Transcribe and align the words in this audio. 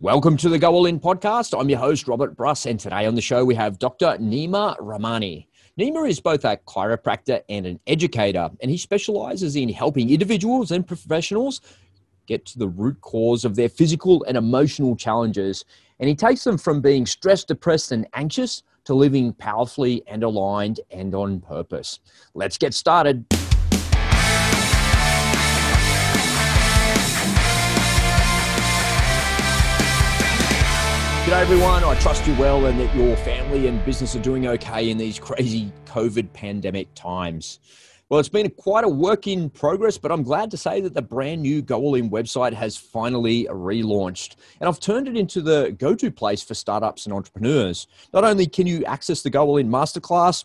Welcome 0.00 0.36
to 0.38 0.48
the 0.48 0.58
Go 0.58 0.72
All 0.72 0.86
In 0.86 0.98
podcast. 0.98 1.58
I'm 1.58 1.68
your 1.68 1.78
host, 1.78 2.08
Robert 2.08 2.36
Bruce, 2.36 2.66
and 2.66 2.78
today 2.78 3.06
on 3.06 3.14
the 3.14 3.20
show 3.20 3.44
we 3.44 3.54
have 3.54 3.78
Dr. 3.78 4.16
Nima 4.18 4.76
Rahmani. 4.78 5.46
Nima 5.78 6.08
is 6.08 6.20
both 6.20 6.44
a 6.44 6.56
chiropractor 6.66 7.42
and 7.48 7.66
an 7.66 7.80
educator, 7.86 8.50
and 8.60 8.70
he 8.70 8.76
specializes 8.76 9.56
in 9.56 9.68
helping 9.68 10.10
individuals 10.10 10.70
and 10.70 10.86
professionals 10.86 11.60
get 12.26 12.44
to 12.46 12.58
the 12.58 12.68
root 12.68 13.00
cause 13.00 13.44
of 13.44 13.56
their 13.56 13.68
physical 13.68 14.24
and 14.24 14.36
emotional 14.36 14.96
challenges. 14.96 15.64
And 15.98 16.08
he 16.08 16.14
takes 16.14 16.44
them 16.44 16.58
from 16.58 16.80
being 16.80 17.06
stressed, 17.06 17.48
depressed, 17.48 17.92
and 17.92 18.06
anxious 18.14 18.62
to 18.84 18.94
living 18.94 19.32
powerfully 19.32 20.02
and 20.06 20.22
aligned 20.22 20.80
and 20.90 21.14
on 21.14 21.40
purpose. 21.40 22.00
Let's 22.34 22.58
get 22.58 22.74
started. 22.74 23.24
G'day 31.32 31.40
everyone. 31.40 31.82
I 31.82 31.98
trust 31.98 32.26
you 32.26 32.34
well 32.34 32.66
and 32.66 32.78
that 32.78 32.94
your 32.94 33.16
family 33.16 33.66
and 33.66 33.82
business 33.86 34.14
are 34.14 34.20
doing 34.20 34.46
okay 34.48 34.90
in 34.90 34.98
these 34.98 35.18
crazy 35.18 35.72
COVID 35.86 36.30
pandemic 36.34 36.88
times. 36.94 37.58
Well, 38.10 38.20
it's 38.20 38.28
been 38.28 38.50
quite 38.50 38.84
a 38.84 38.88
work 38.88 39.26
in 39.26 39.48
progress, 39.48 39.96
but 39.96 40.12
I'm 40.12 40.22
glad 40.24 40.50
to 40.50 40.58
say 40.58 40.82
that 40.82 40.92
the 40.92 41.00
brand 41.00 41.40
new 41.40 41.62
Go 41.62 41.80
All 41.80 41.94
In 41.94 42.10
website 42.10 42.52
has 42.52 42.76
finally 42.76 43.46
relaunched. 43.46 44.36
And 44.60 44.68
I've 44.68 44.78
turned 44.78 45.08
it 45.08 45.16
into 45.16 45.40
the 45.40 45.74
go 45.78 45.94
to 45.94 46.10
place 46.10 46.42
for 46.42 46.52
startups 46.52 47.06
and 47.06 47.14
entrepreneurs. 47.14 47.86
Not 48.12 48.24
only 48.24 48.46
can 48.46 48.66
you 48.66 48.84
access 48.84 49.22
the 49.22 49.30
Go 49.30 49.46
All 49.46 49.56
In 49.56 49.70
masterclass, 49.70 50.44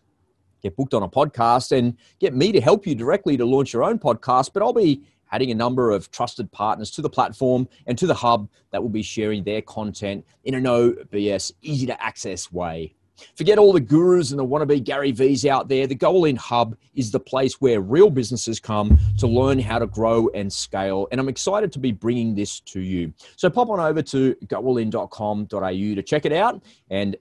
get 0.64 0.78
booked 0.78 0.94
on 0.94 1.04
a 1.04 1.10
podcast, 1.10 1.78
and 1.78 1.98
get 2.20 2.34
me 2.34 2.54
to 2.54 2.62
help 2.62 2.88
you 2.88 2.96
directly 2.96 3.36
to 3.36 3.44
launch 3.44 3.74
your 3.74 3.84
own 3.84 4.00
podcast, 4.00 4.52
but 4.54 4.64
I'll 4.64 4.72
be 4.72 5.04
adding 5.32 5.52
a 5.52 5.56
number 5.56 5.92
of 5.92 6.12
trusted 6.12 6.52
partners 6.52 6.92
to 6.92 7.02
the 7.02 7.10
platform 7.10 7.68
and 7.86 7.98
to 7.98 8.08
the 8.08 8.14
hub 8.14 8.50
that 8.72 8.82
will 8.82 8.90
be 8.90 9.04
sharing 9.04 9.44
their 9.44 9.62
content 9.62 10.26
in 10.44 10.56
a 10.56 10.60
no 10.60 10.92
BS, 11.12 11.52
easy 11.62 11.86
to 11.86 12.04
access 12.04 12.52
way. 12.52 12.94
Forget 13.36 13.58
all 13.58 13.74
the 13.74 13.80
gurus 13.80 14.32
and 14.32 14.40
the 14.40 14.46
wannabe 14.46 14.84
Gary 14.84 15.12
V's 15.12 15.46
out 15.46 15.68
there. 15.68 15.88
The 15.88 15.96
Go 15.96 16.12
All 16.12 16.26
In 16.26 16.36
Hub 16.36 16.78
is 16.96 17.12
the 17.12 17.20
place 17.20 17.60
where 17.60 17.82
real 17.82 18.10
businesses 18.10 18.60
come 18.60 18.98
to 19.18 19.28
learn 19.28 19.60
how 19.60 19.80
to 19.80 19.88
grow 19.88 20.30
and 20.36 20.52
scale. 20.52 21.08
And 21.12 21.20
I'm 21.20 21.30
excited 21.30 21.72
to 21.74 21.80
be 21.80 21.92
bringing 21.92 22.36
this 22.36 22.60
to 22.62 22.80
you. 22.80 23.14
So 23.36 23.50
pop 23.50 23.70
on 23.70 23.80
over 23.80 24.02
to 24.04 24.36
goalin.com.au 24.46 25.96
to 25.96 26.04
check 26.04 26.26
it 26.26 26.34
out 26.34 26.64
and 26.90 27.16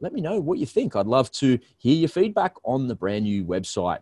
let 0.00 0.12
me 0.12 0.20
know 0.20 0.40
what 0.40 0.58
you 0.58 0.66
think. 0.66 0.96
I'd 0.96 1.06
love 1.06 1.30
to 1.32 1.58
hear 1.78 1.96
your 1.96 2.08
feedback 2.08 2.54
on 2.64 2.88
the 2.88 2.94
brand 2.94 3.24
new 3.24 3.44
website. 3.44 4.00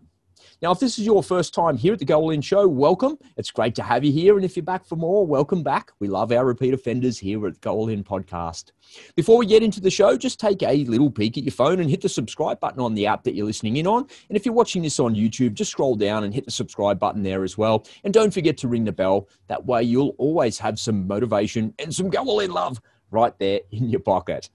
Now, 0.61 0.73
if 0.73 0.81
this 0.81 0.99
is 0.99 1.07
your 1.07 1.23
first 1.23 1.55
time 1.55 1.77
here 1.77 1.93
at 1.93 2.01
the 2.01 2.05
Go 2.05 2.19
All 2.19 2.31
In 2.31 2.41
Show, 2.41 2.67
welcome. 2.67 3.17
It's 3.37 3.53
great 3.53 3.77
to 3.77 3.83
have 3.85 4.03
you 4.03 4.11
here. 4.11 4.35
And 4.35 4.45
if 4.45 4.57
you're 4.57 4.65
back 4.65 4.85
for 4.85 4.97
more, 4.97 5.25
welcome 5.25 5.63
back. 5.63 5.93
We 6.01 6.09
love 6.09 6.33
our 6.33 6.45
repeat 6.45 6.75
offenders 6.75 7.17
here 7.17 7.47
at 7.47 7.55
the 7.55 7.61
Go 7.61 7.75
All 7.75 7.89
In 7.89 8.03
Podcast. 8.03 8.73
Before 9.15 9.39
we 9.39 9.47
get 9.47 9.63
into 9.63 9.81
the 9.81 9.89
show, 9.89 10.17
just 10.17 10.41
take 10.41 10.61
a 10.65 10.85
little 10.87 11.13
peek 11.13 11.39
at 11.39 11.45
your 11.45 11.53
phone 11.53 11.79
and 11.79 11.89
hit 11.89 12.01
the 12.01 12.09
subscribe 12.09 12.59
button 12.59 12.81
on 12.81 12.95
the 12.95 13.07
app 13.07 13.23
that 13.23 13.37
you're 13.37 13.47
listening 13.47 13.77
in 13.77 13.87
on. 13.87 14.09
And 14.29 14.37
if 14.37 14.45
you're 14.45 14.53
watching 14.53 14.83
this 14.83 14.99
on 14.99 15.15
YouTube, 15.15 15.55
just 15.55 15.71
scroll 15.71 15.95
down 15.95 16.25
and 16.25 16.35
hit 16.35 16.45
the 16.45 16.51
subscribe 16.51 16.99
button 16.99 17.23
there 17.23 17.45
as 17.45 17.57
well. 17.57 17.87
And 18.03 18.13
don't 18.13 18.35
forget 18.35 18.57
to 18.59 18.67
ring 18.67 18.83
the 18.83 18.91
bell. 18.91 19.29
That 19.47 19.65
way, 19.65 19.85
you'll 19.85 20.17
always 20.19 20.59
have 20.59 20.81
some 20.81 21.07
motivation 21.07 21.73
and 21.79 21.95
some 21.95 22.11
Go 22.11 22.25
All 22.25 22.41
In 22.41 22.51
love 22.51 22.81
right 23.13 23.39
there 23.39 23.61
in 23.71 23.91
your 23.91 24.01
pocket. 24.01 24.51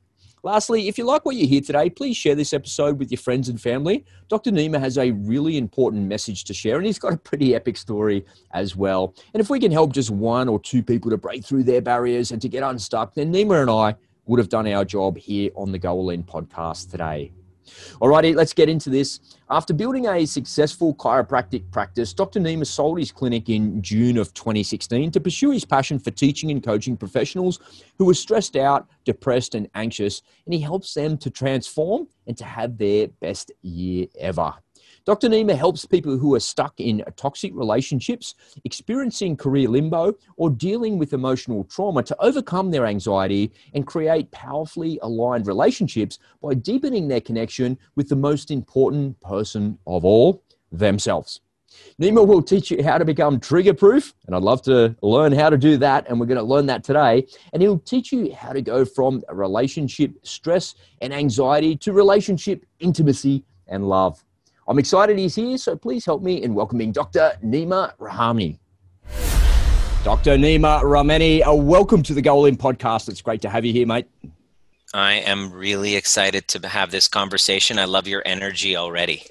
Lastly, 0.45 0.89
if 0.89 0.97
you 0.97 1.05
like 1.05 1.23
what 1.23 1.37
you 1.37 1.47
hear 1.47 1.61
today, 1.61 1.89
please 1.89 2.17
share 2.17 2.35
this 2.35 2.51
episode 2.51 2.99
with 2.99 3.09
your 3.09 3.17
friends 3.17 3.47
and 3.47 3.61
family. 3.61 4.03
Dr. 4.27 4.51
Nima 4.51 4.77
has 4.77 4.97
a 4.97 5.11
really 5.11 5.57
important 5.57 6.05
message 6.05 6.43
to 6.43 6.53
share, 6.53 6.75
and 6.75 6.85
he's 6.85 6.99
got 6.99 7.13
a 7.13 7.17
pretty 7.17 7.55
epic 7.55 7.77
story 7.77 8.25
as 8.51 8.75
well. 8.75 9.15
And 9.33 9.39
if 9.39 9.49
we 9.49 9.57
can 9.57 9.71
help 9.71 9.93
just 9.93 10.11
one 10.11 10.49
or 10.49 10.59
two 10.59 10.83
people 10.83 11.09
to 11.11 11.17
break 11.17 11.45
through 11.45 11.63
their 11.63 11.81
barriers 11.81 12.31
and 12.31 12.41
to 12.41 12.49
get 12.49 12.61
unstuck, 12.61 13.13
then 13.13 13.31
Nima 13.31 13.61
and 13.61 13.71
I 13.71 13.95
would 14.25 14.37
have 14.37 14.49
done 14.49 14.67
our 14.67 14.83
job 14.83 15.17
here 15.17 15.49
on 15.55 15.71
the 15.71 15.79
Go 15.79 15.93
All 15.93 16.09
In 16.09 16.23
podcast 16.23 16.91
today. 16.91 17.31
Alrighty, 18.01 18.35
let's 18.35 18.53
get 18.53 18.69
into 18.69 18.89
this. 18.89 19.19
After 19.49 19.73
building 19.73 20.07
a 20.07 20.25
successful 20.25 20.95
chiropractic 20.95 21.69
practice, 21.71 22.13
Dr. 22.13 22.39
Nima 22.39 22.65
sold 22.65 22.99
his 22.99 23.11
clinic 23.11 23.49
in 23.49 23.81
June 23.81 24.17
of 24.17 24.33
2016 24.33 25.11
to 25.11 25.19
pursue 25.19 25.51
his 25.51 25.65
passion 25.65 25.99
for 25.99 26.11
teaching 26.11 26.51
and 26.51 26.63
coaching 26.63 26.97
professionals 26.97 27.59
who 27.97 28.05
were 28.05 28.13
stressed 28.13 28.55
out, 28.55 28.87
depressed, 29.05 29.55
and 29.55 29.69
anxious, 29.75 30.21
and 30.45 30.53
he 30.53 30.59
helps 30.59 30.93
them 30.93 31.17
to 31.17 31.29
transform 31.29 32.07
and 32.27 32.37
to 32.37 32.45
have 32.45 32.77
their 32.77 33.07
best 33.21 33.51
year 33.61 34.07
ever. 34.19 34.53
Dr. 35.05 35.27
Nima 35.27 35.53
helps 35.53 35.85
people 35.85 36.17
who 36.17 36.33
are 36.33 36.39
stuck 36.39 36.79
in 36.79 37.03
toxic 37.17 37.51
relationships, 37.53 38.35
experiencing 38.63 39.35
career 39.35 39.67
limbo, 39.67 40.13
or 40.37 40.49
dealing 40.49 40.97
with 40.97 41.11
emotional 41.11 41.65
trauma 41.65 42.01
to 42.03 42.15
overcome 42.21 42.71
their 42.71 42.85
anxiety 42.85 43.51
and 43.73 43.85
create 43.85 44.31
powerfully 44.31 44.99
aligned 45.01 45.45
relationships 45.45 46.19
by 46.41 46.53
deepening 46.53 47.09
their 47.09 47.19
connection 47.19 47.77
with 47.97 48.07
the 48.07 48.15
most 48.15 48.49
important 48.49 49.19
person 49.19 49.77
of 49.85 50.05
all, 50.05 50.41
themselves. 50.71 51.41
Nima 52.01 52.25
will 52.25 52.41
teach 52.41 52.71
you 52.71 52.81
how 52.81 52.97
to 52.97 53.03
become 53.03 53.41
trigger 53.41 53.73
proof, 53.73 54.13
and 54.25 54.33
I'd 54.33 54.41
love 54.41 54.61
to 54.61 54.95
learn 55.01 55.33
how 55.33 55.49
to 55.49 55.57
do 55.57 55.75
that. 55.77 56.07
And 56.07 56.17
we're 56.17 56.27
going 56.27 56.37
to 56.37 56.43
learn 56.43 56.67
that 56.67 56.85
today. 56.85 57.27
And 57.51 57.61
he'll 57.61 57.79
teach 57.79 58.13
you 58.13 58.33
how 58.33 58.53
to 58.53 58.61
go 58.61 58.85
from 58.85 59.21
relationship 59.29 60.13
stress 60.23 60.75
and 61.01 61.13
anxiety 61.13 61.75
to 61.77 61.91
relationship 61.91 62.65
intimacy 62.79 63.43
and 63.67 63.89
love. 63.89 64.23
I'm 64.65 64.79
excited 64.79 65.17
he's 65.17 65.35
here, 65.35 65.57
so 65.57 65.75
please 65.75 66.05
help 66.05 66.21
me 66.21 66.41
in 66.41 66.55
welcoming 66.55 66.93
Dr. 66.93 67.33
Nima 67.43 67.93
Rahmani. 67.97 68.59
Dr. 70.05 70.37
Nima 70.37 70.81
Rahmani, 70.81 71.45
uh, 71.45 71.53
welcome 71.53 72.01
to 72.01 72.13
the 72.13 72.21
Go 72.21 72.33
All 72.33 72.45
In 72.45 72.55
podcast. 72.55 73.09
It's 73.09 73.21
great 73.21 73.41
to 73.41 73.49
have 73.49 73.65
you 73.65 73.73
here, 73.73 73.85
mate. 73.85 74.07
I 74.93 75.15
am 75.15 75.51
really 75.51 75.97
excited 75.97 76.47
to 76.47 76.65
have 76.65 76.91
this 76.91 77.09
conversation. 77.09 77.77
I 77.77 77.83
love 77.83 78.07
your 78.07 78.23
energy 78.25 78.77
already. 78.77 79.25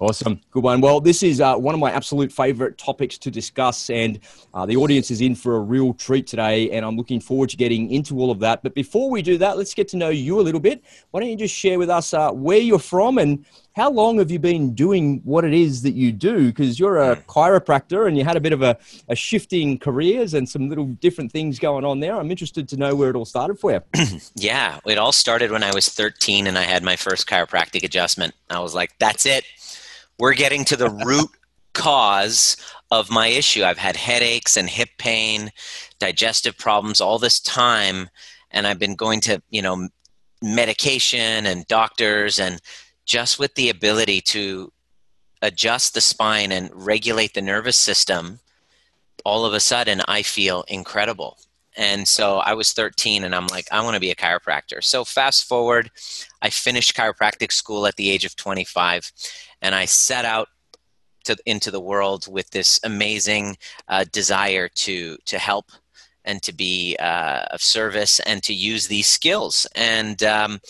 Awesome. 0.00 0.40
Good 0.50 0.64
one. 0.64 0.80
Well, 0.80 1.00
this 1.00 1.22
is 1.22 1.40
uh, 1.40 1.54
one 1.54 1.76
of 1.76 1.80
my 1.80 1.92
absolute 1.92 2.32
favorite 2.32 2.76
topics 2.76 3.18
to 3.18 3.30
discuss, 3.30 3.88
and 3.88 4.18
uh, 4.52 4.66
the 4.66 4.76
audience 4.76 5.12
is 5.12 5.20
in 5.20 5.36
for 5.36 5.54
a 5.54 5.60
real 5.60 5.94
treat 5.94 6.26
today, 6.26 6.72
and 6.72 6.84
I'm 6.84 6.96
looking 6.96 7.20
forward 7.20 7.50
to 7.50 7.56
getting 7.56 7.88
into 7.92 8.18
all 8.18 8.32
of 8.32 8.40
that. 8.40 8.64
But 8.64 8.74
before 8.74 9.10
we 9.10 9.22
do 9.22 9.38
that, 9.38 9.56
let's 9.56 9.74
get 9.74 9.86
to 9.88 9.96
know 9.96 10.08
you 10.08 10.40
a 10.40 10.42
little 10.42 10.60
bit. 10.60 10.82
Why 11.12 11.20
don't 11.20 11.28
you 11.28 11.36
just 11.36 11.54
share 11.54 11.78
with 11.78 11.88
us 11.88 12.12
uh, 12.14 12.32
where 12.32 12.58
you're 12.58 12.80
from 12.80 13.18
and 13.18 13.46
how 13.74 13.90
long 13.90 14.18
have 14.18 14.30
you 14.30 14.38
been 14.38 14.74
doing 14.74 15.20
what 15.24 15.44
it 15.44 15.54
is 15.54 15.82
that 15.82 15.92
you 15.92 16.12
do? 16.12 16.48
Because 16.48 16.78
you're 16.78 16.98
a 16.98 17.14
hmm. 17.14 17.22
chiropractor 17.22 18.06
and 18.06 18.16
you 18.16 18.24
had 18.24 18.36
a 18.36 18.40
bit 18.40 18.52
of 18.52 18.62
a, 18.62 18.76
a 19.08 19.16
shifting 19.16 19.78
careers 19.78 20.34
and 20.34 20.48
some 20.48 20.68
little 20.68 20.86
different 20.86 21.32
things 21.32 21.58
going 21.58 21.84
on 21.84 22.00
there. 22.00 22.16
I'm 22.16 22.30
interested 22.30 22.68
to 22.70 22.76
know 22.76 22.94
where 22.94 23.10
it 23.10 23.16
all 23.16 23.24
started 23.24 23.58
for 23.58 23.72
you. 23.72 23.80
yeah, 24.34 24.78
it 24.86 24.98
all 24.98 25.12
started 25.12 25.50
when 25.50 25.62
I 25.62 25.72
was 25.74 25.88
13 25.88 26.46
and 26.46 26.58
I 26.58 26.62
had 26.62 26.82
my 26.82 26.96
first 26.96 27.26
chiropractic 27.26 27.82
adjustment. 27.82 28.34
I 28.50 28.60
was 28.60 28.74
like, 28.74 28.98
that's 28.98 29.26
it 29.26 29.44
we're 30.18 30.34
getting 30.34 30.64
to 30.66 30.76
the 30.76 30.90
root 31.04 31.30
cause 31.72 32.56
of 32.90 33.10
my 33.10 33.26
issue. 33.26 33.64
I've 33.64 33.78
had 33.78 33.96
headaches 33.96 34.56
and 34.56 34.68
hip 34.70 34.90
pain, 34.98 35.50
digestive 35.98 36.56
problems 36.56 37.00
all 37.00 37.18
this 37.18 37.40
time, 37.40 38.08
and 38.50 38.66
I've 38.66 38.78
been 38.78 38.94
going 38.94 39.20
to, 39.22 39.42
you 39.50 39.62
know, 39.62 39.88
medication 40.42 41.46
and 41.46 41.66
doctors, 41.66 42.38
and 42.38 42.60
just 43.04 43.38
with 43.38 43.54
the 43.54 43.68
ability 43.70 44.20
to 44.20 44.72
adjust 45.40 45.94
the 45.94 46.00
spine 46.00 46.52
and 46.52 46.70
regulate 46.72 47.34
the 47.34 47.42
nervous 47.42 47.76
system, 47.76 48.38
all 49.24 49.44
of 49.44 49.54
a 49.54 49.60
sudden 49.60 50.00
I 50.06 50.22
feel 50.22 50.64
incredible. 50.68 51.38
And 51.76 52.06
so 52.06 52.38
I 52.38 52.52
was 52.54 52.72
13 52.72 53.24
and 53.24 53.34
I'm 53.34 53.46
like, 53.46 53.66
I 53.72 53.82
want 53.82 53.94
to 53.94 54.00
be 54.00 54.10
a 54.10 54.14
chiropractor. 54.14 54.84
So 54.84 55.04
fast 55.04 55.44
forward, 55.44 55.90
I 56.42 56.50
finished 56.50 56.94
chiropractic 56.94 57.50
school 57.50 57.86
at 57.86 57.96
the 57.96 58.10
age 58.10 58.24
of 58.24 58.36
25 58.36 59.10
and 59.62 59.74
I 59.74 59.86
set 59.86 60.24
out 60.24 60.48
to, 61.24 61.36
into 61.46 61.70
the 61.70 61.80
world 61.80 62.26
with 62.30 62.50
this 62.50 62.80
amazing 62.84 63.56
uh, 63.88 64.04
desire 64.12 64.68
to 64.68 65.16
to 65.24 65.38
help 65.38 65.66
and 66.24 66.42
to 66.42 66.52
be 66.52 66.96
uh, 67.00 67.44
of 67.50 67.62
service 67.62 68.20
and 68.20 68.42
to 68.44 68.54
use 68.54 68.86
these 68.86 69.08
skills. 69.08 69.66
And 69.74 70.22
um, 70.22 70.60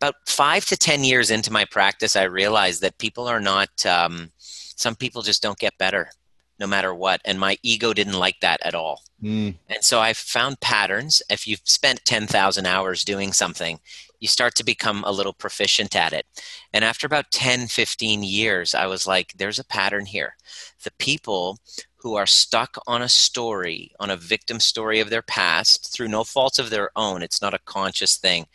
about 0.00 0.14
five 0.26 0.64
to 0.66 0.76
ten 0.76 1.04
years 1.04 1.30
into 1.30 1.52
my 1.52 1.64
practice, 1.64 2.16
I 2.16 2.24
realized 2.24 2.82
that 2.82 2.98
people 2.98 3.26
are 3.26 3.40
not. 3.40 3.84
Um, 3.86 4.30
some 4.38 4.94
people 4.94 5.22
just 5.22 5.42
don't 5.42 5.58
get 5.58 5.78
better 5.78 6.10
no 6.58 6.66
matter 6.66 6.94
what. 6.94 7.20
And 7.24 7.38
my 7.38 7.58
ego 7.62 7.92
didn't 7.92 8.18
like 8.18 8.40
that 8.40 8.60
at 8.64 8.74
all. 8.74 9.02
Mm. 9.22 9.56
And 9.68 9.84
so 9.84 10.00
I 10.00 10.12
found 10.12 10.60
patterns. 10.60 11.22
If 11.30 11.46
you've 11.46 11.60
spent 11.64 12.04
10,000 12.04 12.66
hours 12.66 13.04
doing 13.04 13.32
something, 13.32 13.78
you 14.20 14.28
start 14.28 14.54
to 14.56 14.64
become 14.64 15.04
a 15.04 15.12
little 15.12 15.34
proficient 15.34 15.94
at 15.94 16.12
it. 16.12 16.26
And 16.72 16.84
after 16.84 17.06
about 17.06 17.30
10, 17.30 17.66
15 17.66 18.22
years, 18.22 18.74
I 18.74 18.86
was 18.86 19.06
like, 19.06 19.34
there's 19.36 19.58
a 19.58 19.64
pattern 19.64 20.06
here. 20.06 20.36
The 20.82 20.92
people 20.98 21.58
who 22.06 22.14
are 22.14 22.24
stuck 22.24 22.78
on 22.86 23.02
a 23.02 23.08
story, 23.08 23.90
on 23.98 24.10
a 24.10 24.16
victim 24.16 24.60
story 24.60 25.00
of 25.00 25.10
their 25.10 25.22
past 25.22 25.92
through 25.92 26.06
no 26.06 26.22
fault 26.22 26.56
of 26.60 26.70
their 26.70 26.88
own, 26.94 27.20
it's 27.20 27.42
not 27.42 27.52
a 27.52 27.58
conscious 27.64 28.16
thing. 28.16 28.46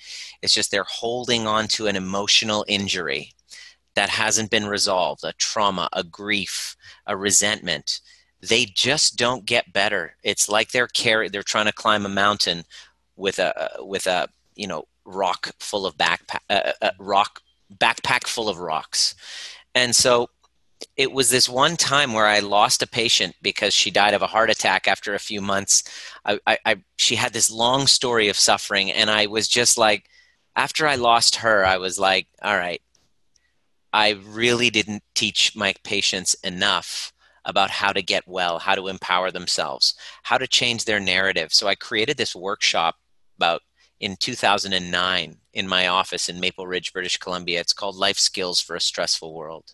It's 0.42 0.53
just 0.53 0.71
they're 0.71 0.86
holding 0.86 1.45
on 1.45 1.68
to 1.68 1.88
an 1.88 1.98
emotional 1.98 2.63
injury 2.69 3.33
that 3.95 4.07
hasn't 4.07 4.51
been 4.51 4.68
resolved, 4.68 5.25
a 5.25 5.33
trauma, 5.33 5.89
a 5.92 6.01
grief, 6.01 6.77
a 7.06 7.18
resentment. 7.18 8.00
They 8.42 8.63
just 8.63 9.18
don't 9.18 9.45
get 9.45 9.74
better. 9.74 10.15
It's 10.24 10.47
like 10.47 10.71
they're 10.71 10.88
carry 10.88 11.27
they're 11.27 11.44
trying 11.44 11.65
to 11.65 11.74
climb 11.74 12.06
a 12.06 12.09
mountain 12.09 12.63
with 13.18 13.38
a 13.38 13.69
with 13.80 14.07
a 14.07 14.30
you 14.56 14.68
know 14.68 14.86
rock 15.04 15.51
full 15.59 15.86
of 15.86 15.97
backpack 15.97 16.39
uh, 16.50 16.71
uh, 16.81 16.92
rock 17.00 17.42
backpack 17.77 18.27
full 18.27 18.47
of 18.47 18.59
rocks 18.59 19.13
and 19.75 19.94
so 19.94 20.30
it 20.95 21.12
was 21.12 21.30
this 21.30 21.50
one 21.50 21.78
time 21.78 22.13
where 22.13 22.28
I 22.28 22.39
lost 22.39 22.81
a 22.81 22.88
patient 22.88 23.36
because 23.42 23.74
she 23.74 23.92
died 23.92 24.13
of 24.13 24.22
a 24.22 24.28
heart 24.28 24.50
attack 24.50 24.88
after 24.88 25.13
a 25.13 25.19
few 25.19 25.42
months. 25.42 25.83
I, 26.25 26.39
I, 26.45 26.57
I, 26.66 26.83
she 26.98 27.16
had 27.16 27.33
this 27.33 27.51
long 27.51 27.88
story 27.88 28.30
of 28.30 28.38
suffering, 28.38 28.92
and 28.92 29.10
I 29.10 29.28
was 29.28 29.48
just 29.48 29.78
like, 29.78 30.10
after 30.56 30.88
I 30.88 30.95
lost 30.95 31.38
her, 31.38 31.66
I 31.66 31.78
was 31.78 32.00
like, 32.00 32.28
all 32.42 32.57
right, 32.57 32.81
I 33.94 34.12
really 34.25 34.69
didn't 34.69 35.04
teach 35.16 35.56
my 35.56 35.74
patients 35.83 36.33
enough 36.44 37.13
about 37.45 37.72
how 37.72 37.92
to 37.92 38.01
get 38.01 38.28
well, 38.28 38.60
how 38.60 38.75
to 38.75 38.88
empower 38.88 39.31
themselves, 39.31 39.95
how 40.24 40.38
to 40.38 40.48
change 40.48 40.86
their 40.86 41.00
narrative. 41.00 41.54
So 41.54 41.68
I 41.68 41.75
created 41.75 42.18
this 42.18 42.36
workshop 42.36 42.95
about 43.38 43.62
in 44.00 44.16
2009 44.16 45.38
in 45.54 45.68
my 45.68 45.88
office 45.88 46.30
in 46.30 46.39
Maple 46.39 46.68
Ridge, 46.68 46.94
British 46.94 47.18
Columbia. 47.18 47.60
It's 47.60 47.74
called 47.74 47.95
Life 47.95 48.18
Skills 48.18 48.60
for 48.60 48.75
a 48.75 48.81
Stressful 48.81 49.33
World. 49.33 49.74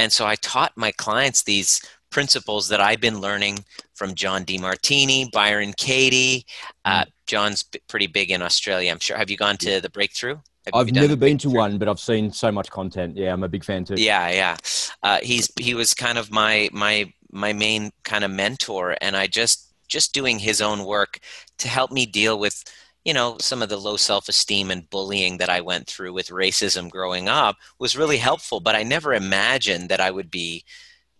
And 0.00 0.10
so 0.10 0.26
I 0.26 0.34
taught 0.36 0.72
my 0.76 0.92
clients 0.92 1.42
these 1.42 1.82
principles 2.08 2.68
that 2.68 2.80
I've 2.80 3.02
been 3.02 3.20
learning 3.20 3.66
from 3.94 4.14
John 4.14 4.46
Demartini, 4.46 5.30
Byron 5.30 5.74
Katie. 5.76 6.46
Uh, 6.86 7.04
mm. 7.04 7.10
John's 7.26 7.64
pretty 7.86 8.06
big 8.06 8.30
in 8.30 8.40
Australia, 8.40 8.90
I'm 8.90 8.98
sure. 8.98 9.18
Have 9.18 9.30
you 9.30 9.36
gone 9.36 9.58
to 9.58 9.78
the 9.78 9.90
breakthrough? 9.90 10.36
Have 10.64 10.74
I've 10.74 10.92
never 10.92 11.16
been 11.16 11.36
to 11.38 11.50
one, 11.50 11.76
but 11.76 11.86
I've 11.86 12.00
seen 12.00 12.32
so 12.32 12.50
much 12.50 12.70
content. 12.70 13.16
Yeah, 13.16 13.32
I'm 13.32 13.44
a 13.44 13.48
big 13.48 13.62
fan 13.62 13.84
too. 13.84 13.94
Yeah, 13.98 14.30
yeah. 14.30 14.56
Uh, 15.02 15.18
he's 15.22 15.50
he 15.58 15.74
was 15.74 15.92
kind 15.92 16.16
of 16.16 16.30
my 16.30 16.70
my 16.72 17.12
my 17.30 17.52
main 17.52 17.90
kind 18.02 18.24
of 18.24 18.30
mentor, 18.30 18.96
and 19.00 19.16
I 19.16 19.26
just 19.26 19.72
just 19.88 20.14
doing 20.14 20.38
his 20.38 20.60
own 20.62 20.84
work 20.84 21.18
to 21.58 21.68
help 21.68 21.90
me 21.92 22.06
deal 22.06 22.38
with 22.38 22.64
you 23.04 23.14
know, 23.14 23.36
some 23.40 23.62
of 23.62 23.68
the 23.68 23.76
low 23.76 23.96
self 23.96 24.28
esteem 24.28 24.70
and 24.70 24.88
bullying 24.90 25.38
that 25.38 25.48
I 25.48 25.60
went 25.60 25.86
through 25.86 26.12
with 26.12 26.28
racism 26.28 26.90
growing 26.90 27.28
up 27.28 27.56
was 27.78 27.96
really 27.96 28.18
helpful, 28.18 28.60
but 28.60 28.76
I 28.76 28.82
never 28.82 29.14
imagined 29.14 29.88
that 29.88 30.00
I 30.00 30.10
would 30.10 30.30
be 30.30 30.64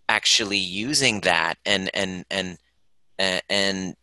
actually 0.09 0.59
using 0.59 1.21
that 1.21 1.57
and, 1.65 1.91
and, 1.95 2.25
and, 2.31 2.59
and, 3.49 3.97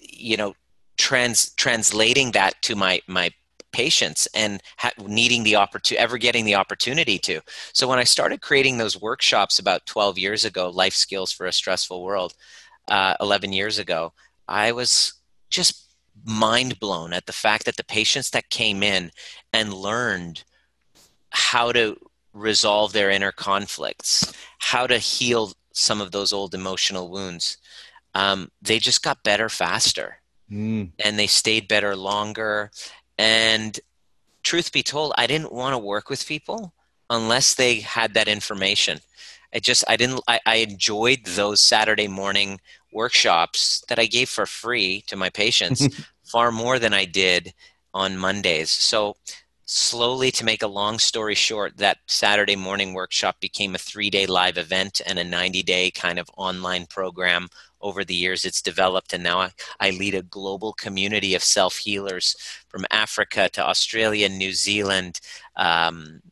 you 0.00 0.36
know, 0.36 0.54
trans, 0.96 1.50
translating 1.54 2.32
that 2.32 2.60
to 2.62 2.76
my, 2.76 3.00
my 3.08 3.30
patients 3.72 4.28
and 4.34 4.62
ha- 4.78 4.92
needing 5.04 5.42
the 5.42 5.56
opportunity, 5.56 5.98
ever 5.98 6.16
getting 6.16 6.44
the 6.44 6.54
opportunity 6.54 7.18
to. 7.18 7.40
So 7.72 7.88
when 7.88 7.98
I 7.98 8.04
started 8.04 8.40
creating 8.40 8.78
those 8.78 9.00
workshops 9.00 9.58
about 9.58 9.86
12 9.86 10.18
years 10.18 10.44
ago, 10.44 10.70
life 10.70 10.94
skills 10.94 11.32
for 11.32 11.46
a 11.46 11.52
stressful 11.52 12.02
world, 12.02 12.34
uh, 12.88 13.16
11 13.20 13.52
years 13.52 13.78
ago, 13.78 14.12
I 14.46 14.72
was 14.72 15.14
just 15.50 15.85
mind 16.24 16.78
blown 16.80 17.12
at 17.12 17.26
the 17.26 17.32
fact 17.32 17.64
that 17.64 17.76
the 17.76 17.84
patients 17.84 18.30
that 18.30 18.50
came 18.50 18.82
in 18.82 19.10
and 19.52 19.72
learned 19.72 20.44
how 21.30 21.72
to 21.72 21.96
resolve 22.32 22.92
their 22.92 23.10
inner 23.10 23.32
conflicts, 23.32 24.32
how 24.58 24.86
to 24.86 24.98
heal 24.98 25.52
some 25.72 26.00
of 26.00 26.12
those 26.12 26.32
old 26.32 26.54
emotional 26.54 27.10
wounds, 27.10 27.58
um, 28.14 28.50
they 28.62 28.78
just 28.78 29.02
got 29.02 29.22
better 29.22 29.48
faster 29.48 30.18
mm. 30.50 30.90
and 31.04 31.18
they 31.18 31.26
stayed 31.26 31.68
better 31.68 31.94
longer. 31.94 32.70
And 33.18 33.78
truth 34.42 34.72
be 34.72 34.82
told, 34.82 35.12
I 35.16 35.26
didn't 35.26 35.52
want 35.52 35.74
to 35.74 35.78
work 35.78 36.08
with 36.08 36.26
people 36.26 36.72
unless 37.10 37.54
they 37.54 37.80
had 37.80 38.14
that 38.14 38.28
information. 38.28 39.00
I 39.54 39.58
just 39.58 39.84
I 39.88 39.96
didn't 39.96 40.20
I, 40.28 40.40
I 40.44 40.56
enjoyed 40.56 41.24
those 41.24 41.60
Saturday 41.60 42.08
morning 42.08 42.60
workshops 42.96 43.84
that 43.88 43.98
I 43.98 44.06
gave 44.06 44.28
for 44.28 44.46
free 44.46 45.04
to 45.06 45.16
my 45.16 45.30
patients 45.30 45.86
far 46.24 46.50
more 46.50 46.78
than 46.80 46.94
I 46.94 47.04
did 47.04 47.54
on 47.94 48.18
Mondays. 48.18 48.70
So, 48.70 49.16
slowly, 49.66 50.30
to 50.32 50.44
make 50.44 50.62
a 50.62 50.78
long 50.80 50.98
story 50.98 51.34
short, 51.34 51.76
that 51.76 51.98
Saturday 52.06 52.56
morning 52.56 52.94
workshop 52.94 53.36
became 53.40 53.74
a 53.74 53.78
three 53.78 54.10
day 54.10 54.26
live 54.26 54.58
event 54.58 55.00
and 55.06 55.18
a 55.18 55.24
90 55.24 55.62
day 55.62 55.90
kind 55.90 56.18
of 56.18 56.30
online 56.36 56.86
program. 56.86 57.48
Over 57.82 58.04
the 58.04 58.14
years, 58.14 58.44
it's 58.44 58.62
developed, 58.62 59.12
and 59.12 59.22
now 59.22 59.38
I, 59.38 59.50
I 59.78 59.90
lead 59.90 60.14
a 60.14 60.22
global 60.22 60.72
community 60.72 61.34
of 61.34 61.44
self 61.44 61.76
healers 61.76 62.34
from 62.68 62.86
Africa 62.90 63.50
to 63.50 63.64
Australia, 63.64 64.28
New 64.28 64.52
Zealand, 64.52 65.20
um, 65.56 66.22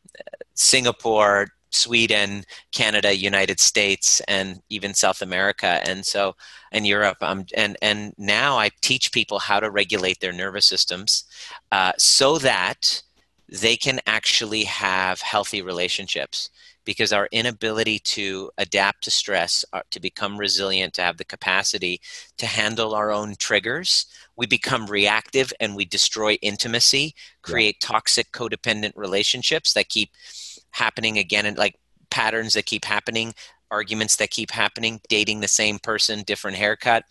Singapore, 0.55 1.47
Sweden, 1.75 2.43
Canada, 2.71 3.15
United 3.15 3.59
States, 3.59 4.21
and 4.27 4.61
even 4.69 4.93
South 4.93 5.21
America, 5.21 5.81
and 5.87 6.05
so 6.05 6.35
and 6.71 6.87
Europe. 6.87 7.17
Um, 7.21 7.45
and 7.55 7.77
and 7.81 8.13
now 8.17 8.57
I 8.57 8.69
teach 8.81 9.11
people 9.11 9.39
how 9.39 9.59
to 9.59 9.69
regulate 9.69 10.19
their 10.19 10.33
nervous 10.33 10.65
systems, 10.65 11.25
uh, 11.71 11.93
so 11.97 12.37
that 12.39 13.03
they 13.49 13.77
can 13.77 13.99
actually 14.05 14.63
have 14.63 15.21
healthy 15.21 15.61
relationships. 15.61 16.49
Because 16.85 17.11
our 17.11 17.27
inability 17.31 17.97
to 18.15 18.51
adapt 18.59 19.03
to 19.05 19.11
stress, 19.11 19.65
uh, 19.73 19.81
to 19.89 19.99
become 19.99 20.37
resilient, 20.37 20.93
to 20.93 21.01
have 21.01 21.17
the 21.17 21.25
capacity 21.25 21.99
to 22.37 22.45
handle 22.45 22.93
our 22.93 23.11
own 23.11 23.33
triggers, 23.39 24.05
we 24.35 24.45
become 24.45 24.85
reactive 24.85 25.51
and 25.59 25.75
we 25.75 25.85
destroy 25.85 26.33
intimacy, 26.43 27.15
create 27.41 27.77
yeah. 27.81 27.87
toxic 27.87 28.31
codependent 28.31 28.93
relationships 28.95 29.73
that 29.73 29.89
keep 29.89 30.11
happening 30.75 31.17
again 31.17 31.45
and 31.45 31.57
like 31.57 31.75
patterns 32.09 32.53
that 32.53 32.65
keep 32.65 32.85
happening 32.85 33.33
arguments 33.71 34.17
that 34.17 34.29
keep 34.29 34.51
happening 34.51 35.01
dating 35.09 35.39
the 35.39 35.47
same 35.47 35.79
person 35.79 36.23
different 36.23 36.55
haircut 36.55 37.03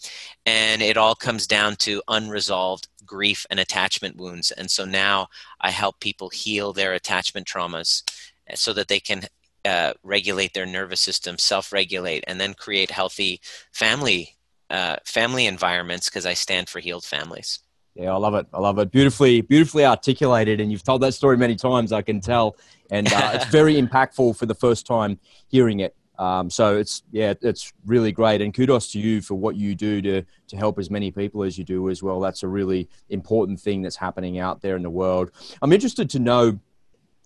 and 0.46 0.82
it 0.82 0.96
all 0.96 1.14
comes 1.14 1.46
down 1.46 1.75
to 1.76 2.02
unresolved 2.08 2.88
grief 3.05 3.44
and 3.50 3.61
attachment 3.61 4.16
wounds. 4.16 4.50
And 4.52 4.70
so 4.70 4.84
now 4.84 5.28
i 5.61 5.70
help 5.70 6.00
people 6.00 6.28
heal 6.28 6.72
their 6.72 6.93
attachment 6.93 7.46
traumas 7.46 8.02
eh, 8.49 8.55
so 8.55 8.72
that 8.72 8.88
they 8.88 9.00
can 9.00 9.22
uh, 9.64 9.94
regulate 10.02 10.52
their 10.52 10.66
nervous 10.66 11.00
system 11.00 11.38
self-regulate 11.38 12.22
and 12.26 12.38
then 12.40 12.55
create 12.55 12.90
healthy 12.90 13.40
family 13.72 14.37
uh, 14.70 14.96
family 15.05 15.46
environments 15.46 16.08
because 16.08 16.26
i 16.26 16.34
stand 16.34 16.69
for 16.69 16.81
healed 16.81 17.05
families 17.05 17.61
yeah, 17.94 18.12
I 18.12 18.17
love 18.17 18.35
it. 18.35 18.46
I 18.52 18.58
love 18.58 18.79
it. 18.79 18.91
Beautifully, 18.91 19.41
beautifully 19.41 19.85
articulated, 19.85 20.61
and 20.61 20.73
you've 20.73 20.82
told 20.82 21.00
that 21.02 21.14
story 21.14 21.37
many 21.37 21.55
times. 21.55 21.93
I 21.93 22.02
can 22.02 22.20
tell, 22.20 22.56
and 22.91 23.11
uh, 23.12 23.31
it's 23.35 23.46
very 23.46 23.75
impactful 23.81 24.37
for 24.37 24.46
the 24.46 24.55
first 24.55 24.85
time 24.85 25.19
hearing 25.49 25.81
it. 25.81 25.94
Um, 26.19 26.50
so 26.50 26.76
it's 26.76 27.05
yeah, 27.12 27.35
it's 27.41 27.73
really 27.87 28.11
great, 28.11 28.41
and 28.41 28.52
kudos 28.52 28.91
to 28.93 28.99
you 28.99 29.20
for 29.20 29.35
what 29.37 29.55
you 29.55 29.76
do 29.76 30.02
to 30.02 30.23
to 30.49 30.56
help 30.56 30.79
as 30.81 30.91
many 30.91 31.12
people 31.12 31.44
as 31.44 31.56
you 31.56 31.62
do 31.62 31.88
as 31.88 32.02
well. 32.02 32.19
That's 32.19 32.43
a 32.43 32.49
really 32.49 32.88
important 33.11 33.61
thing 33.61 33.83
that's 33.83 33.97
happening 33.97 34.40
out 34.40 34.61
there 34.61 34.75
in 34.75 34.83
the 34.83 34.90
world. 34.90 35.30
I'm 35.62 35.73
interested 35.73 36.11
to 36.11 36.19
know. 36.19 36.59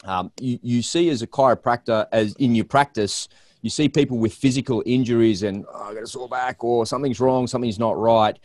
Um, 0.04 0.30
you, 0.38 0.60
you 0.62 0.82
see 0.82 1.08
as 1.10 1.22
a 1.22 1.26
chiropractor 1.26 2.06
as 2.12 2.32
in 2.34 2.54
your 2.54 2.66
practice 2.66 3.28
you 3.62 3.70
see 3.70 3.88
people 3.88 4.16
with 4.16 4.32
physical 4.32 4.80
injuries 4.86 5.42
and 5.42 5.66
oh, 5.74 5.90
I 5.90 5.94
got 5.94 6.04
a 6.04 6.06
sore 6.06 6.28
back 6.28 6.62
or 6.62 6.86
something's 6.86 7.18
wrong, 7.18 7.48
something's 7.48 7.80
not 7.80 7.98
right 7.98 8.38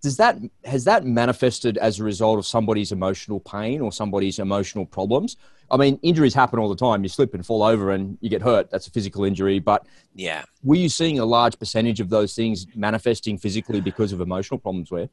does 0.00 0.16
that 0.16 0.38
has 0.64 0.84
that 0.84 1.04
manifested 1.04 1.76
as 1.78 2.00
a 2.00 2.04
result 2.04 2.38
of 2.38 2.46
somebody's 2.46 2.92
emotional 2.92 3.40
pain 3.40 3.80
or 3.80 3.92
somebody's 3.92 4.38
emotional 4.38 4.86
problems? 4.86 5.36
I 5.70 5.76
mean 5.76 5.98
injuries 6.02 6.34
happen 6.34 6.58
all 6.58 6.68
the 6.68 6.76
time. 6.76 7.02
You 7.02 7.08
slip 7.08 7.34
and 7.34 7.44
fall 7.44 7.62
over 7.62 7.90
and 7.90 8.16
you 8.20 8.30
get 8.30 8.42
hurt. 8.42 8.70
That's 8.70 8.86
a 8.86 8.90
physical 8.90 9.24
injury 9.24 9.58
but 9.58 9.86
yeah. 10.14 10.44
were 10.62 10.76
you 10.76 10.88
seeing 10.88 11.18
a 11.18 11.24
large 11.24 11.58
percentage 11.58 12.00
of 12.00 12.08
those 12.08 12.34
things 12.34 12.66
manifesting 12.74 13.36
physically 13.36 13.80
because 13.80 14.12
of 14.12 14.20
emotional 14.20 14.58
problems 14.58 14.90
where 14.90 15.08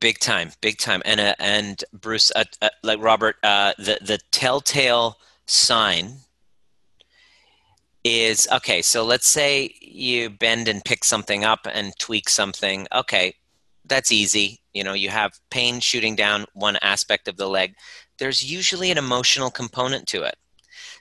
big 0.00 0.18
time 0.18 0.50
big 0.60 0.78
time. 0.78 1.02
And 1.04 1.20
uh, 1.20 1.34
and 1.38 1.84
bruce 1.92 2.32
uh, 2.34 2.44
uh, 2.60 2.70
like 2.82 3.00
robert 3.00 3.36
uh, 3.44 3.72
the 3.78 3.98
the 4.02 4.18
telltale 4.32 5.16
sign 5.46 6.16
is 8.02 8.48
okay 8.52 8.82
so 8.82 9.04
let's 9.04 9.26
say 9.26 9.74
you 9.80 10.30
bend 10.30 10.68
and 10.68 10.84
pick 10.84 11.04
something 11.04 11.44
up 11.44 11.66
and 11.72 11.92
tweak 11.98 12.28
something. 12.28 12.86
Okay 12.92 13.34
that's 13.88 14.12
easy. 14.12 14.60
You 14.72 14.84
know, 14.84 14.92
you 14.92 15.08
have 15.08 15.38
pain 15.50 15.80
shooting 15.80 16.16
down 16.16 16.46
one 16.54 16.76
aspect 16.82 17.28
of 17.28 17.36
the 17.36 17.48
leg. 17.48 17.74
There's 18.18 18.50
usually 18.50 18.90
an 18.90 18.98
emotional 18.98 19.50
component 19.50 20.06
to 20.08 20.22
it, 20.22 20.36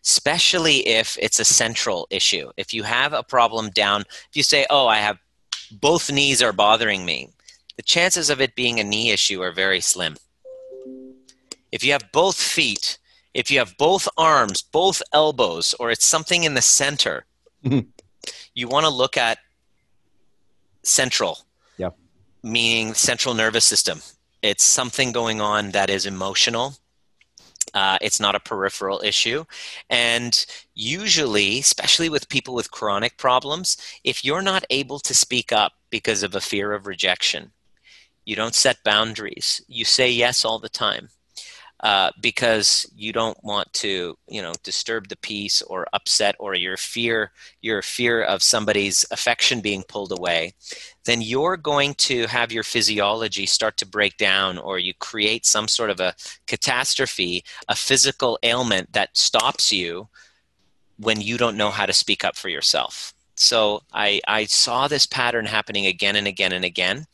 especially 0.03 0.87
if 0.87 1.17
it's 1.21 1.39
a 1.39 1.45
central 1.45 2.07
issue. 2.09 2.51
If 2.57 2.73
you 2.73 2.83
have 2.83 3.13
a 3.13 3.23
problem 3.23 3.69
down, 3.69 4.01
if 4.01 4.35
you 4.35 4.43
say, 4.43 4.65
Oh, 4.69 4.87
I 4.87 4.97
have 4.97 5.17
both 5.71 6.11
knees 6.11 6.41
are 6.41 6.53
bothering 6.53 7.05
me, 7.05 7.29
the 7.75 7.83
chances 7.83 8.29
of 8.29 8.39
it 8.41 8.55
being 8.55 8.79
a 8.79 8.83
knee 8.83 9.11
issue 9.11 9.41
are 9.41 9.51
very 9.51 9.81
slim. 9.81 10.15
If 11.71 11.83
you 11.83 11.91
have 11.91 12.11
both 12.13 12.39
feet, 12.39 12.97
if 13.33 13.51
you 13.51 13.59
have 13.59 13.75
both 13.77 14.07
arms, 14.17 14.61
both 14.61 15.01
elbows, 15.11 15.75
or 15.79 15.91
it's 15.91 16.05
something 16.05 16.43
in 16.43 16.53
the 16.53 16.61
center, 16.61 17.25
you 17.63 18.67
want 18.67 18.85
to 18.85 18.89
look 18.89 19.17
at 19.17 19.39
central 20.83 21.44
meaning 22.45 22.93
central 22.95 23.35
nervous 23.35 23.65
system. 23.65 24.01
It's 24.43 24.63
something 24.63 25.11
going 25.13 25.41
on 25.41 25.71
that 25.71 25.89
is 25.89 26.05
emotional. 26.05 26.75
Uh, 27.73 27.97
it's 28.01 28.21
not 28.21 28.35
a 28.35 28.39
peripheral 28.39 29.01
issue. 29.03 29.45
And 29.89 30.45
usually, 30.75 31.59
especially 31.59 32.09
with 32.09 32.29
people 32.29 32.55
with 32.55 32.71
chronic 32.71 33.17
problems, 33.17 33.77
if 34.03 34.23
you're 34.23 34.43
not 34.43 34.65
able 34.69 34.99
to 34.99 35.13
speak 35.15 35.51
up 35.51 35.73
because 35.89 36.23
of 36.23 36.35
a 36.35 36.41
fear 36.41 36.73
of 36.73 36.87
rejection, 36.87 37.51
You 38.25 38.35
don't 38.35 38.55
set 38.55 38.83
boundaries. 38.83 39.61
You 39.67 39.85
say 39.85 40.11
yes 40.11 40.45
all 40.45 40.59
the 40.59 40.69
time 40.69 41.09
uh, 41.81 42.09
because 42.21 42.89
you 42.95 43.11
don't 43.11 43.37
want 43.43 43.71
to, 43.73 44.17
you 44.27 44.41
know, 44.41 44.53
disturb 44.63 45.09
the 45.09 45.17
peace 45.17 45.61
or 45.61 45.85
upset 45.93 46.35
or 46.39 46.55
your 46.55 46.77
fear, 46.77 47.31
your 47.61 47.81
fear 47.81 48.23
of 48.23 48.41
somebody's 48.41 49.05
affection 49.11 49.59
being 49.59 49.83
pulled 49.83 50.11
away, 50.11 50.53
then 51.03 51.21
you're 51.21 51.57
going 51.57 51.93
to 51.95 52.27
have 52.27 52.51
your 52.51 52.63
physiology 52.63 53.45
start 53.45 53.75
to 53.77 53.85
break 53.85 54.17
down 54.17 54.57
or 54.57 54.79
you 54.79 54.93
create 54.99 55.45
some 55.45 55.67
sort 55.67 55.89
of 55.89 55.99
a 55.99 56.15
catastrophe, 56.47 57.43
a 57.67 57.75
physical 57.75 58.39
ailment 58.41 58.93
that 58.93 59.15
stops 59.17 59.71
you 59.71 60.07
when 60.97 61.19
you 61.19 61.37
don't 61.37 61.57
know 61.57 61.69
how 61.69 61.85
to 61.85 61.93
speak 61.93 62.23
up 62.23 62.37
for 62.37 62.47
yourself. 62.47 63.13
So 63.35 63.81
I, 63.93 64.21
I 64.29 64.45
saw 64.45 64.87
this 64.87 65.05
pattern 65.05 65.45
happening 65.45 65.87
again 65.87 66.15
and 66.15 66.25
again 66.25 66.53
and 66.53 66.63
again 66.63 67.05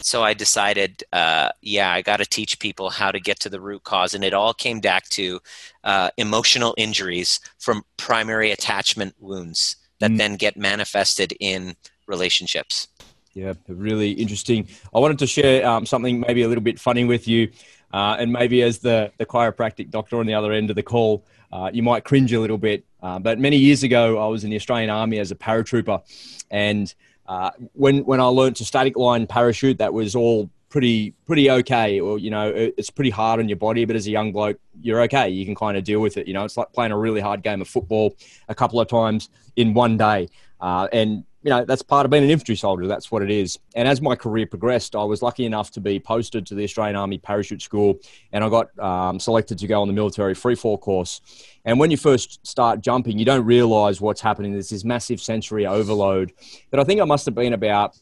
so 0.00 0.22
I 0.22 0.34
decided, 0.34 1.02
uh, 1.12 1.50
yeah, 1.60 1.92
I 1.92 2.02
got 2.02 2.18
to 2.18 2.26
teach 2.26 2.58
people 2.58 2.90
how 2.90 3.10
to 3.10 3.18
get 3.18 3.40
to 3.40 3.48
the 3.48 3.60
root 3.60 3.84
cause, 3.84 4.14
and 4.14 4.24
it 4.24 4.32
all 4.32 4.54
came 4.54 4.80
back 4.80 5.08
to 5.10 5.40
uh, 5.84 6.10
emotional 6.16 6.74
injuries 6.76 7.40
from 7.58 7.82
primary 7.96 8.50
attachment 8.52 9.14
wounds 9.18 9.76
that 10.00 10.12
mm. 10.12 10.18
then 10.18 10.36
get 10.36 10.56
manifested 10.56 11.34
in 11.40 11.74
relationships. 12.06 12.88
Yeah, 13.34 13.54
really 13.68 14.12
interesting. 14.12 14.68
I 14.94 14.98
wanted 14.98 15.18
to 15.20 15.26
share 15.26 15.66
um, 15.66 15.86
something 15.86 16.20
maybe 16.20 16.42
a 16.42 16.48
little 16.48 16.64
bit 16.64 16.80
funny 16.80 17.04
with 17.04 17.28
you, 17.28 17.50
uh, 17.92 18.16
and 18.18 18.32
maybe 18.32 18.62
as 18.62 18.78
the 18.78 19.12
the 19.18 19.26
chiropractic 19.26 19.90
doctor 19.90 20.18
on 20.18 20.26
the 20.26 20.34
other 20.34 20.52
end 20.52 20.70
of 20.70 20.76
the 20.76 20.82
call, 20.82 21.24
uh, 21.52 21.70
you 21.72 21.82
might 21.82 22.04
cringe 22.04 22.32
a 22.32 22.40
little 22.40 22.58
bit. 22.58 22.84
Uh, 23.00 23.18
but 23.18 23.38
many 23.38 23.56
years 23.56 23.82
ago, 23.82 24.18
I 24.18 24.26
was 24.26 24.44
in 24.44 24.50
the 24.50 24.56
Australian 24.56 24.90
Army 24.90 25.18
as 25.18 25.30
a 25.30 25.36
paratrooper, 25.36 26.02
and 26.50 26.92
uh, 27.28 27.50
when 27.74 27.98
when 28.04 28.20
I 28.20 28.24
learned 28.24 28.56
to 28.56 28.64
static 28.64 28.96
line 28.96 29.26
parachute, 29.26 29.78
that 29.78 29.92
was 29.92 30.14
all 30.14 30.50
pretty 30.68 31.12
pretty 31.26 31.50
okay. 31.50 32.00
Or 32.00 32.18
you 32.18 32.30
know, 32.30 32.52
it's 32.54 32.90
pretty 32.90 33.10
hard 33.10 33.40
on 33.40 33.48
your 33.48 33.56
body, 33.56 33.84
but 33.84 33.96
as 33.96 34.06
a 34.06 34.10
young 34.10 34.32
bloke, 34.32 34.58
you're 34.80 35.00
okay. 35.02 35.28
You 35.28 35.44
can 35.44 35.54
kind 35.54 35.76
of 35.76 35.84
deal 35.84 36.00
with 36.00 36.16
it. 36.16 36.26
You 36.26 36.34
know, 36.34 36.44
it's 36.44 36.56
like 36.56 36.72
playing 36.72 36.92
a 36.92 36.98
really 36.98 37.20
hard 37.20 37.42
game 37.42 37.60
of 37.60 37.68
football 37.68 38.14
a 38.48 38.54
couple 38.54 38.80
of 38.80 38.88
times 38.88 39.30
in 39.56 39.74
one 39.74 39.96
day. 39.96 40.28
Uh, 40.60 40.88
and 40.92 41.24
you 41.42 41.50
know 41.50 41.64
that's 41.64 41.82
part 41.82 42.04
of 42.04 42.10
being 42.10 42.24
an 42.24 42.30
infantry 42.30 42.56
soldier. 42.56 42.86
That's 42.86 43.12
what 43.12 43.22
it 43.22 43.30
is. 43.30 43.58
And 43.76 43.86
as 43.86 44.00
my 44.00 44.16
career 44.16 44.46
progressed, 44.46 44.96
I 44.96 45.04
was 45.04 45.22
lucky 45.22 45.46
enough 45.46 45.70
to 45.72 45.80
be 45.80 46.00
posted 46.00 46.44
to 46.46 46.54
the 46.54 46.64
Australian 46.64 46.96
Army 46.96 47.18
Parachute 47.18 47.62
School, 47.62 48.00
and 48.32 48.42
I 48.42 48.48
got 48.48 48.76
um, 48.78 49.20
selected 49.20 49.58
to 49.58 49.66
go 49.66 49.80
on 49.80 49.88
the 49.88 49.94
military 49.94 50.34
free 50.34 50.56
fall 50.56 50.76
course. 50.76 51.20
And 51.64 51.78
when 51.78 51.90
you 51.90 51.96
first 51.96 52.44
start 52.46 52.80
jumping, 52.80 53.18
you 53.18 53.24
don't 53.24 53.44
realise 53.44 54.00
what's 54.00 54.20
happening. 54.20 54.52
There's 54.52 54.70
this 54.70 54.84
massive 54.84 55.20
sensory 55.20 55.64
overload. 55.66 56.32
But 56.70 56.80
I 56.80 56.84
think 56.84 57.00
I 57.00 57.04
must 57.04 57.24
have 57.26 57.34
been 57.34 57.52
about 57.52 57.96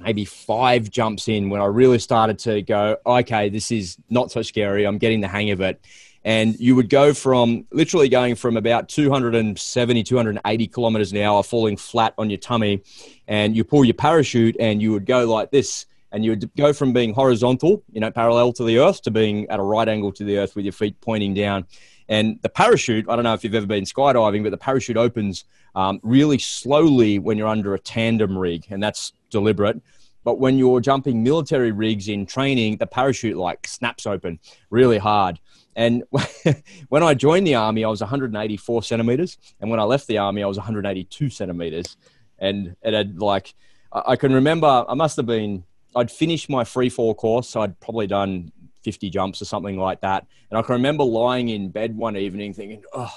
maybe 0.00 0.24
five 0.24 0.90
jumps 0.90 1.28
in 1.28 1.50
when 1.50 1.60
I 1.60 1.66
really 1.66 1.98
started 1.98 2.38
to 2.40 2.62
go, 2.62 2.96
okay, 3.06 3.48
this 3.48 3.70
is 3.70 3.96
not 4.10 4.30
so 4.30 4.42
scary. 4.42 4.84
I'm 4.84 4.98
getting 4.98 5.20
the 5.20 5.28
hang 5.28 5.50
of 5.50 5.60
it 5.60 5.80
and 6.24 6.58
you 6.58 6.74
would 6.74 6.88
go 6.88 7.12
from 7.12 7.66
literally 7.70 8.08
going 8.08 8.34
from 8.34 8.56
about 8.56 8.88
270 8.88 10.02
280 10.02 10.66
kilometers 10.68 11.12
an 11.12 11.18
hour 11.18 11.42
falling 11.42 11.76
flat 11.76 12.14
on 12.18 12.30
your 12.30 12.38
tummy 12.38 12.82
and 13.28 13.54
you 13.54 13.62
pull 13.62 13.84
your 13.84 13.94
parachute 13.94 14.56
and 14.58 14.80
you 14.80 14.92
would 14.92 15.06
go 15.06 15.26
like 15.30 15.50
this 15.50 15.86
and 16.12 16.24
you 16.24 16.30
would 16.30 16.50
go 16.56 16.72
from 16.72 16.92
being 16.92 17.12
horizontal 17.12 17.82
you 17.92 18.00
know 18.00 18.10
parallel 18.10 18.52
to 18.52 18.64
the 18.64 18.78
earth 18.78 19.02
to 19.02 19.10
being 19.10 19.48
at 19.50 19.60
a 19.60 19.62
right 19.62 19.88
angle 19.88 20.12
to 20.12 20.24
the 20.24 20.38
earth 20.38 20.56
with 20.56 20.64
your 20.64 20.72
feet 20.72 20.98
pointing 21.00 21.34
down 21.34 21.66
and 22.08 22.40
the 22.42 22.48
parachute 22.48 23.06
i 23.08 23.14
don't 23.14 23.24
know 23.24 23.34
if 23.34 23.44
you've 23.44 23.54
ever 23.54 23.66
been 23.66 23.84
skydiving 23.84 24.42
but 24.42 24.50
the 24.50 24.56
parachute 24.56 24.96
opens 24.96 25.44
um, 25.74 25.98
really 26.02 26.38
slowly 26.38 27.18
when 27.18 27.36
you're 27.36 27.48
under 27.48 27.74
a 27.74 27.78
tandem 27.78 28.36
rig 28.38 28.64
and 28.70 28.82
that's 28.82 29.12
deliberate 29.30 29.80
but 30.22 30.38
when 30.38 30.56
you're 30.56 30.80
jumping 30.80 31.22
military 31.22 31.72
rigs 31.72 32.08
in 32.08 32.26
training 32.26 32.76
the 32.76 32.86
parachute 32.86 33.36
like 33.36 33.66
snaps 33.66 34.06
open 34.06 34.38
really 34.70 34.98
hard 34.98 35.38
and 35.76 36.04
when 36.88 37.02
I 37.02 37.14
joined 37.14 37.46
the 37.46 37.56
army, 37.56 37.84
I 37.84 37.88
was 37.88 38.00
184 38.00 38.82
centimeters, 38.82 39.38
and 39.60 39.70
when 39.70 39.80
I 39.80 39.84
left 39.84 40.06
the 40.06 40.18
army, 40.18 40.42
I 40.42 40.46
was 40.46 40.56
182 40.56 41.30
centimeters. 41.30 41.96
And 42.38 42.76
it 42.82 42.94
had 42.94 43.20
like, 43.20 43.54
I 43.92 44.16
can 44.16 44.32
remember, 44.32 44.84
I 44.88 44.94
must 44.94 45.16
have 45.16 45.26
been, 45.26 45.64
I'd 45.94 46.10
finished 46.10 46.48
my 46.50 46.64
free 46.64 46.88
fall 46.88 47.14
course, 47.14 47.48
so 47.48 47.60
I'd 47.62 47.78
probably 47.80 48.06
done 48.06 48.52
50 48.84 49.10
jumps 49.10 49.42
or 49.42 49.46
something 49.46 49.78
like 49.78 50.00
that. 50.02 50.26
And 50.50 50.58
I 50.58 50.62
can 50.62 50.74
remember 50.74 51.04
lying 51.04 51.48
in 51.48 51.70
bed 51.70 51.96
one 51.96 52.16
evening 52.16 52.52
thinking, 52.54 52.82
oh, 52.92 53.12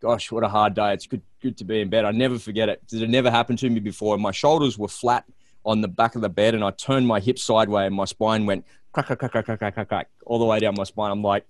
gosh, 0.00 0.30
what 0.32 0.44
a 0.44 0.48
hard 0.48 0.74
day. 0.74 0.92
It's 0.92 1.06
good, 1.06 1.22
good 1.40 1.56
to 1.58 1.64
be 1.64 1.80
in 1.80 1.88
bed. 1.88 2.04
I 2.04 2.10
never 2.10 2.38
forget 2.38 2.68
it. 2.68 2.82
It 2.92 3.00
had 3.00 3.10
never 3.10 3.30
happened 3.30 3.60
to 3.60 3.70
me 3.70 3.80
before. 3.80 4.18
My 4.18 4.32
shoulders 4.32 4.76
were 4.76 4.88
flat 4.88 5.24
on 5.64 5.80
the 5.80 5.88
back 5.88 6.16
of 6.16 6.22
the 6.22 6.28
bed, 6.28 6.54
and 6.54 6.64
I 6.64 6.72
turned 6.72 7.06
my 7.06 7.20
hips 7.20 7.44
sideways, 7.44 7.86
and 7.86 7.94
my 7.94 8.04
spine 8.04 8.46
went 8.46 8.66
crack, 8.92 9.06
crack, 9.06 9.20
crack, 9.20 9.32
crack, 9.32 9.46
crack, 9.46 9.74
crack, 9.74 9.88
crack, 9.88 10.10
all 10.26 10.38
the 10.38 10.44
way 10.44 10.58
down 10.58 10.74
my 10.76 10.84
spine. 10.84 11.12
I'm 11.12 11.22
like, 11.22 11.46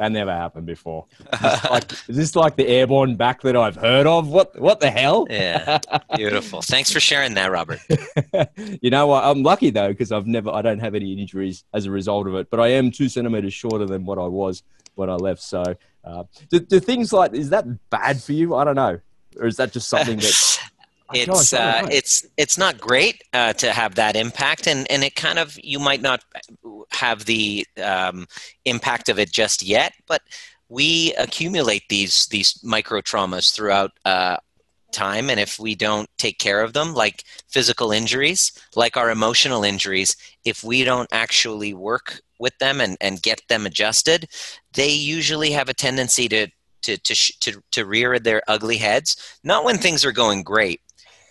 that 0.00 0.12
never 0.12 0.32
happened 0.32 0.64
before. 0.64 1.04
Is 1.30 1.40
this, 1.40 1.64
like, 1.70 1.92
is 2.08 2.16
this 2.16 2.36
like 2.36 2.56
the 2.56 2.66
airborne 2.66 3.16
back 3.16 3.42
that 3.42 3.54
I've 3.54 3.76
heard 3.76 4.06
of? 4.06 4.28
What 4.28 4.58
what 4.58 4.80
the 4.80 4.90
hell? 4.90 5.26
Yeah, 5.28 5.78
beautiful. 6.16 6.62
Thanks 6.62 6.90
for 6.90 7.00
sharing 7.00 7.34
that, 7.34 7.50
Robert. 7.50 7.80
you 8.80 8.88
know 8.88 9.08
what? 9.08 9.24
I'm 9.24 9.42
lucky 9.42 9.68
though 9.68 9.88
because 9.88 10.10
I've 10.10 10.26
never, 10.26 10.48
I 10.48 10.62
don't 10.62 10.78
have 10.78 10.94
any 10.94 11.12
injuries 11.12 11.64
as 11.74 11.84
a 11.84 11.90
result 11.90 12.26
of 12.26 12.34
it. 12.36 12.48
But 12.50 12.60
I 12.60 12.68
am 12.68 12.90
two 12.90 13.10
centimeters 13.10 13.52
shorter 13.52 13.84
than 13.84 14.06
what 14.06 14.16
I 14.18 14.26
was 14.26 14.62
when 14.94 15.10
I 15.10 15.16
left. 15.16 15.42
So, 15.42 15.62
uh, 16.02 16.24
do, 16.48 16.60
do 16.60 16.80
things 16.80 17.12
like 17.12 17.34
is 17.34 17.50
that 17.50 17.66
bad 17.90 18.22
for 18.22 18.32
you? 18.32 18.54
I 18.54 18.64
don't 18.64 18.76
know, 18.76 19.00
or 19.36 19.46
is 19.46 19.56
that 19.56 19.70
just 19.70 19.90
something 19.90 20.16
that 20.16 20.60
it's 21.12 21.52
uh, 21.52 21.86
it's 21.90 22.26
it's 22.36 22.58
not 22.58 22.80
great 22.80 23.22
uh, 23.32 23.52
to 23.54 23.72
have 23.72 23.94
that 23.96 24.16
impact, 24.16 24.66
and 24.66 24.90
and 24.90 25.02
it 25.04 25.16
kind 25.16 25.38
of 25.38 25.58
you 25.62 25.78
might 25.78 26.02
not 26.02 26.24
have 26.92 27.24
the 27.24 27.66
um, 27.82 28.26
impact 28.64 29.08
of 29.08 29.18
it 29.18 29.30
just 29.32 29.62
yet, 29.62 29.92
but 30.06 30.22
we 30.68 31.14
accumulate 31.14 31.84
these 31.88 32.26
these 32.26 32.60
micro 32.62 33.00
traumas 33.00 33.54
throughout 33.54 33.92
uh, 34.04 34.36
time, 34.92 35.30
and 35.30 35.40
if 35.40 35.58
we 35.58 35.74
don't 35.74 36.08
take 36.18 36.38
care 36.38 36.62
of 36.62 36.72
them, 36.72 36.94
like 36.94 37.24
physical 37.48 37.92
injuries, 37.92 38.52
like 38.76 38.96
our 38.96 39.10
emotional 39.10 39.64
injuries, 39.64 40.16
if 40.44 40.62
we 40.64 40.84
don't 40.84 41.08
actually 41.12 41.74
work 41.74 42.20
with 42.38 42.56
them 42.58 42.80
and, 42.80 42.96
and 43.00 43.22
get 43.22 43.42
them 43.48 43.66
adjusted, 43.66 44.28
they 44.72 44.90
usually 44.90 45.50
have 45.50 45.68
a 45.68 45.74
tendency 45.74 46.28
to 46.28 46.48
to, 46.82 46.96
to, 46.96 47.14
to, 47.40 47.62
to 47.72 47.84
rear 47.84 48.18
their 48.18 48.42
ugly 48.48 48.78
heads. 48.78 49.38
Not 49.44 49.64
when 49.64 49.76
things 49.76 50.02
are 50.04 50.12
going 50.12 50.42
great, 50.42 50.80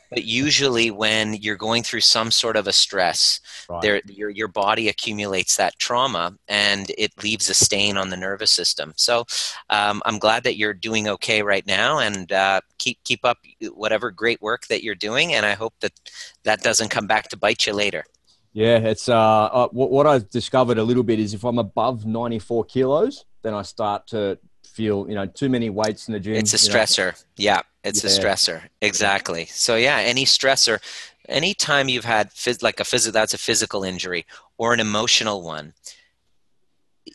but 0.09 0.25
usually 0.25 0.91
when 0.91 1.33
you're 1.35 1.55
going 1.55 1.83
through 1.83 2.01
some 2.01 2.31
sort 2.31 2.55
of 2.55 2.67
a 2.67 2.73
stress 2.73 3.39
right. 3.69 3.81
there 3.81 4.01
your, 4.07 4.29
your 4.29 4.47
body 4.47 4.89
accumulates 4.89 5.57
that 5.57 5.77
trauma 5.77 6.35
and 6.47 6.91
it 6.97 7.11
leaves 7.23 7.49
a 7.49 7.53
stain 7.53 7.97
on 7.97 8.09
the 8.09 8.17
nervous 8.17 8.51
system 8.51 8.93
so 8.95 9.25
um, 9.69 10.01
i'm 10.05 10.19
glad 10.19 10.43
that 10.43 10.57
you're 10.57 10.73
doing 10.73 11.07
okay 11.07 11.41
right 11.41 11.65
now 11.65 11.99
and 11.99 12.31
uh, 12.31 12.59
keep 12.77 12.97
keep 13.03 13.23
up 13.23 13.37
whatever 13.73 14.11
great 14.11 14.41
work 14.41 14.67
that 14.67 14.83
you're 14.83 14.95
doing 14.95 15.33
and 15.33 15.45
i 15.45 15.53
hope 15.53 15.73
that 15.79 15.93
that 16.43 16.61
doesn't 16.61 16.89
come 16.89 17.07
back 17.07 17.29
to 17.29 17.37
bite 17.37 17.65
you 17.65 17.73
later 17.73 18.03
yeah 18.53 18.77
it's 18.77 19.09
uh, 19.09 19.15
uh 19.15 19.67
what, 19.69 19.91
what 19.91 20.07
i've 20.07 20.29
discovered 20.29 20.77
a 20.77 20.83
little 20.83 21.03
bit 21.03 21.19
is 21.19 21.33
if 21.33 21.43
i'm 21.43 21.59
above 21.59 22.05
94 22.05 22.65
kilos 22.65 23.25
then 23.41 23.53
i 23.53 23.61
start 23.61 24.07
to 24.07 24.37
feel 24.65 25.07
you 25.09 25.15
know 25.15 25.25
too 25.25 25.49
many 25.49 25.69
weights 25.69 26.07
in 26.07 26.13
the 26.13 26.19
gym 26.19 26.35
it's 26.35 26.53
a 26.53 26.57
stressor 26.57 27.11
know. 27.11 27.27
yeah 27.37 27.61
it's 27.83 28.03
yeah. 28.03 28.09
a 28.09 28.13
stressor. 28.13 28.61
Exactly. 28.81 29.45
So 29.45 29.75
yeah, 29.75 29.97
any 29.97 30.25
stressor, 30.25 30.79
anytime 31.27 31.89
you've 31.89 32.05
had 32.05 32.31
phys- 32.31 32.63
like 32.63 32.79
a 32.79 32.83
physical, 32.83 33.13
that's 33.13 33.33
a 33.33 33.37
physical 33.37 33.83
injury 33.83 34.25
or 34.57 34.73
an 34.73 34.79
emotional 34.79 35.41
one, 35.41 35.73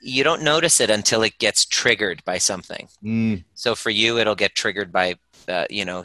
you 0.03 0.25
don't 0.25 0.43
notice 0.43 0.81
it 0.81 0.91
until 0.91 1.23
it 1.23 1.39
gets 1.39 1.65
triggered 1.65 2.25
by 2.25 2.39
something. 2.39 2.89
Mm. 3.03 3.45
So 3.55 3.75
for 3.75 3.91
you, 3.91 4.19
it'll 4.19 4.35
get 4.35 4.55
triggered 4.55 4.93
by, 4.93 5.17
uh, 5.49 5.67
you 5.71 5.85
know, 5.85 6.05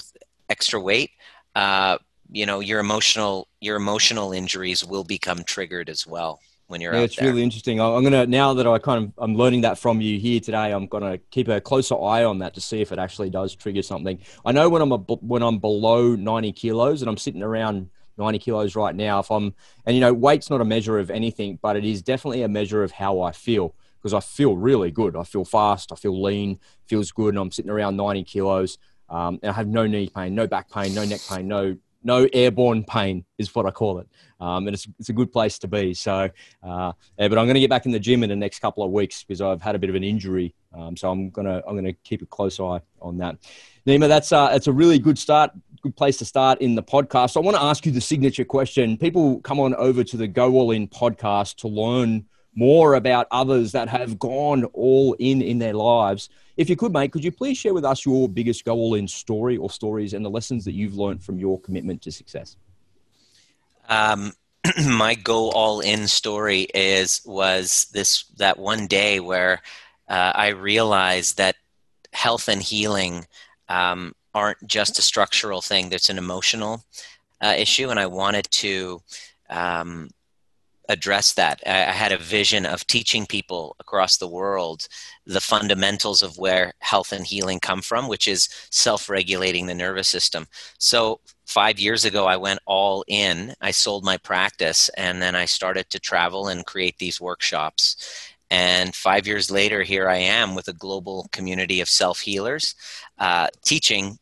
extra 0.49 0.79
weight. 0.79 1.11
Uh, 1.55 1.97
you 2.31 2.45
know, 2.45 2.59
your 2.59 2.79
emotional, 2.79 3.47
your 3.59 3.75
emotional 3.77 4.31
injuries 4.33 4.85
will 4.85 5.03
become 5.03 5.43
triggered 5.43 5.89
as 5.89 6.05
well 6.05 6.39
when 6.69 6.81
you're 6.81 6.93
yeah, 6.93 7.01
it's 7.01 7.15
there. 7.15 7.27
really 7.27 7.41
interesting. 7.41 7.81
I'm 7.81 8.03
gonna 8.03 8.27
now 8.27 8.53
that 8.53 8.67
I 8.67 8.77
kind 8.77 9.03
of 9.03 9.13
I'm 9.17 9.35
learning 9.35 9.61
that 9.61 9.79
from 9.79 10.01
you 10.01 10.19
here 10.19 10.39
today. 10.39 10.71
I'm 10.71 10.85
gonna 10.85 11.17
keep 11.31 11.47
a 11.47 11.59
closer 11.59 11.99
eye 11.99 12.23
on 12.23 12.39
that 12.39 12.53
to 12.53 12.61
see 12.61 12.79
if 12.79 12.91
it 12.91 12.99
actually 12.99 13.31
does 13.31 13.55
trigger 13.55 13.81
something. 13.81 14.19
I 14.45 14.51
know 14.51 14.69
when 14.69 14.83
I'm 14.83 14.91
a, 14.91 14.97
when 14.97 15.41
I'm 15.41 15.57
below 15.57 16.15
90 16.15 16.51
kilos 16.51 17.01
and 17.01 17.09
I'm 17.09 17.17
sitting 17.17 17.41
around 17.41 17.89
90 18.19 18.37
kilos 18.37 18.75
right 18.75 18.95
now. 18.95 19.19
If 19.19 19.31
I'm 19.31 19.55
and 19.87 19.95
you 19.95 19.99
know 19.99 20.13
weight's 20.13 20.51
not 20.51 20.61
a 20.61 20.65
measure 20.65 20.99
of 20.99 21.09
anything, 21.09 21.57
but 21.59 21.75
it 21.75 21.85
is 21.85 22.03
definitely 22.03 22.43
a 22.43 22.47
measure 22.47 22.83
of 22.83 22.91
how 22.91 23.21
I 23.21 23.31
feel 23.31 23.73
because 23.97 24.13
I 24.13 24.19
feel 24.19 24.55
really 24.55 24.91
good. 24.91 25.15
I 25.15 25.23
feel 25.23 25.45
fast. 25.45 25.91
I 25.91 25.95
feel 25.95 26.21
lean. 26.21 26.59
Feels 26.85 27.11
good, 27.11 27.29
and 27.29 27.39
I'm 27.39 27.51
sitting 27.51 27.71
around 27.71 27.97
90 27.97 28.23
kilos. 28.25 28.77
Um, 29.09 29.39
and 29.41 29.49
I 29.49 29.53
have 29.53 29.67
no 29.67 29.87
knee 29.87 30.07
pain, 30.07 30.35
no 30.35 30.45
back 30.45 30.69
pain, 30.69 30.93
no 30.93 31.03
neck 31.03 31.21
pain, 31.27 31.47
no 31.47 31.77
no 32.03 32.27
airborne 32.33 32.83
pain 32.83 33.25
is 33.37 33.53
what 33.53 33.65
I 33.65 33.71
call 33.71 33.99
it. 33.99 34.07
Um, 34.39 34.67
and 34.67 34.73
it's, 34.73 34.87
it's 34.99 35.09
a 35.09 35.13
good 35.13 35.31
place 35.31 35.59
to 35.59 35.67
be. 35.67 35.93
So, 35.93 36.29
uh, 36.63 36.93
yeah, 37.17 37.27
but 37.27 37.37
I'm 37.37 37.45
going 37.45 37.55
to 37.55 37.59
get 37.59 37.69
back 37.69 37.85
in 37.85 37.91
the 37.91 37.99
gym 37.99 38.23
in 38.23 38.29
the 38.29 38.35
next 38.35 38.59
couple 38.59 38.83
of 38.83 38.91
weeks 38.91 39.23
because 39.23 39.41
I've 39.41 39.61
had 39.61 39.75
a 39.75 39.79
bit 39.79 39.89
of 39.89 39.95
an 39.95 40.03
injury. 40.03 40.55
Um, 40.73 40.95
so 40.95 41.09
I'm 41.09 41.29
gonna 41.31 41.63
I'm 41.67 41.75
gonna 41.75 41.93
keep 41.93 42.21
a 42.21 42.25
close 42.27 42.59
eye 42.59 42.79
on 43.01 43.17
that. 43.17 43.37
Nima, 43.87 44.07
that's 44.07 44.31
uh, 44.31 44.49
that's 44.49 44.67
a 44.67 44.71
really 44.71 44.99
good 44.99 45.17
start 45.17 45.51
good 45.81 45.95
place 45.95 46.17
to 46.17 46.25
start 46.25 46.61
in 46.61 46.75
the 46.75 46.83
podcast. 46.83 47.37
I 47.37 47.39
want 47.39 47.55
to 47.55 47.63
ask 47.63 47.85
you 47.85 47.91
the 47.91 48.01
signature 48.01 48.43
question. 48.43 48.97
People 48.97 49.39
come 49.41 49.59
on 49.59 49.73
over 49.75 50.03
to 50.03 50.17
the 50.17 50.27
Go 50.27 50.53
All 50.53 50.71
In 50.71 50.87
podcast 50.87 51.55
to 51.57 51.67
learn 51.67 52.25
more 52.55 52.95
about 52.95 53.27
others 53.31 53.71
that 53.71 53.87
have 53.87 54.19
gone 54.19 54.65
all 54.65 55.15
in 55.19 55.41
in 55.41 55.59
their 55.59 55.73
lives. 55.73 56.29
If 56.59 56.69
you 56.69 56.75
could, 56.75 56.91
mate, 56.91 57.13
could 57.13 57.23
you 57.23 57.31
please 57.31 57.57
share 57.57 57.73
with 57.73 57.85
us 57.85 58.05
your 58.05 58.27
biggest 58.27 58.65
Go 58.65 58.73
All 58.73 58.93
In 58.95 59.07
story 59.07 59.55
or 59.55 59.69
stories 59.69 60.13
and 60.13 60.25
the 60.25 60.29
lessons 60.29 60.65
that 60.65 60.73
you've 60.73 60.97
learned 60.97 61.23
from 61.23 61.39
your 61.39 61.57
commitment 61.61 62.01
to 62.01 62.11
success? 62.11 62.57
Um, 63.87 64.33
my 64.85 65.15
Go 65.15 65.51
All 65.51 65.79
In 65.79 66.09
story 66.09 66.63
is 66.75 67.21
was 67.25 67.87
this 67.93 68.25
that 68.39 68.59
one 68.59 68.87
day 68.87 69.21
where 69.21 69.61
uh, 70.09 70.33
I 70.35 70.49
realized 70.49 71.37
that 71.37 71.55
health 72.11 72.49
and 72.49 72.61
healing 72.61 73.25
um, 73.69 74.13
aren't 74.35 74.67
just 74.67 74.99
a 74.99 75.01
structural 75.01 75.61
thing, 75.61 75.87
that's 75.87 76.09
an 76.09 76.17
emotional 76.17 76.83
uh, 77.39 77.53
issue. 77.57 77.89
And 77.89 77.97
I 77.97 78.07
wanted 78.07 78.51
to 78.51 79.01
um, 79.49 80.09
address 80.89 81.33
that. 81.33 81.61
I, 81.65 81.85
I, 81.85 81.91
had 81.91 82.11
a 82.11 82.17
vision 82.17 82.65
of 82.65 82.85
teaching 82.87 83.25
people 83.25 83.75
across 83.79 84.17
the 84.17 84.27
world 84.27 84.87
the 85.25 85.39
fundamentals 85.39 86.23
of 86.23 86.37
where 86.37 86.73
health 86.79 87.13
and 87.13 87.25
healing 87.25 87.59
come 87.59 87.81
from, 87.81 88.07
which 88.07 88.27
is 88.27 88.49
self 88.71 89.07
regulating 89.07 89.67
the 89.67 89.75
nervous 89.75 90.09
system. 90.09 90.47
So, 90.79 91.21
five 91.45 91.79
years 91.79 92.05
ago, 92.05 92.25
I 92.25 92.37
went 92.37 92.59
all 92.65 93.05
in. 93.07 93.53
I 93.61 93.71
sold 93.71 94.03
my 94.03 94.17
practice 94.17 94.89
and 94.97 95.21
then 95.21 95.35
I 95.35 95.45
started 95.45 95.89
to 95.91 95.99
travel 95.99 96.47
and 96.47 96.65
create 96.65 96.97
these 96.97 97.21
workshops. 97.21 97.95
And 98.51 98.95
five 98.95 99.27
years 99.27 99.51
later, 99.51 99.83
here 99.83 100.09
I 100.09 100.17
am 100.17 100.55
with 100.55 100.67
a 100.67 100.73
global 100.73 101.27
community 101.31 101.81
of 101.81 101.89
self 101.89 102.19
healers, 102.19 102.73
uh, 103.19 103.47
teaching 103.63 104.17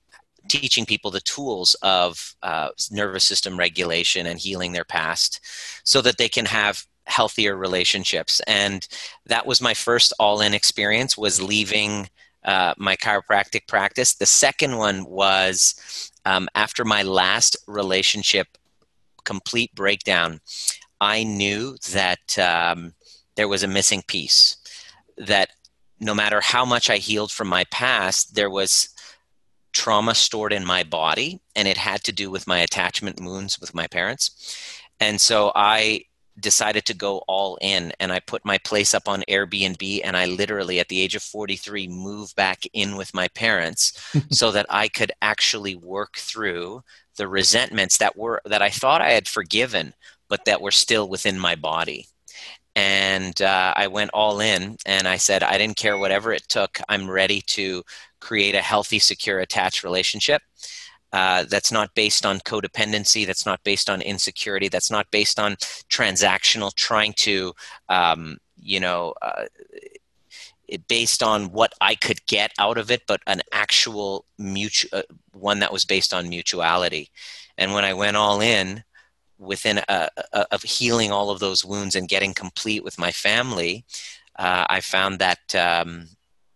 teaching 0.47 0.85
people 0.85 1.11
the 1.11 1.21
tools 1.21 1.75
of 1.81 2.35
uh, 2.43 2.69
nervous 2.91 3.27
system 3.27 3.57
regulation 3.57 4.25
and 4.25 4.39
healing 4.39 4.73
their 4.73 4.85
past, 4.85 5.39
so 5.83 6.01
that 6.01 6.17
they 6.17 6.29
can 6.29 6.45
have 6.45 6.85
healthier 7.05 7.55
relationships. 7.55 8.41
And 8.47 8.87
that 9.25 9.45
was 9.45 9.61
my 9.61 9.73
first 9.73 10.13
all-in 10.19 10.53
experience. 10.53 11.17
Was 11.17 11.41
leaving 11.41 12.09
uh, 12.43 12.73
my 12.77 12.95
chiropractic 12.95 13.67
practice. 13.67 14.15
The 14.15 14.25
second 14.25 14.77
one 14.77 15.05
was 15.05 16.11
um, 16.25 16.47
after 16.55 16.85
my 16.85 17.03
last 17.03 17.57
relationship 17.67 18.47
complete 19.23 19.73
breakdown. 19.75 20.39
I 20.99 21.23
knew 21.23 21.77
that. 21.91 22.37
Um, 22.39 22.93
there 23.37 23.47
was 23.47 23.63
a 23.63 23.67
missing 23.67 24.03
piece 24.07 24.57
that 25.17 25.49
no 25.99 26.13
matter 26.13 26.41
how 26.41 26.65
much 26.65 26.89
I 26.89 26.97
healed 26.97 27.31
from 27.31 27.47
my 27.47 27.63
past, 27.65 28.35
there 28.35 28.49
was 28.49 28.89
trauma 29.73 30.15
stored 30.15 30.53
in 30.53 30.65
my 30.65 30.83
body, 30.83 31.39
and 31.55 31.67
it 31.67 31.77
had 31.77 32.03
to 32.05 32.11
do 32.11 32.29
with 32.29 32.47
my 32.47 32.59
attachment 32.59 33.21
wounds 33.21 33.59
with 33.59 33.75
my 33.75 33.87
parents. 33.87 34.57
And 34.99 35.21
so 35.21 35.51
I 35.55 36.05
decided 36.39 36.85
to 36.85 36.93
go 36.93 37.23
all 37.27 37.57
in 37.61 37.91
and 37.99 38.11
I 38.11 38.19
put 38.19 38.45
my 38.45 38.57
place 38.59 38.93
up 38.93 39.07
on 39.07 39.23
Airbnb 39.27 40.01
and 40.03 40.15
I 40.15 40.25
literally 40.25 40.79
at 40.79 40.87
the 40.87 40.99
age 40.99 41.15
of 41.15 41.23
43 41.23 41.87
moved 41.87 42.35
back 42.35 42.63
in 42.73 42.95
with 42.95 43.13
my 43.13 43.27
parents 43.29 43.99
so 44.31 44.51
that 44.51 44.67
I 44.69 44.87
could 44.87 45.11
actually 45.21 45.75
work 45.75 46.17
through 46.17 46.83
the 47.15 47.27
resentments 47.27 47.97
that 47.97 48.15
were 48.15 48.41
that 48.45 48.61
I 48.61 48.69
thought 48.69 49.01
I 49.01 49.11
had 49.11 49.27
forgiven 49.27 49.93
but 50.29 50.45
that 50.45 50.61
were 50.61 50.71
still 50.71 51.09
within 51.09 51.39
my 51.39 51.55
body 51.55 52.07
and 52.77 53.41
uh, 53.41 53.73
I 53.75 53.87
went 53.87 54.11
all 54.13 54.39
in 54.39 54.77
and 54.85 55.07
I 55.07 55.17
said, 55.17 55.41
I 55.41 55.57
didn't 55.57 55.77
care 55.77 55.97
whatever 55.97 56.31
it 56.31 56.47
took. 56.47 56.79
I'm 56.87 57.09
ready 57.09 57.41
to 57.47 57.81
create 58.19 58.53
a 58.53 58.61
healthy, 58.61 58.99
secure, 58.99 59.39
attached 59.39 59.83
relationship. 59.83 60.43
Uh, 61.11 61.45
that's 61.49 61.71
not 61.71 61.95
based 61.95 62.23
on 62.23 62.37
codependency. 62.41 63.25
That's 63.25 63.47
not 63.47 63.63
based 63.63 63.89
on 63.89 64.03
insecurity. 64.03 64.67
That's 64.67 64.91
not 64.91 65.09
based 65.09 65.39
on 65.39 65.55
transactional, 65.89 66.71
trying 66.75 67.13
to, 67.13 67.53
um, 67.89 68.37
you 68.55 68.79
know, 68.79 69.15
uh, 69.23 69.45
based 70.87 71.23
on 71.23 71.45
what 71.45 71.73
I 71.81 71.95
could 71.95 72.23
get 72.27 72.51
out 72.59 72.77
of 72.77 72.91
it, 72.91 73.01
but 73.07 73.21
an 73.25 73.41
actual 73.51 74.25
mutual 74.37 74.99
uh, 74.99 75.03
one 75.33 75.61
that 75.61 75.73
was 75.73 75.83
based 75.83 76.13
on 76.13 76.29
mutuality. 76.29 77.09
And 77.57 77.73
when 77.73 77.85
I 77.85 77.95
went 77.95 78.17
all 78.17 78.39
in, 78.39 78.83
within 79.37 79.79
a, 79.87 80.09
a, 80.33 80.45
of 80.51 80.63
healing 80.63 81.11
all 81.11 81.29
of 81.29 81.39
those 81.39 81.63
wounds 81.63 81.95
and 81.95 82.09
getting 82.09 82.33
complete 82.33 82.83
with 82.83 82.99
my 82.99 83.11
family, 83.11 83.85
uh, 84.37 84.65
I 84.69 84.81
found 84.81 85.19
that 85.19 85.55
um, 85.55 86.07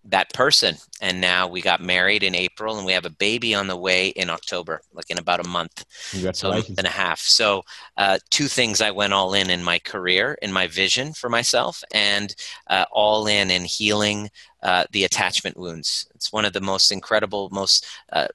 that 0.06 0.34
person, 0.34 0.76
and 1.00 1.22
now 1.22 1.48
we 1.48 1.62
got 1.62 1.80
married 1.80 2.24
in 2.24 2.34
April, 2.34 2.78
and 2.78 2.86
we 2.86 2.94
have 2.94 3.06
a 3.06 3.12
baby 3.12 3.54
on 3.54 3.68
the 3.68 3.78
way 3.78 4.08
in 4.10 4.30
October, 4.30 4.82
like 4.94 5.10
in 5.10 5.20
about 5.20 5.46
a 5.46 5.48
month, 5.48 5.86
so 6.32 6.50
a 6.50 6.56
month 6.56 6.70
and 6.78 6.88
a 6.88 6.92
half. 6.92 7.20
So, 7.20 7.64
uh, 7.98 8.18
two 8.30 8.48
things 8.48 8.82
I 8.82 8.92
went 8.92 9.14
all 9.14 9.34
in 9.34 9.50
in 9.50 9.64
my 9.64 9.78
career, 9.80 10.38
in 10.42 10.52
my 10.52 10.68
vision 10.68 11.14
for 11.14 11.30
myself, 11.30 11.84
and 11.94 12.34
uh, 12.68 12.86
all 12.92 13.28
in 13.28 13.52
in 13.52 13.64
healing 13.64 14.30
uh, 14.64 14.86
the 14.92 15.04
attachment 15.04 15.58
wounds. 15.58 16.08
It's 16.16 16.34
one 16.34 16.46
of 16.46 16.54
the 16.54 16.62
most 16.62 16.92
incredible, 16.92 17.50
most 17.52 17.86
uh, 18.12 18.28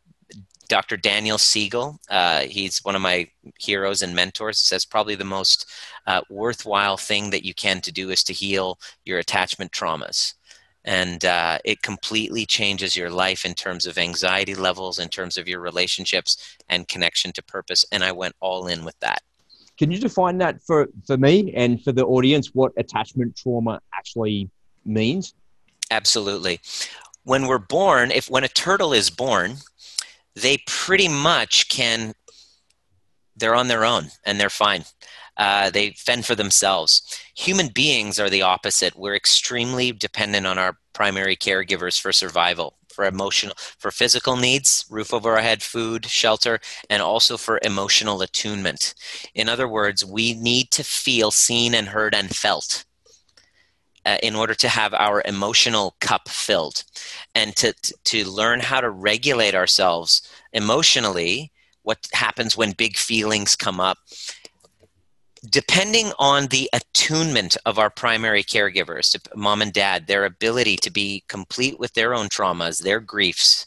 Dr. 0.69 0.97
Daniel 0.97 1.39
Siegel, 1.39 1.99
uh, 2.11 2.41
he's 2.41 2.85
one 2.85 2.97
of 2.97 3.03
my 3.03 3.29
heroes 3.59 4.03
and 4.03 4.15
mentors. 4.15 4.61
He 4.61 4.67
says 4.67 4.85
probably 4.85 5.15
the 5.15 5.25
most 5.25 5.67
uh, 6.07 6.23
worthwhile 6.29 6.97
thing 6.97 7.31
that 7.31 7.45
you 7.45 7.55
can 7.55 7.81
to 7.83 7.93
do 7.93 8.11
is 8.11 8.25
to 8.25 8.33
heal 8.33 8.79
your 9.05 9.19
attachment 9.19 9.73
traumas. 9.73 10.35
And 10.85 11.25
uh, 11.25 11.59
it 11.65 11.83
completely 11.83 12.47
changes 12.47 12.97
your 12.97 13.11
life 13.11 13.45
in 13.45 13.55
terms 13.55 13.87
of 13.87 13.99
anxiety 13.99 14.55
levels, 14.55 14.99
in 15.01 15.09
terms 15.09 15.37
of 15.37 15.49
your 15.49 15.61
relationships 15.61 16.57
and 16.69 16.87
connection 16.87 17.33
to 17.33 17.43
purpose. 17.43 17.85
And 17.91 18.05
I 18.05 18.13
went 18.13 18.37
all 18.41 18.69
in 18.69 18.85
with 18.85 18.99
that. 19.01 19.23
Can 19.79 19.91
you 19.91 19.99
define 19.99 20.39
that 20.39 20.63
for, 20.63 20.89
for 21.07 21.17
me 21.17 21.53
and 21.55 21.83
for 21.83 21.93
the 21.93 22.05
audience, 22.05 22.55
what 22.55 22.73
attachment 22.77 23.37
trauma 23.37 23.81
actually 23.95 24.49
means? 24.85 25.35
Absolutely. 25.91 26.61
When 27.25 27.47
we're 27.47 27.59
born, 27.59 28.11
if 28.13 28.31
when 28.31 28.45
a 28.45 28.49
turtle 28.49 28.93
is 28.93 29.11
born, 29.11 29.57
they 30.37 30.59
pretty 30.67 31.09
much 31.09 31.69
can 31.69 32.13
they're 33.37 33.55
on 33.55 33.69
their 33.69 33.85
own 33.85 34.07
and 34.25 34.41
they're 34.41 34.49
fine. 34.49 34.85
Uh, 35.37 35.69
they 35.69 35.91
fend 35.91 36.25
for 36.25 36.35
themselves. 36.35 37.03
Human 37.35 37.69
beings 37.69 38.19
are 38.19 38.31
the 38.31 38.41
opposite. 38.41 38.97
We're 38.97 39.15
extremely 39.15 39.93
dependent 39.93 40.47
on 40.47 40.57
our 40.57 40.79
primary 40.95 41.37
caregivers 41.37 42.01
for 42.01 42.13
survival 42.13 42.79
for 42.89 43.05
emotional 43.05 43.55
for 43.79 43.91
physical 43.91 44.37
needs 44.37 44.87
roof 44.89 45.13
over 45.13 45.33
our 45.33 45.43
head 45.43 45.63
food 45.63 46.07
shelter 46.07 46.59
and 46.89 47.03
also 47.03 47.37
for 47.37 47.61
emotional 47.63 48.23
attunement. 48.23 48.95
In 49.35 49.51
other 49.51 49.69
words 49.69 50.03
we 50.03 50.33
need 50.33 50.71
to 50.71 50.83
feel 50.83 51.31
seen 51.31 51.75
and 51.75 51.89
heard 51.89 52.15
and 52.15 52.35
felt 52.35 52.87
uh, 54.07 54.19
in 54.23 54.37
order 54.37 54.55
to 54.55 54.69
have 54.69 54.95
our 54.95 55.21
emotional 55.27 55.97
cup 56.01 56.29
filled 56.29 56.85
and 57.35 57.57
to, 57.57 57.75
to 58.05 58.25
learn 58.25 58.61
how 58.61 58.81
to 58.81 58.89
regulate 58.89 59.55
ourselves 59.55 60.23
emotionally 60.53 61.51
what 61.83 61.99
happens 62.13 62.57
when 62.57 62.73
big 62.73 62.97
feelings 62.97 63.57
come 63.57 63.81
up. 63.81 63.99
Depending 65.51 66.13
on 66.19 66.47
the 66.47 66.71
attunement 66.73 67.57
of 67.67 67.79
our 67.79 67.91
primary 67.91 68.43
caregivers 68.43 69.17
mom 69.37 69.61
and 69.61 69.73
dad 69.73 70.07
their 70.07 70.25
ability 70.25 70.77
to 70.77 70.91
be 70.91 71.23
complete 71.29 71.79
with 71.79 71.93
their 71.93 72.15
own 72.15 72.29
traumas 72.29 72.83
their 72.83 72.99
griefs 72.99 73.67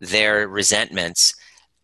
their 0.00 0.48
resentments 0.48 1.34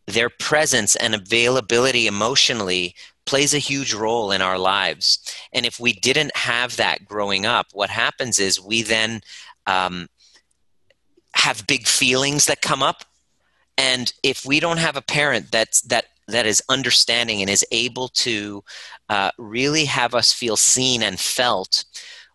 their 0.06 0.30
presence 0.30 0.96
and 0.96 1.14
availability 1.14 2.06
emotionally 2.06 2.94
plays 3.24 3.54
a 3.54 3.58
huge 3.58 3.92
role 3.92 4.30
in 4.30 4.40
our 4.40 4.58
lives. 4.58 5.18
And 5.52 5.66
if 5.66 5.80
we 5.80 5.92
didn't 5.92 6.36
have 6.36 6.76
that 6.76 7.04
growing 7.04 7.44
up, 7.44 7.66
what 7.72 7.90
happens 7.90 8.38
is 8.38 8.60
we 8.60 8.82
then 8.82 9.20
um, 9.66 10.06
have 11.34 11.66
big 11.66 11.86
feelings 11.86 12.46
that 12.46 12.62
come 12.62 12.82
up. 12.82 13.04
And 13.76 14.12
if 14.22 14.46
we 14.46 14.60
don't 14.60 14.78
have 14.78 14.96
a 14.96 15.02
parent 15.02 15.50
that's 15.50 15.82
that 15.82 16.06
that 16.28 16.46
is 16.46 16.62
understanding 16.68 17.40
and 17.40 17.50
is 17.50 17.64
able 17.70 18.08
to 18.08 18.64
uh, 19.08 19.30
really 19.38 19.84
have 19.84 20.14
us 20.14 20.32
feel 20.32 20.56
seen 20.56 21.02
and 21.02 21.20
felt, 21.20 21.84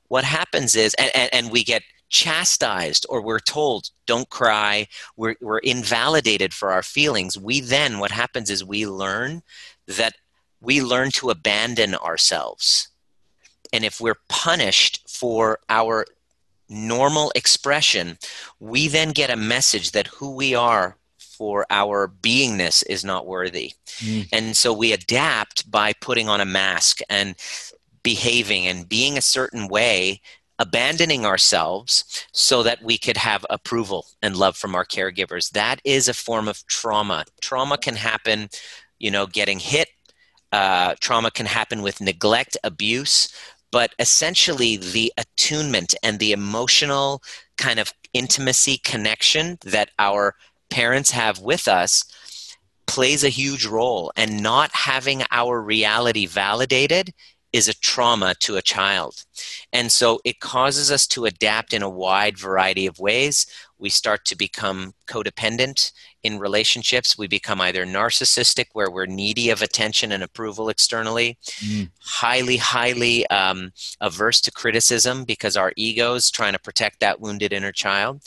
what 0.07 0.23
happens 0.23 0.75
is, 0.75 0.93
and, 0.93 1.11
and, 1.13 1.29
and 1.33 1.51
we 1.51 1.63
get 1.63 1.83
chastised 2.11 3.05
or 3.09 3.21
we're 3.21 3.39
told 3.39 3.89
don't 4.05 4.29
cry 4.29 4.85
we're, 5.15 5.35
we're 5.41 5.59
invalidated 5.59 6.53
for 6.53 6.71
our 6.71 6.83
feelings 6.83 7.37
we 7.37 7.59
then 7.61 7.97
what 7.99 8.11
happens 8.11 8.49
is 8.49 8.63
we 8.63 8.85
learn 8.85 9.41
that 9.87 10.13
we 10.61 10.81
learn 10.81 11.11
to 11.11 11.29
abandon 11.29 11.95
ourselves. 11.95 12.87
And 13.73 13.83
if 13.83 13.99
we're 13.99 14.19
punished 14.29 15.09
for 15.09 15.59
our 15.69 16.05
normal 16.69 17.31
expression, 17.35 18.17
we 18.59 18.87
then 18.87 19.09
get 19.09 19.29
a 19.29 19.35
message 19.35 19.91
that 19.91 20.07
who 20.07 20.35
we 20.35 20.53
are 20.53 20.97
for 21.17 21.65
our 21.69 22.07
beingness 22.07 22.83
is 22.87 23.03
not 23.03 23.25
worthy. 23.25 23.73
Mm. 23.97 24.29
And 24.31 24.57
so 24.57 24.71
we 24.71 24.93
adapt 24.93 25.69
by 25.69 25.93
putting 25.93 26.29
on 26.29 26.39
a 26.39 26.45
mask 26.45 26.99
and 27.09 27.35
behaving 28.03 28.67
and 28.67 28.87
being 28.87 29.17
a 29.17 29.21
certain 29.21 29.67
way 29.67 30.21
abandoning 30.61 31.25
ourselves 31.25 32.27
so 32.33 32.61
that 32.61 32.83
we 32.83 32.95
could 32.95 33.17
have 33.17 33.43
approval 33.49 34.05
and 34.21 34.37
love 34.37 34.55
from 34.55 34.75
our 34.75 34.85
caregivers. 34.85 35.49
That 35.49 35.81
is 35.83 36.07
a 36.07 36.13
form 36.13 36.47
of 36.47 36.65
trauma. 36.67 37.25
Trauma 37.41 37.79
can 37.79 37.95
happen, 37.95 38.47
you 38.99 39.09
know, 39.09 39.25
getting 39.25 39.57
hit. 39.57 39.89
Uh, 40.51 40.93
trauma 40.99 41.31
can 41.31 41.47
happen 41.47 41.81
with 41.81 41.99
neglect, 41.99 42.57
abuse, 42.63 43.33
but 43.71 43.95
essentially 43.97 44.77
the 44.77 45.11
attunement 45.17 45.95
and 46.03 46.19
the 46.19 46.31
emotional 46.31 47.23
kind 47.57 47.79
of 47.79 47.91
intimacy 48.13 48.77
connection 48.77 49.57
that 49.65 49.89
our 49.97 50.35
parents 50.69 51.09
have 51.09 51.39
with 51.39 51.67
us 51.67 52.05
plays 52.85 53.23
a 53.23 53.29
huge 53.29 53.65
role 53.65 54.11
and 54.15 54.43
not 54.43 54.69
having 54.73 55.23
our 55.31 55.59
reality 55.59 56.27
validated 56.27 57.13
is 57.53 57.67
a 57.67 57.73
trauma 57.73 58.33
to 58.39 58.55
a 58.55 58.61
child. 58.61 59.25
And 59.73 59.91
so 59.91 60.19
it 60.23 60.39
causes 60.39 60.91
us 60.91 61.05
to 61.07 61.25
adapt 61.25 61.73
in 61.73 61.81
a 61.81 61.89
wide 61.89 62.37
variety 62.37 62.85
of 62.85 62.99
ways. 62.99 63.45
We 63.77 63.89
start 63.89 64.25
to 64.25 64.37
become 64.37 64.93
codependent 65.07 65.91
in 66.23 66.39
relationships. 66.39 67.17
We 67.17 67.27
become 67.27 67.59
either 67.59 67.85
narcissistic, 67.85 68.67
where 68.73 68.91
we're 68.91 69.05
needy 69.05 69.49
of 69.49 69.61
attention 69.61 70.11
and 70.11 70.23
approval 70.23 70.69
externally, 70.69 71.37
mm. 71.59 71.89
highly, 71.99 72.57
highly 72.57 73.27
um, 73.27 73.71
averse 73.99 74.39
to 74.41 74.51
criticism 74.51 75.25
because 75.25 75.57
our 75.57 75.73
ego 75.75 76.13
is 76.13 76.31
trying 76.31 76.53
to 76.53 76.59
protect 76.59 76.99
that 76.99 77.19
wounded 77.19 77.51
inner 77.51 77.71
child. 77.71 78.21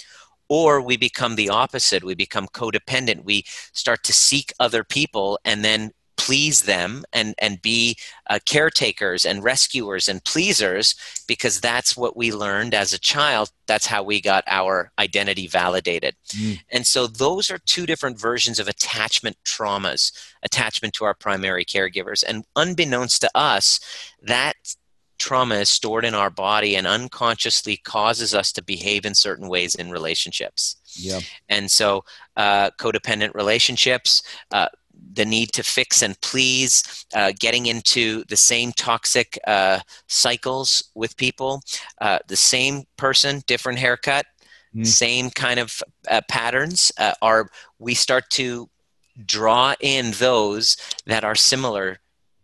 Or 0.49 0.81
we 0.83 0.99
become 0.99 1.37
the 1.37 1.49
opposite. 1.49 2.05
We 2.05 2.15
become 2.15 2.49
codependent. 2.49 3.25
We 3.25 3.45
start 3.73 4.05
to 4.05 4.13
seek 4.13 4.53
other 4.61 4.85
people 4.85 5.39
and 5.45 5.65
then 5.65 5.93
please 6.25 6.63
them 6.63 7.05
and 7.13 7.35
and 7.39 7.61
be 7.61 7.97
uh, 8.31 8.39
caretakers 8.47 9.25
and 9.27 9.45
rescuers 9.45 10.09
and 10.09 10.25
pleasers 10.25 10.95
because 11.29 11.61
that's 11.61 11.97
what 11.97 12.17
we 12.17 12.33
learned 12.33 12.73
as 12.73 12.93
a 12.93 12.99
child. 12.99 13.51
That's 13.67 13.87
how 13.87 14.03
we 14.03 14.21
got 14.21 14.45
our 14.47 14.91
identity 14.99 15.47
validated. 15.47 16.15
Mm. 16.29 16.61
and 16.71 16.87
so 16.87 17.07
those 17.07 17.51
are 17.51 17.59
two 17.59 17.87
different 17.87 18.19
versions 18.19 18.59
of 18.59 18.69
attachment 18.69 19.37
traumas 19.45 20.13
attachment 20.43 20.95
to 20.95 21.05
our 21.05 21.15
primary 21.15 21.65
caregivers. 21.65 22.25
And 22.27 22.45
unbeknownst 22.57 23.21
to 23.21 23.31
us 23.35 23.81
that 24.23 24.55
trauma 25.19 25.57
is 25.57 25.71
stored 25.71 26.05
in 26.05 26.15
our 26.15 26.31
body 26.31 26.77
and 26.77 26.87
unconsciously 26.87 27.77
causes 27.77 28.35
us 28.35 28.53
to 28.53 28.63
behave 28.63 29.05
in 29.07 29.15
certain 29.15 29.49
ways 29.49 29.75
in 29.75 29.91
relationships. 29.91 30.77
Yeah. 30.97 31.21
And 31.49 31.71
so 31.71 32.05
uh, 32.37 32.71
codependent 32.79 33.35
relationships 33.35 34.23
uh, 34.51 34.69
the 35.13 35.25
need 35.25 35.53
to 35.53 35.63
fix 35.63 36.03
and 36.03 36.21
please, 36.21 37.07
uh, 37.15 37.33
getting 37.39 37.67
into 37.67 38.25
the 38.29 38.37
same 38.37 38.73
toxic 38.73 39.39
uh, 39.47 39.81
cycles 40.09 40.91
with 40.95 41.17
people, 41.17 41.63
uh, 42.01 42.19
the 42.29 42.37
same 42.37 42.85
person, 42.97 43.43
different 43.47 43.79
haircut, 43.79 44.27
mm. 44.75 44.87
same 44.87 45.31
kind 45.31 45.61
of 45.61 45.83
uh, 46.09 46.21
patterns, 46.29 46.91
uh, 46.99 47.13
are 47.23 47.49
we 47.79 47.95
start 47.95 48.29
to 48.31 48.69
draw 49.27 49.75
in 49.81 50.11
those 50.13 50.77
that 51.07 51.25
are 51.25 51.35
similar 51.35 51.99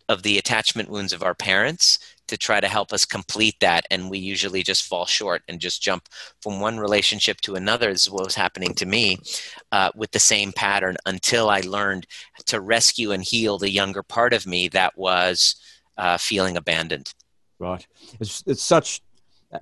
of 0.09 0.23
the 0.23 0.39
attachment 0.39 0.89
wounds 0.89 1.13
of 1.13 1.23
our 1.23 1.35
parents 1.35 1.99
to 2.31 2.39
try 2.39 2.61
to 2.61 2.69
help 2.69 2.93
us 2.93 3.05
complete 3.05 3.57
that 3.61 3.87
and 3.91 4.11
we 4.11 4.19
usually 4.19 4.63
just 4.63 4.87
fall 4.87 5.07
short 5.07 5.43
and 5.49 5.61
just 5.61 5.83
jump 5.83 6.09
from 6.41 6.61
one 6.61 6.79
relationship 6.79 7.41
to 7.43 7.55
another 7.55 7.91
is 7.91 8.11
what 8.11 8.25
was 8.25 8.35
happening 8.35 8.73
to 8.75 8.87
me 8.87 9.19
uh, 9.73 9.91
with 9.95 10.11
the 10.13 10.19
same 10.19 10.53
pattern 10.53 10.97
until 11.07 11.51
i 11.51 11.61
learned 11.61 12.07
to 12.47 12.61
rescue 12.61 13.13
and 13.13 13.23
heal 13.23 13.59
the 13.59 13.71
younger 13.71 14.03
part 14.03 14.33
of 14.33 14.47
me 14.47 14.69
that 14.69 14.97
was 14.97 15.57
uh, 16.01 16.17
feeling 16.17 16.57
abandoned. 16.57 17.13
Right. 17.59 17.87
It's, 18.19 18.43
it's 18.47 18.63
such 18.63 19.03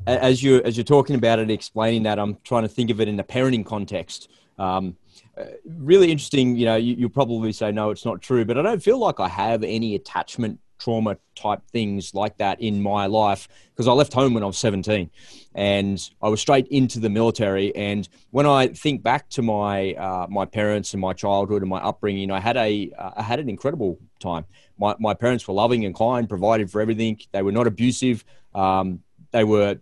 as 0.06 0.42
you 0.42 0.62
as 0.62 0.76
you're 0.76 0.84
talking 0.84 1.16
about 1.16 1.38
it 1.38 1.50
explaining 1.50 2.02
that 2.02 2.18
i'm 2.18 2.36
trying 2.44 2.62
to 2.62 2.68
think 2.68 2.90
of 2.90 3.00
it 3.00 3.08
in 3.08 3.16
the 3.16 3.24
parenting 3.24 3.64
context. 3.64 4.28
Um, 4.58 4.98
uh, 5.38 5.44
really 5.64 6.10
interesting 6.10 6.56
you 6.56 6.66
know 6.66 6.76
you, 6.76 6.94
you'll 6.94 7.08
probably 7.08 7.52
say 7.52 7.70
no 7.72 7.90
it's 7.90 8.04
not 8.04 8.20
true 8.20 8.44
but 8.44 8.58
i 8.58 8.62
don't 8.62 8.82
feel 8.82 8.98
like 8.98 9.20
i 9.20 9.28
have 9.28 9.62
any 9.62 9.94
attachment 9.94 10.58
trauma 10.78 11.16
type 11.34 11.60
things 11.70 12.14
like 12.14 12.36
that 12.38 12.60
in 12.60 12.82
my 12.82 13.06
life 13.06 13.48
because 13.70 13.88
I 13.88 13.92
left 13.92 14.12
home 14.12 14.34
when 14.34 14.42
I 14.42 14.46
was 14.46 14.58
17 14.58 15.10
and 15.54 16.10
I 16.22 16.28
was 16.28 16.40
straight 16.40 16.66
into 16.68 17.00
the 17.00 17.10
military. 17.10 17.74
And 17.74 18.08
when 18.30 18.46
I 18.46 18.68
think 18.68 19.02
back 19.02 19.28
to 19.30 19.42
my 19.42 19.94
uh, 19.94 20.26
my 20.28 20.44
parents 20.44 20.94
and 20.94 21.00
my 21.00 21.12
childhood 21.12 21.62
and 21.62 21.70
my 21.70 21.78
upbringing, 21.78 22.30
I 22.30 22.40
had 22.40 22.56
a 22.56 22.90
uh, 22.98 23.10
I 23.16 23.22
had 23.22 23.40
an 23.40 23.48
incredible 23.48 23.98
time. 24.20 24.44
My, 24.78 24.94
my 25.00 25.14
parents 25.14 25.46
were 25.48 25.54
loving 25.54 25.84
and 25.84 25.94
kind, 25.94 26.28
provided 26.28 26.70
for 26.70 26.80
everything. 26.80 27.20
They 27.32 27.42
were 27.42 27.52
not 27.52 27.66
abusive. 27.66 28.24
Um, 28.54 29.00
they 29.32 29.44
were 29.44 29.78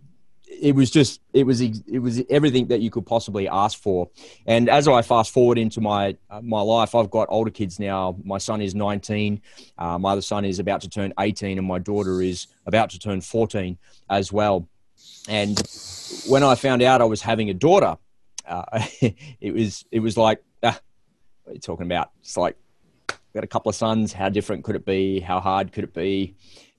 it 0.47 0.75
was 0.75 0.89
just 0.89 1.21
it 1.33 1.45
was 1.45 1.61
it 1.61 1.99
was 1.99 2.21
everything 2.29 2.67
that 2.67 2.79
you 2.79 2.89
could 2.89 3.05
possibly 3.05 3.47
ask 3.47 3.79
for. 3.79 4.09
And 4.45 4.69
as 4.69 4.87
i 4.87 5.01
fast 5.01 5.31
forward 5.31 5.57
into 5.57 5.81
my 5.81 6.17
uh, 6.29 6.41
my 6.41 6.61
life 6.61 6.95
i've 6.95 7.09
got 7.09 7.27
older 7.29 7.51
kids 7.51 7.79
now. 7.79 8.17
My 8.23 8.37
son 8.37 8.61
is 8.61 8.73
19 8.73 9.41
uh, 9.77 9.97
my 9.97 10.11
other 10.11 10.21
son 10.21 10.45
is 10.45 10.59
about 10.59 10.81
to 10.81 10.89
turn 10.89 11.13
18 11.19 11.57
and 11.57 11.67
my 11.67 11.79
daughter 11.79 12.21
is 12.21 12.47
about 12.65 12.89
to 12.91 12.99
turn 12.99 13.21
14 13.21 13.77
as 14.09 14.31
well. 14.31 14.67
And 15.29 15.61
when 16.27 16.43
i 16.43 16.55
found 16.55 16.81
out 16.81 17.01
i 17.01 17.05
was 17.05 17.21
having 17.21 17.49
a 17.49 17.53
daughter 17.53 17.97
uh, 18.47 18.63
it 19.41 19.53
was 19.53 19.85
it 19.91 19.99
was 19.99 20.17
like 20.17 20.43
ah, 20.63 20.79
what 21.43 21.51
are 21.51 21.55
you 21.55 21.59
talking 21.59 21.85
about? 21.85 22.11
It's 22.21 22.37
like 22.37 22.57
got 23.33 23.43
a 23.43 23.47
couple 23.47 23.69
of 23.69 23.75
sons. 23.75 24.13
How 24.13 24.29
different 24.29 24.63
could 24.63 24.75
it 24.75 24.85
be? 24.85 25.19
How 25.19 25.39
hard 25.39 25.71
could 25.71 25.83
it 25.83 25.93
be 25.93 26.35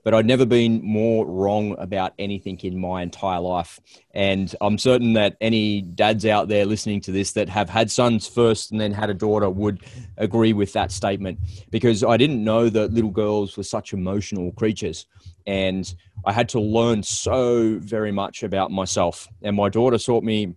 but 0.08 0.14
I'd 0.14 0.24
never 0.24 0.46
been 0.46 0.80
more 0.82 1.26
wrong 1.26 1.76
about 1.78 2.14
anything 2.18 2.58
in 2.60 2.80
my 2.80 3.02
entire 3.02 3.40
life. 3.40 3.78
And 4.12 4.54
I'm 4.62 4.78
certain 4.78 5.12
that 5.12 5.36
any 5.42 5.82
dads 5.82 6.24
out 6.24 6.48
there 6.48 6.64
listening 6.64 7.02
to 7.02 7.12
this 7.12 7.32
that 7.32 7.50
have 7.50 7.68
had 7.68 7.90
sons 7.90 8.26
first 8.26 8.72
and 8.72 8.80
then 8.80 8.90
had 8.90 9.10
a 9.10 9.14
daughter 9.14 9.50
would 9.50 9.84
agree 10.16 10.54
with 10.54 10.72
that 10.72 10.92
statement 10.92 11.40
because 11.68 12.02
I 12.02 12.16
didn't 12.16 12.42
know 12.42 12.70
that 12.70 12.94
little 12.94 13.10
girls 13.10 13.54
were 13.58 13.64
such 13.64 13.92
emotional 13.92 14.50
creatures. 14.52 15.04
And 15.46 15.94
I 16.24 16.32
had 16.32 16.48
to 16.48 16.58
learn 16.58 17.02
so 17.02 17.78
very 17.78 18.10
much 18.10 18.42
about 18.42 18.70
myself. 18.70 19.28
And 19.42 19.54
my 19.56 19.68
daughter 19.68 19.98
taught 19.98 20.24
me 20.24 20.54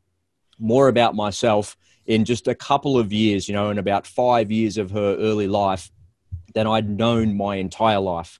more 0.59 0.87
about 0.87 1.13
myself 1.13 1.75
in 2.05 2.23
just 2.23 2.47
a 2.47 2.55
couple 2.55 2.97
of 2.97 3.11
years, 3.11 3.49
you 3.49 3.53
know, 3.53 3.69
in 3.69 3.79
about 3.79 4.07
five 4.07 4.49
years 4.49 4.77
of 4.77 4.91
her 4.91 5.17
early 5.17 5.47
life 5.47 5.91
than 6.53 6.67
I'd 6.67 6.89
known 6.89 7.35
my 7.35 7.57
entire 7.57 7.99
life 7.99 8.39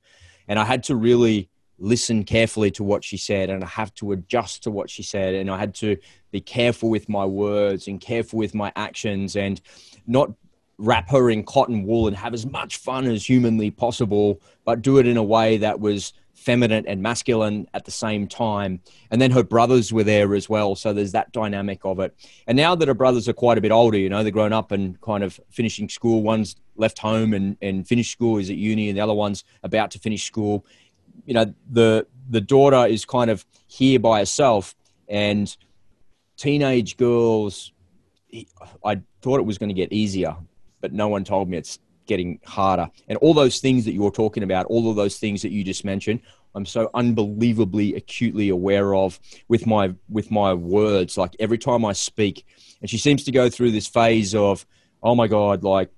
and 0.52 0.60
I 0.60 0.66
had 0.66 0.84
to 0.84 0.98
really 0.98 1.50
listen 1.80 2.26
carefully 2.26 2.72
to 2.72 2.84
what 2.84 3.06
she 3.06 3.16
said 3.16 3.50
and 3.50 3.64
I 3.64 3.68
have 3.68 3.94
to 3.96 4.12
adjust 4.12 4.64
to 4.64 4.70
what 4.70 4.90
she 4.90 5.02
said 5.02 5.34
and 5.34 5.50
I 5.50 5.58
had 5.58 5.74
to 5.76 5.96
be 6.32 6.42
careful 6.42 6.90
with 6.90 7.08
my 7.08 7.24
words 7.24 7.88
and 7.88 8.02
careful 8.02 8.38
with 8.38 8.54
my 8.54 8.70
actions 8.76 9.38
and 9.38 9.62
not 10.08 10.30
wrap 10.78 11.10
her 11.10 11.30
in 11.30 11.46
cotton 11.46 11.86
wool 11.86 12.08
and 12.08 12.18
have 12.18 12.34
as 12.34 12.46
much 12.46 12.76
fun 12.76 13.06
as 13.06 13.26
humanly 13.26 13.72
possible 13.72 14.42
but 14.66 14.82
do 14.82 14.98
it 14.98 15.08
in 15.08 15.16
a 15.16 15.24
way 15.24 15.56
that 15.56 15.80
was 15.80 16.12
feminine 16.41 16.86
and 16.88 17.01
masculine 17.01 17.67
at 17.73 17.86
the 17.86 17.91
same 17.91 18.27
time 18.27 18.80
and 19.12 19.21
then 19.21 19.32
her 19.32 19.43
brothers 19.43 19.93
were 19.93 20.04
there 20.04 20.34
as 20.34 20.49
well 20.49 20.75
so 20.75 20.91
there's 20.91 21.12
that 21.12 21.32
dynamic 21.32 21.80
of 21.84 21.99
it 21.99 22.15
and 22.47 22.58
now 22.58 22.73
that 22.73 22.88
her 22.88 22.93
brothers 22.93 23.30
are 23.30 23.34
quite 23.34 23.58
a 23.58 23.62
bit 23.62 23.71
older 23.71 23.97
you 23.97 24.10
know 24.10 24.23
they're 24.23 24.32
grown 24.32 24.54
up 24.54 24.71
and 24.71 24.99
kind 25.01 25.23
of 25.23 25.39
finishing 25.49 25.88
school 25.88 26.23
one's 26.23 26.56
left 26.82 26.99
home 26.99 27.34
and, 27.34 27.56
and 27.62 27.88
finished 27.88 28.12
school, 28.12 28.38
is 28.38 28.49
at 28.49 28.58
uni, 28.58 28.89
and 28.89 28.97
the 28.97 29.01
other 29.01 29.13
one's 29.13 29.45
about 29.63 29.91
to 29.91 29.99
finish 29.99 30.25
school. 30.25 30.65
You 31.25 31.34
know, 31.36 31.54
the 31.69 32.08
the 32.30 32.41
daughter 32.41 32.86
is 32.86 33.06
kind 33.06 33.30
of 33.30 33.45
here 33.67 33.99
by 33.99 34.19
herself, 34.19 34.75
and 35.08 35.56
teenage 36.36 36.97
girls. 36.97 37.71
I 38.84 39.01
thought 39.21 39.39
it 39.39 39.45
was 39.45 39.58
going 39.58 39.69
to 39.69 39.75
get 39.75 39.91
easier, 39.91 40.36
but 40.80 40.93
no 40.93 41.08
one 41.08 41.23
told 41.23 41.49
me 41.49 41.58
it's 41.58 41.80
getting 42.12 42.39
harder. 42.45 42.89
And 43.08 43.17
all 43.19 43.34
those 43.34 43.60
things 43.60 43.86
that 43.86 43.93
you're 43.93 44.12
talking 44.12 44.43
about, 44.43 44.65
all 44.65 44.89
of 44.89 44.97
those 44.97 45.17
things 45.17 45.41
that 45.43 45.52
you 45.52 45.63
just 45.63 45.86
mentioned, 45.86 46.19
I'm 46.54 46.65
so 46.65 46.89
unbelievably 46.93 47.95
acutely 47.95 48.50
aware 48.50 48.93
of 48.93 49.17
with 49.47 49.65
my 49.65 49.93
with 50.10 50.30
my 50.30 50.54
words. 50.54 51.17
Like 51.17 51.34
every 51.39 51.58
time 51.58 51.86
I 51.86 51.93
speak, 51.93 52.45
and 52.82 52.89
she 52.89 52.97
seems 52.97 53.24
to 53.24 53.32
go 53.32 53.50
through 53.50 53.71
this 53.71 53.88
phase 53.88 54.36
of, 54.36 54.65
oh 55.02 55.15
my 55.15 55.28
god, 55.28 55.63
like 55.63 55.89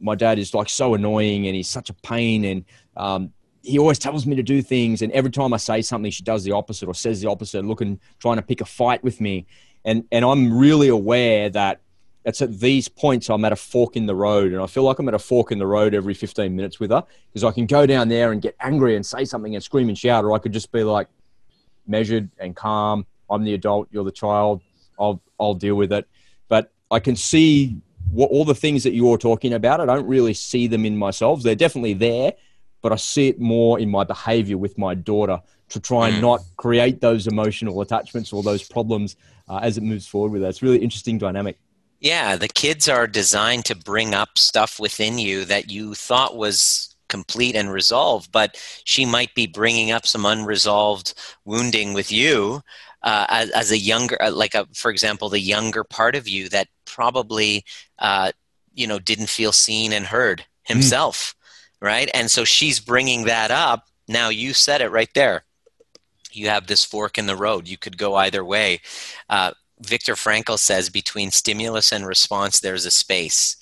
my 0.00 0.14
dad 0.14 0.38
is 0.38 0.54
like 0.54 0.70
so 0.70 0.94
annoying 0.94 1.46
and 1.46 1.54
he's 1.54 1.68
such 1.68 1.90
a 1.90 1.94
pain 1.94 2.44
and 2.44 2.64
um, 2.96 3.32
he 3.62 3.78
always 3.78 3.98
tells 3.98 4.24
me 4.26 4.34
to 4.36 4.42
do 4.42 4.62
things 4.62 5.02
and 5.02 5.12
every 5.12 5.30
time 5.30 5.52
i 5.52 5.58
say 5.58 5.82
something 5.82 6.10
she 6.10 6.22
does 6.22 6.42
the 6.44 6.52
opposite 6.52 6.88
or 6.88 6.94
says 6.94 7.20
the 7.20 7.28
opposite 7.28 7.62
looking 7.62 8.00
trying 8.18 8.36
to 8.36 8.42
pick 8.42 8.62
a 8.62 8.64
fight 8.64 9.04
with 9.04 9.20
me 9.20 9.46
and 9.84 10.04
and 10.10 10.24
i'm 10.24 10.58
really 10.58 10.88
aware 10.88 11.50
that 11.50 11.82
it's 12.30 12.40
at 12.40 12.58
these 12.58 12.88
points 12.88 13.28
i'm 13.28 13.44
at 13.44 13.52
a 13.52 13.56
fork 13.56 13.96
in 13.96 14.06
the 14.06 14.14
road 14.14 14.52
and 14.52 14.62
i 14.62 14.66
feel 14.66 14.82
like 14.82 14.98
i'm 14.98 15.08
at 15.08 15.14
a 15.14 15.18
fork 15.18 15.52
in 15.52 15.58
the 15.58 15.66
road 15.66 15.94
every 15.94 16.14
15 16.14 16.54
minutes 16.56 16.80
with 16.80 16.90
her 16.90 17.04
because 17.28 17.44
i 17.44 17.52
can 17.52 17.66
go 17.66 17.84
down 17.84 18.08
there 18.08 18.32
and 18.32 18.40
get 18.40 18.56
angry 18.60 18.96
and 18.96 19.04
say 19.04 19.24
something 19.24 19.54
and 19.54 19.62
scream 19.62 19.88
and 19.88 19.98
shout 19.98 20.24
or 20.24 20.32
i 20.32 20.38
could 20.38 20.52
just 20.52 20.72
be 20.72 20.82
like 20.82 21.08
measured 21.86 22.30
and 22.38 22.56
calm 22.56 23.04
i'm 23.28 23.44
the 23.44 23.54
adult 23.54 23.88
you're 23.90 24.04
the 24.04 24.10
child 24.10 24.62
i'll 24.98 25.20
i'll 25.38 25.54
deal 25.54 25.74
with 25.74 25.92
it 25.92 26.08
but 26.48 26.72
i 26.90 26.98
can 26.98 27.14
see 27.14 27.82
what, 28.10 28.30
all 28.30 28.44
the 28.44 28.54
things 28.54 28.82
that 28.84 28.92
you're 28.92 29.18
talking 29.18 29.52
about, 29.52 29.80
I 29.80 29.86
don't 29.86 30.06
really 30.06 30.34
see 30.34 30.66
them 30.66 30.84
in 30.84 30.96
myself. 30.96 31.42
They're 31.42 31.54
definitely 31.54 31.94
there, 31.94 32.34
but 32.82 32.92
I 32.92 32.96
see 32.96 33.28
it 33.28 33.40
more 33.40 33.78
in 33.78 33.90
my 33.90 34.04
behavior 34.04 34.58
with 34.58 34.76
my 34.78 34.94
daughter 34.94 35.40
to 35.70 35.80
try 35.80 36.08
and 36.08 36.16
mm. 36.16 36.22
not 36.22 36.40
create 36.56 37.00
those 37.00 37.26
emotional 37.26 37.80
attachments 37.80 38.32
or 38.32 38.42
those 38.42 38.66
problems 38.66 39.16
uh, 39.48 39.60
as 39.62 39.78
it 39.78 39.82
moves 39.82 40.06
forward 40.06 40.32
with 40.32 40.42
her. 40.42 40.48
It's 40.48 40.62
really 40.62 40.78
interesting 40.78 41.18
dynamic. 41.18 41.58
Yeah, 42.00 42.36
the 42.36 42.48
kids 42.48 42.88
are 42.88 43.06
designed 43.06 43.66
to 43.66 43.76
bring 43.76 44.14
up 44.14 44.38
stuff 44.38 44.80
within 44.80 45.18
you 45.18 45.44
that 45.44 45.70
you 45.70 45.94
thought 45.94 46.36
was 46.36 46.96
complete 47.08 47.54
and 47.54 47.70
resolved, 47.70 48.32
but 48.32 48.56
she 48.84 49.04
might 49.04 49.34
be 49.34 49.46
bringing 49.46 49.90
up 49.90 50.06
some 50.06 50.24
unresolved 50.24 51.12
wounding 51.44 51.92
with 51.92 52.10
you 52.10 52.62
uh, 53.02 53.26
as, 53.28 53.50
as, 53.50 53.70
a 53.70 53.78
younger, 53.78 54.20
uh, 54.22 54.30
like 54.30 54.54
a, 54.54 54.66
for 54.72 54.90
example, 54.90 55.28
the 55.28 55.40
younger 55.40 55.84
part 55.84 56.14
of 56.14 56.26
you 56.26 56.48
that 56.48 56.68
probably, 56.86 57.64
uh, 57.98 58.32
you 58.74 58.86
know, 58.86 58.98
didn't 58.98 59.28
feel 59.28 59.52
seen 59.52 59.92
and 59.92 60.06
heard 60.06 60.40
hmm. 60.66 60.74
himself, 60.74 61.34
mm. 61.82 61.86
right? 61.86 62.10
And 62.14 62.30
so 62.30 62.44
she's 62.44 62.80
bringing 62.80 63.24
that 63.24 63.50
up. 63.50 63.88
Now 64.08 64.28
you 64.28 64.54
said 64.54 64.80
it 64.80 64.90
right 64.90 65.10
there. 65.14 65.44
You 66.32 66.48
have 66.48 66.66
this 66.66 66.84
fork 66.84 67.18
in 67.18 67.26
the 67.26 67.36
road. 67.36 67.68
You 67.68 67.76
could 67.76 67.98
go 67.98 68.14
either 68.14 68.44
way. 68.44 68.80
Uh, 69.28 69.52
Viktor 69.80 70.14
Frankl 70.14 70.58
says 70.58 70.90
between 70.90 71.30
stimulus 71.30 71.92
and 71.92 72.06
response, 72.06 72.60
there's 72.60 72.86
a 72.86 72.90
space. 72.90 73.56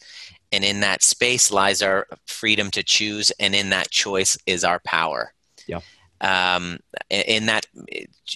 And 0.50 0.64
in 0.64 0.80
that 0.80 1.02
space 1.02 1.50
lies 1.50 1.82
our 1.82 2.06
freedom 2.26 2.70
to 2.70 2.82
choose, 2.82 3.30
and 3.38 3.54
in 3.54 3.70
that 3.70 3.90
choice 3.90 4.38
is 4.46 4.64
our 4.64 4.80
power. 4.80 5.34
Yeah 5.66 5.80
um, 6.20 6.78
in 7.10 7.46
that 7.46 7.66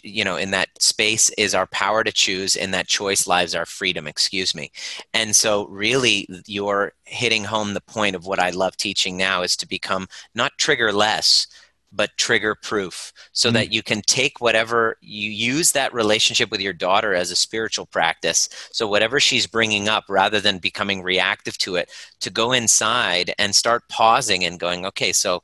you 0.02 0.24
know 0.24 0.36
in 0.36 0.52
that 0.52 0.68
space 0.80 1.30
is 1.30 1.54
our 1.54 1.66
power 1.66 2.04
to 2.04 2.12
choose 2.12 2.56
in 2.56 2.70
that 2.70 2.86
choice 2.86 3.26
lies 3.26 3.54
our 3.54 3.66
freedom 3.66 4.06
excuse 4.06 4.54
me 4.54 4.70
and 5.12 5.34
so 5.34 5.66
really 5.66 6.28
you're 6.46 6.92
hitting 7.04 7.44
home 7.44 7.74
the 7.74 7.80
point 7.80 8.14
of 8.14 8.26
what 8.26 8.38
i 8.38 8.50
love 8.50 8.76
teaching 8.76 9.16
now 9.16 9.42
is 9.42 9.56
to 9.56 9.66
become 9.66 10.06
not 10.34 10.52
trigger 10.58 10.92
less 10.92 11.46
but 11.92 12.16
trigger 12.16 12.54
proof 12.54 13.12
so 13.32 13.48
mm-hmm. 13.48 13.54
that 13.54 13.72
you 13.72 13.82
can 13.82 14.00
take 14.02 14.40
whatever 14.40 14.96
you 15.00 15.30
use 15.30 15.72
that 15.72 15.92
relationship 15.92 16.50
with 16.50 16.60
your 16.60 16.72
daughter 16.72 17.14
as 17.14 17.30
a 17.30 17.36
spiritual 17.36 17.86
practice 17.86 18.48
so 18.72 18.86
whatever 18.86 19.20
she's 19.20 19.46
bringing 19.46 19.88
up 19.88 20.04
rather 20.08 20.40
than 20.40 20.58
becoming 20.58 21.02
reactive 21.02 21.56
to 21.58 21.76
it 21.76 21.90
to 22.20 22.30
go 22.30 22.52
inside 22.52 23.32
and 23.38 23.54
start 23.54 23.88
pausing 23.88 24.44
and 24.44 24.58
going 24.58 24.86
okay 24.86 25.12
so 25.12 25.42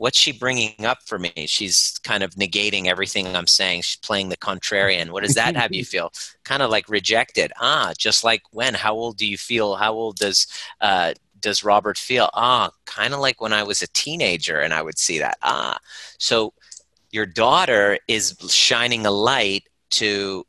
what's 0.00 0.18
she 0.18 0.32
bringing 0.32 0.86
up 0.86 1.02
for 1.04 1.18
me? 1.18 1.30
She's 1.46 2.00
kind 2.02 2.22
of 2.22 2.30
negating 2.30 2.86
everything 2.86 3.36
I'm 3.36 3.46
saying. 3.46 3.82
She's 3.82 3.98
playing 3.98 4.30
the 4.30 4.36
contrarian. 4.38 5.10
What 5.10 5.24
does 5.24 5.34
that 5.34 5.54
have 5.56 5.74
you 5.74 5.84
feel? 5.94 6.10
Kind 6.42 6.62
of 6.62 6.70
like 6.70 6.88
rejected. 6.88 7.52
Ah, 7.60 7.92
just 7.98 8.24
like 8.24 8.40
when? 8.50 8.72
How 8.72 8.94
old 8.94 9.18
do 9.18 9.26
you 9.26 9.36
feel? 9.36 9.74
How 9.74 9.92
old 9.92 10.16
does 10.16 10.46
uh, 10.80 11.12
does 11.40 11.64
Robert 11.64 11.98
feel? 11.98 12.30
Ah, 12.34 12.70
kind 12.86 13.14
of 13.14 13.20
like 13.20 13.40
when 13.40 13.52
I 13.52 13.62
was 13.62 13.82
a 13.82 13.88
teenager, 13.88 14.60
and 14.60 14.72
I 14.72 14.82
would 14.82 14.98
see 14.98 15.18
that. 15.18 15.38
Ah, 15.42 15.78
so 16.18 16.52
your 17.10 17.26
daughter 17.26 17.98
is 18.08 18.36
shining 18.48 19.06
a 19.06 19.10
light 19.10 19.64
to 19.90 20.44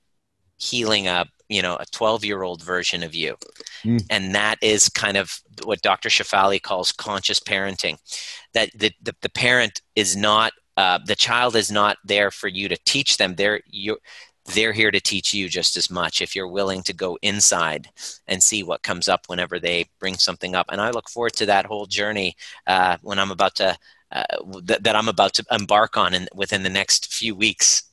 healing 0.58 1.08
up 1.08 1.28
you 1.50 1.62
know 1.62 1.76
a 1.80 1.86
12 1.92 2.24
year 2.24 2.44
old 2.44 2.64
version 2.64 3.04
of 3.04 3.16
you 3.16 3.36
mm. 3.84 4.04
and 4.10 4.36
that 4.36 4.58
is 4.62 4.88
kind 4.90 5.18
of 5.18 5.42
what 5.64 5.82
dr 5.82 6.08
shefali 6.08 6.62
calls 6.62 6.92
conscious 6.92 7.40
parenting 7.40 7.98
that 8.54 8.70
the, 8.76 8.92
the, 9.02 9.14
the 9.22 9.30
parent 9.30 9.82
is 9.96 10.16
not 10.16 10.54
uh, 10.78 10.98
the 11.06 11.16
child 11.16 11.56
is 11.56 11.70
not 11.70 11.98
there 12.06 12.32
for 12.32 12.48
you 12.48 12.70
to 12.70 12.78
teach 12.86 13.18
them 13.18 13.36
they're 13.36 13.62
you 13.68 13.98
they're 14.54 14.74
here 14.74 14.92
to 14.92 15.00
teach 15.00 15.34
you 15.34 15.48
just 15.48 15.78
as 15.78 15.90
much 15.90 16.22
if 16.22 16.36
you're 16.36 16.48
willing 16.48 16.82
to 16.84 16.94
go 16.94 17.18
inside 17.22 17.90
and 18.28 18.42
see 18.42 18.64
what 18.64 18.84
comes 18.84 19.08
up 19.08 19.26
whenever 19.28 19.60
they 19.60 19.86
bring 20.00 20.16
something 20.16 20.56
up 20.56 20.68
and 20.72 20.82
i 20.82 20.90
look 20.90 21.10
forward 21.10 21.34
to 21.34 21.46
that 21.46 21.66
whole 21.66 21.86
journey 21.86 22.36
uh, 22.68 22.98
when 23.02 23.20
i'm 23.20 23.32
about 23.32 23.56
to 23.56 23.78
uh, 24.12 24.24
th- 24.68 24.80
that 24.82 24.96
i'm 24.96 25.08
about 25.08 25.34
to 25.34 25.46
embark 25.52 25.98
on 25.98 26.14
in, 26.14 26.28
within 26.34 26.64
the 26.64 26.70
next 26.70 27.14
few 27.14 27.36
weeks 27.36 27.84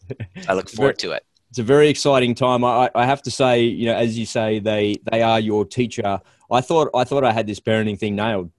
i 0.48 0.54
look 0.54 0.68
forward 0.76 0.98
to 0.98 1.12
it 1.12 1.24
it's 1.50 1.58
a 1.58 1.62
very 1.62 1.88
exciting 1.88 2.34
time. 2.34 2.62
I, 2.64 2.90
I 2.94 3.06
have 3.06 3.22
to 3.22 3.30
say, 3.30 3.62
you 3.62 3.86
know, 3.86 3.94
as 3.94 4.18
you 4.18 4.26
say, 4.26 4.58
they 4.58 4.96
they 5.10 5.22
are 5.22 5.40
your 5.40 5.64
teacher. 5.64 6.20
I 6.50 6.60
thought 6.60 6.90
I 6.94 7.04
thought 7.04 7.24
I 7.24 7.32
had 7.32 7.46
this 7.46 7.60
parenting 7.60 7.98
thing 7.98 8.16
nailed. 8.16 8.50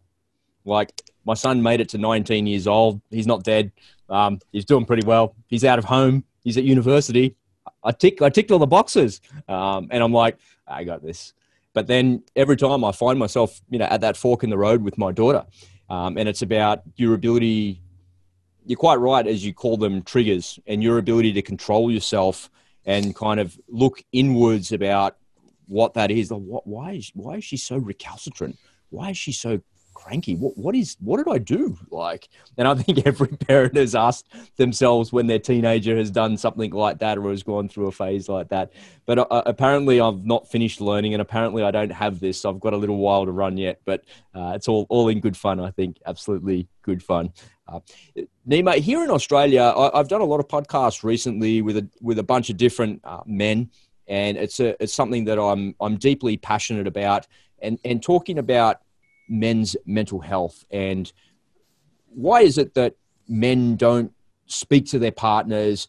Like 0.65 0.91
my 1.25 1.33
son 1.33 1.61
made 1.61 1.81
it 1.81 1.89
to 1.89 1.97
19 1.97 2.47
years 2.47 2.67
old. 2.67 3.01
He's 3.09 3.27
not 3.27 3.43
dead. 3.43 3.71
Um, 4.09 4.39
he's 4.51 4.65
doing 4.65 4.85
pretty 4.85 5.05
well. 5.05 5.35
He's 5.47 5.63
out 5.63 5.77
of 5.77 5.85
home. 5.85 6.23
He's 6.43 6.57
at 6.57 6.63
university. 6.63 7.35
I 7.83 7.91
tick 7.91 8.21
I 8.21 8.29
ticked 8.29 8.51
all 8.51 8.59
the 8.59 8.67
boxes, 8.67 9.21
um, 9.47 9.87
and 9.91 10.03
I'm 10.03 10.13
like, 10.13 10.37
I 10.67 10.83
got 10.83 11.01
this. 11.01 11.33
But 11.73 11.87
then 11.87 12.23
every 12.35 12.57
time 12.57 12.83
I 12.83 12.91
find 12.91 13.19
myself, 13.19 13.61
you 13.69 13.79
know, 13.79 13.85
at 13.85 14.01
that 14.01 14.17
fork 14.17 14.43
in 14.43 14.49
the 14.49 14.57
road 14.57 14.81
with 14.83 14.97
my 14.97 15.11
daughter, 15.11 15.45
um, 15.89 16.17
and 16.17 16.27
it's 16.27 16.41
about 16.41 16.81
your 16.95 17.13
ability. 17.13 17.81
You're 18.65 18.77
quite 18.77 18.97
right, 18.97 19.25
as 19.25 19.43
you 19.43 19.53
call 19.53 19.77
them 19.77 20.03
triggers, 20.03 20.59
and 20.67 20.83
your 20.83 20.97
ability 20.97 21.33
to 21.33 21.41
control 21.41 21.89
yourself 21.89 22.49
and 22.85 23.15
kind 23.15 23.39
of 23.39 23.59
look 23.67 24.03
inwards 24.11 24.71
about 24.71 25.17
what 25.67 25.93
that 25.93 26.11
is. 26.11 26.31
Like, 26.31 26.41
what, 26.41 26.67
why 26.67 26.91
is 26.93 27.11
why 27.13 27.35
is 27.37 27.43
she 27.43 27.57
so 27.57 27.77
recalcitrant? 27.77 28.57
Why 28.89 29.11
is 29.11 29.17
she 29.17 29.31
so 29.31 29.61
cranky? 29.99 30.35
What 30.35 30.57
what 30.57 30.75
is 30.75 30.95
what 30.99 31.17
did 31.17 31.31
I 31.31 31.37
do? 31.37 31.77
Like, 31.91 32.29
and 32.57 32.67
I 32.67 32.75
think 32.75 33.01
every 33.05 33.27
parent 33.27 33.75
has 33.75 33.95
asked 33.95 34.27
themselves 34.57 35.11
when 35.11 35.27
their 35.27 35.39
teenager 35.39 35.97
has 35.97 36.09
done 36.09 36.37
something 36.37 36.71
like 36.71 36.99
that 36.99 37.17
or 37.17 37.29
has 37.29 37.43
gone 37.43 37.67
through 37.67 37.87
a 37.87 37.91
phase 37.91 38.29
like 38.29 38.49
that. 38.49 38.71
But 39.05 39.19
uh, 39.19 39.43
apparently, 39.45 39.99
I've 39.99 40.25
not 40.25 40.49
finished 40.49 40.81
learning, 40.81 41.13
and 41.13 41.21
apparently, 41.21 41.63
I 41.63 41.71
don't 41.71 41.91
have 41.91 42.19
this. 42.19 42.41
So 42.41 42.49
I've 42.49 42.59
got 42.59 42.73
a 42.73 42.77
little 42.77 42.97
while 42.97 43.25
to 43.25 43.31
run 43.31 43.57
yet. 43.57 43.81
But 43.85 44.03
uh, 44.33 44.53
it's 44.55 44.67
all 44.67 44.85
all 44.89 45.09
in 45.09 45.19
good 45.19 45.37
fun. 45.37 45.59
I 45.59 45.71
think 45.71 45.97
absolutely 46.05 46.67
good 46.81 47.03
fun. 47.03 47.33
Uh, 47.67 47.79
Nima, 48.47 48.75
here 48.75 49.03
in 49.03 49.11
Australia, 49.11 49.61
I, 49.61 49.97
have 49.97 50.07
done 50.07 50.21
a 50.21 50.25
lot 50.25 50.39
of 50.39 50.47
podcasts 50.47 51.03
recently 51.03 51.61
with 51.61 51.77
a 51.77 51.87
with 52.01 52.19
a 52.19 52.23
bunch 52.23 52.49
of 52.49 52.57
different 52.57 53.01
uh, 53.03 53.21
men, 53.25 53.69
and 54.07 54.37
it's 54.37 54.59
a 54.59 54.81
it's 54.81 54.93
something 54.93 55.25
that 55.25 55.39
I'm 55.39 55.75
I'm 55.79 55.97
deeply 55.97 56.37
passionate 56.37 56.87
about, 56.87 57.27
and 57.61 57.77
and 57.83 58.01
talking 58.01 58.39
about 58.39 58.81
men's 59.29 59.75
mental 59.85 60.19
health? 60.19 60.65
And 60.71 61.11
why 62.07 62.41
is 62.41 62.57
it 62.57 62.73
that 62.73 62.95
men 63.27 63.75
don't 63.75 64.11
speak 64.47 64.87
to 64.87 64.99
their 64.99 65.11
partners 65.11 65.87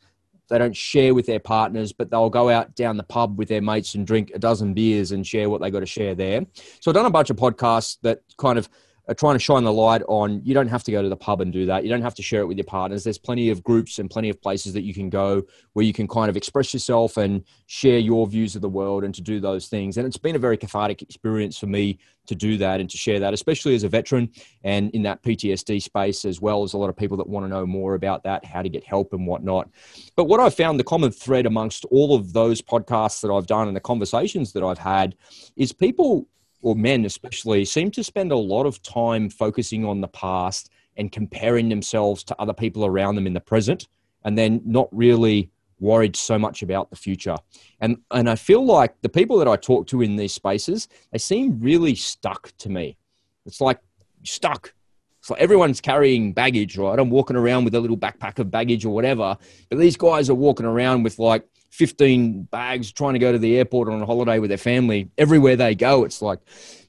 they 0.51 0.59
don't 0.59 0.77
share 0.77 1.15
with 1.15 1.27
their 1.27 1.39
partners 1.39 1.93
but 1.93 2.11
they'll 2.11 2.29
go 2.29 2.51
out 2.51 2.75
down 2.75 2.97
the 2.97 3.05
pub 3.05 3.39
with 3.39 3.49
their 3.49 3.63
mates 3.63 3.95
and 3.95 4.07
drink 4.07 4.33
a 4.35 4.39
dozen 4.39 4.75
beers 4.75 5.13
and 5.13 5.27
share 5.27 5.49
what 5.49 5.63
they 5.63 5.71
got 5.71 5.81
to 5.81 5.87
share 5.87 6.15
there? 6.15 6.45
So 6.81 6.91
i've 6.91 6.95
done 6.95 7.07
a 7.07 7.11
bunch 7.11 7.31
of 7.31 7.37
podcasts 7.37 7.99
that 8.03 8.21
kind 8.37 8.59
of 8.59 8.69
are 9.11 9.15
trying 9.15 9.35
to 9.35 9.41
shine 9.41 9.65
the 9.65 9.73
light 9.73 10.03
on 10.07 10.41
you 10.45 10.55
don't 10.55 10.69
have 10.69 10.85
to 10.85 10.93
go 10.93 11.03
to 11.03 11.09
the 11.09 11.17
pub 11.17 11.41
and 11.41 11.53
do 11.53 11.67
that. 11.67 11.83
You 11.83 11.91
don't 11.91 12.01
have 12.01 12.15
to 12.15 12.23
share 12.23 12.43
it 12.43 12.47
with 12.47 12.57
your 12.57 12.65
partners. 12.65 13.03
There's 13.03 13.19
plenty 13.19 13.51
of 13.51 13.63
groups 13.65 13.99
and 13.99 14.09
plenty 14.09 14.29
of 14.29 14.41
places 14.41 14.73
that 14.75 14.83
you 14.83 14.95
can 14.95 15.11
go 15.11 15.43
where 15.73 15.85
you 15.85 15.93
can 15.93 16.07
kind 16.07 16.31
of 16.31 16.37
express 16.37 16.73
yourself 16.73 17.17
and 17.17 17.45
share 17.67 17.99
your 17.99 18.25
views 18.29 18.55
of 18.55 18.63
the 18.63 18.69
world 18.69 19.03
and 19.03 19.13
to 19.17 19.21
do 19.21 19.41
those 19.41 19.67
things. 19.67 19.97
And 19.97 20.07
it's 20.07 20.17
been 20.17 20.37
a 20.37 20.39
very 20.39 20.57
cathartic 20.57 21.03
experience 21.03 21.59
for 21.59 21.67
me 21.67 21.99
to 22.27 22.37
do 22.37 22.57
that 22.59 22.79
and 22.79 22.89
to 22.89 22.97
share 22.97 23.19
that, 23.19 23.35
especially 23.35 23.75
as 23.75 23.83
a 23.83 23.89
veteran 23.89 24.31
and 24.63 24.93
in 24.93 25.03
that 25.03 25.21
PTSD 25.25 25.83
space, 25.83 26.25
as 26.25 26.41
well 26.41 26.63
as 26.63 26.75
a 26.75 26.79
lot 26.79 26.89
of 26.89 26.97
people 26.97 27.17
that 27.17 27.29
want 27.29 27.45
to 27.45 27.49
know 27.49 27.67
more 27.67 27.95
about 27.95 28.23
that, 28.23 28.45
how 28.45 28.63
to 28.63 28.69
get 28.69 28.85
help 28.85 29.13
and 29.13 29.27
whatnot. 29.27 29.69
But 30.15 30.27
what 30.27 30.39
I've 30.39 30.55
found 30.55 30.79
the 30.79 30.85
common 30.85 31.11
thread 31.11 31.47
amongst 31.47 31.85
all 31.87 32.15
of 32.15 32.33
those 32.33 32.63
podcasts 32.63 33.23
that 33.23 33.33
I've 33.33 33.49
done 33.49 33.67
and 33.67 33.77
the 33.77 33.81
conversations 33.81 34.53
that 34.53 34.63
I've 34.63 34.79
had 34.79 35.17
is 35.57 35.73
people 35.73 36.29
or 36.63 36.75
men 36.75 37.05
especially, 37.05 37.65
seem 37.65 37.91
to 37.93 38.05
spend 38.05 38.33
a 38.33 38.37
lot 38.37 38.67
of 38.67 38.83
time 38.83 39.31
focusing 39.31 39.85
on 39.85 40.01
the 40.01 40.09
past 40.09 40.71
and 40.97 41.13
comparing 41.13 41.69
themselves 41.69 42.23
to 42.25 42.41
other 42.41 42.53
people 42.53 42.85
around 42.85 43.15
them 43.15 43.27
in 43.27 43.33
the 43.33 43.41
present, 43.41 43.89
and 44.25 44.37
then 44.37 44.61
not 44.65 44.89
really 44.93 45.51
worried 45.79 46.15
so 46.15 46.39
much 46.39 46.63
about 46.63 46.91
the 46.91 46.97
future. 46.97 47.37
And 47.81 47.97
and 48.11 48.29
I 48.29 48.37
feel 48.37 48.65
like 48.65 49.01
the 49.01 49.09
people 49.09 49.39
that 49.39 49.49
I 49.49 49.57
talk 49.57 49.87
to 49.89 50.03
in 50.03 50.17
these 50.17 50.35
spaces, 50.35 50.89
they 51.11 51.19
seem 51.19 51.59
really 51.59 51.95
stuck 51.95 52.53
to 52.59 52.69
me. 52.69 52.97
It's 53.47 53.61
like 53.61 53.81
stuck. 54.23 54.75
It's 55.21 55.31
like 55.31 55.41
everyone's 55.41 55.81
carrying 55.81 56.33
baggage, 56.33 56.79
right? 56.79 56.99
I'm 56.99 57.11
walking 57.11 57.37
around 57.37 57.65
with 57.65 57.75
a 57.75 57.81
little 57.81 57.97
backpack 57.97 58.39
of 58.39 58.51
baggage 58.51 58.85
or 58.85 58.95
whatever, 58.95 59.37
but 59.69 59.79
these 59.79 59.97
guys 59.97 60.31
are 60.31 60.35
walking 60.35 60.67
around 60.67 61.03
with 61.03 61.19
like 61.19 61.47
15 61.71 62.45
bags 62.45 62.91
trying 62.91 63.13
to 63.13 63.19
go 63.19 63.31
to 63.31 63.39
the 63.39 63.57
airport 63.59 63.89
on 63.89 64.01
a 64.01 64.07
holiday 64.07 64.39
with 64.39 64.49
their 64.49 64.59
family. 64.59 65.11
Everywhere 65.19 65.57
they 65.57 65.75
go, 65.75 66.05
it's 66.05 66.21
like, 66.21 66.41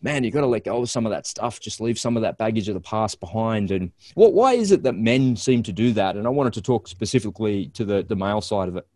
man, 0.01 0.23
you've 0.23 0.33
got 0.33 0.41
to 0.41 0.47
let 0.47 0.63
go 0.63 0.81
of 0.81 0.89
some 0.89 1.05
of 1.05 1.11
that 1.11 1.27
stuff. 1.27 1.59
Just 1.59 1.81
leave 1.81 1.99
some 1.99 2.15
of 2.15 2.23
that 2.23 2.37
baggage 2.37 2.67
of 2.67 2.73
the 2.73 2.81
past 2.81 3.19
behind. 3.19 3.69
And 3.69 3.91
what, 4.15 4.33
why 4.33 4.53
is 4.53 4.71
it 4.71 4.83
that 4.83 4.95
men 4.95 5.35
seem 5.35 5.61
to 5.63 5.73
do 5.73 5.93
that? 5.93 6.15
And 6.15 6.25
I 6.25 6.29
wanted 6.29 6.53
to 6.53 6.61
talk 6.61 6.87
specifically 6.87 7.67
to 7.73 7.85
the, 7.85 8.03
the 8.03 8.15
male 8.15 8.41
side 8.41 8.69
of 8.69 8.77
it. 8.77 8.87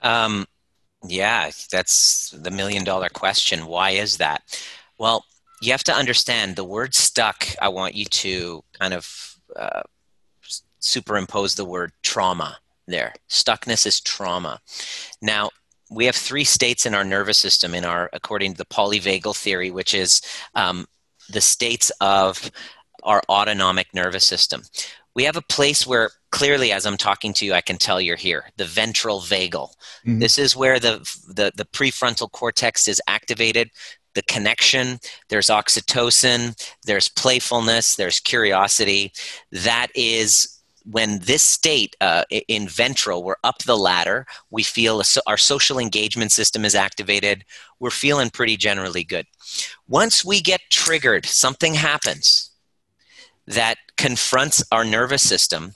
Um, 0.00 0.46
yeah, 1.06 1.50
that's 1.70 2.30
the 2.30 2.50
million 2.50 2.84
dollar 2.84 3.08
question. 3.08 3.66
Why 3.66 3.90
is 3.90 4.18
that? 4.18 4.42
Well, 4.98 5.24
you 5.60 5.72
have 5.72 5.84
to 5.84 5.94
understand 5.94 6.56
the 6.56 6.64
word 6.64 6.94
stuck. 6.94 7.46
I 7.60 7.68
want 7.68 7.94
you 7.94 8.04
to 8.04 8.62
kind 8.78 8.94
of 8.94 9.34
uh, 9.56 9.82
superimpose 10.80 11.56
the 11.56 11.64
word 11.64 11.92
trauma 12.02 12.58
there. 12.86 13.14
Stuckness 13.28 13.86
is 13.86 14.00
trauma. 14.00 14.60
Now, 15.20 15.50
we 15.90 16.06
have 16.06 16.16
three 16.16 16.44
states 16.44 16.86
in 16.86 16.94
our 16.94 17.04
nervous 17.04 17.38
system 17.38 17.74
in 17.74 17.84
our 17.84 18.10
according 18.12 18.52
to 18.52 18.58
the 18.58 18.64
polyvagal 18.66 19.36
theory 19.36 19.70
which 19.70 19.94
is 19.94 20.20
um, 20.54 20.86
the 21.30 21.40
states 21.40 21.90
of 22.00 22.50
our 23.02 23.22
autonomic 23.28 23.92
nervous 23.94 24.24
system 24.24 24.62
we 25.14 25.24
have 25.24 25.36
a 25.36 25.42
place 25.42 25.86
where 25.86 26.10
clearly 26.30 26.72
as 26.72 26.84
i'm 26.84 26.96
talking 26.96 27.32
to 27.32 27.46
you 27.46 27.54
i 27.54 27.60
can 27.60 27.78
tell 27.78 28.00
you're 28.00 28.16
here 28.16 28.50
the 28.56 28.64
ventral 28.64 29.20
vagal 29.20 29.70
mm-hmm. 30.04 30.18
this 30.18 30.38
is 30.38 30.56
where 30.56 30.78
the, 30.78 30.98
the 31.28 31.52
the 31.56 31.64
prefrontal 31.64 32.30
cortex 32.30 32.88
is 32.88 33.00
activated 33.06 33.70
the 34.18 34.22
connection 34.22 34.98
there's 35.28 35.46
oxytocin 35.46 36.40
there's 36.84 37.08
playfulness 37.08 37.94
there's 37.94 38.18
curiosity. 38.18 39.12
That 39.52 39.86
is 39.94 40.60
when 40.84 41.20
this 41.20 41.42
state 41.44 41.94
uh, 42.00 42.24
in 42.48 42.66
ventral 42.66 43.22
we're 43.22 43.36
up 43.44 43.62
the 43.62 43.76
ladder 43.76 44.26
we 44.50 44.64
feel 44.64 45.00
our 45.28 45.36
social 45.36 45.78
engagement 45.78 46.32
system 46.32 46.64
is 46.64 46.74
activated 46.74 47.44
we're 47.78 47.90
feeling 47.90 48.28
pretty 48.28 48.56
generally 48.56 49.04
good. 49.04 49.24
Once 49.86 50.24
we 50.24 50.40
get 50.40 50.62
triggered 50.68 51.24
something 51.24 51.74
happens 51.74 52.50
that 53.46 53.76
confronts 53.96 54.64
our 54.72 54.84
nervous 54.84 55.22
system 55.22 55.72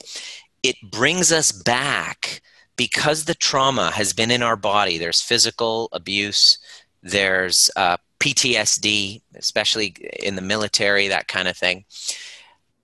it 0.63 0.75
brings 0.91 1.31
us 1.31 1.53
back 1.53 2.41
because 2.75 3.23
the 3.23 3.35
trauma 3.35 3.91
has 3.91 4.13
been 4.13 4.31
in 4.31 4.41
our 4.41 4.55
body. 4.55 4.97
There's 4.97 5.21
physical 5.21 5.87
abuse 5.93 6.57
there's 7.03 7.69
uh, 7.75 7.97
ptsd 8.23 9.21
especially 9.35 9.87
in 10.21 10.35
the 10.35 10.41
military 10.41 11.07
that 11.09 11.27
kind 11.27 11.47
of 11.47 11.57
thing. 11.57 11.83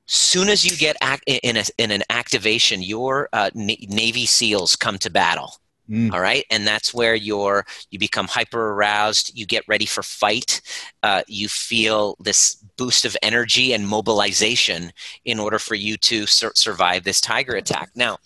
Soon 0.05 0.49
as 0.49 0.65
you 0.65 0.75
get 0.75 0.97
act, 1.01 1.23
in, 1.27 1.55
a, 1.55 1.63
in 1.77 1.91
an 1.91 2.03
activation 2.09 2.81
your 2.81 3.29
uh, 3.31 3.49
navy 3.53 4.25
seals 4.25 4.75
come 4.75 4.97
to 4.97 5.09
battle. 5.09 5.53
Mm. 5.89 6.13
all 6.13 6.19
right? 6.19 6.45
And 6.51 6.67
that's 6.67 6.93
where 6.93 7.15
you're 7.15 7.65
you 7.89 7.97
become 7.97 8.27
hyper 8.27 8.73
aroused 8.73 9.31
you 9.35 9.47
get 9.47 9.67
ready 9.67 9.87
for 9.87 10.03
fight 10.03 10.61
uh, 11.01 11.23
you 11.27 11.47
feel 11.47 12.15
this 12.19 12.63
boost 12.77 13.05
of 13.05 13.17
energy 13.23 13.73
and 13.73 13.87
mobilization 13.87 14.91
in 15.25 15.39
order 15.39 15.57
for 15.57 15.73
you 15.73 15.97
to 15.97 16.27
sur- 16.27 16.51
survive 16.53 17.05
this 17.05 17.19
tiger 17.19 17.55
attack. 17.55 17.89
Now 17.95 18.19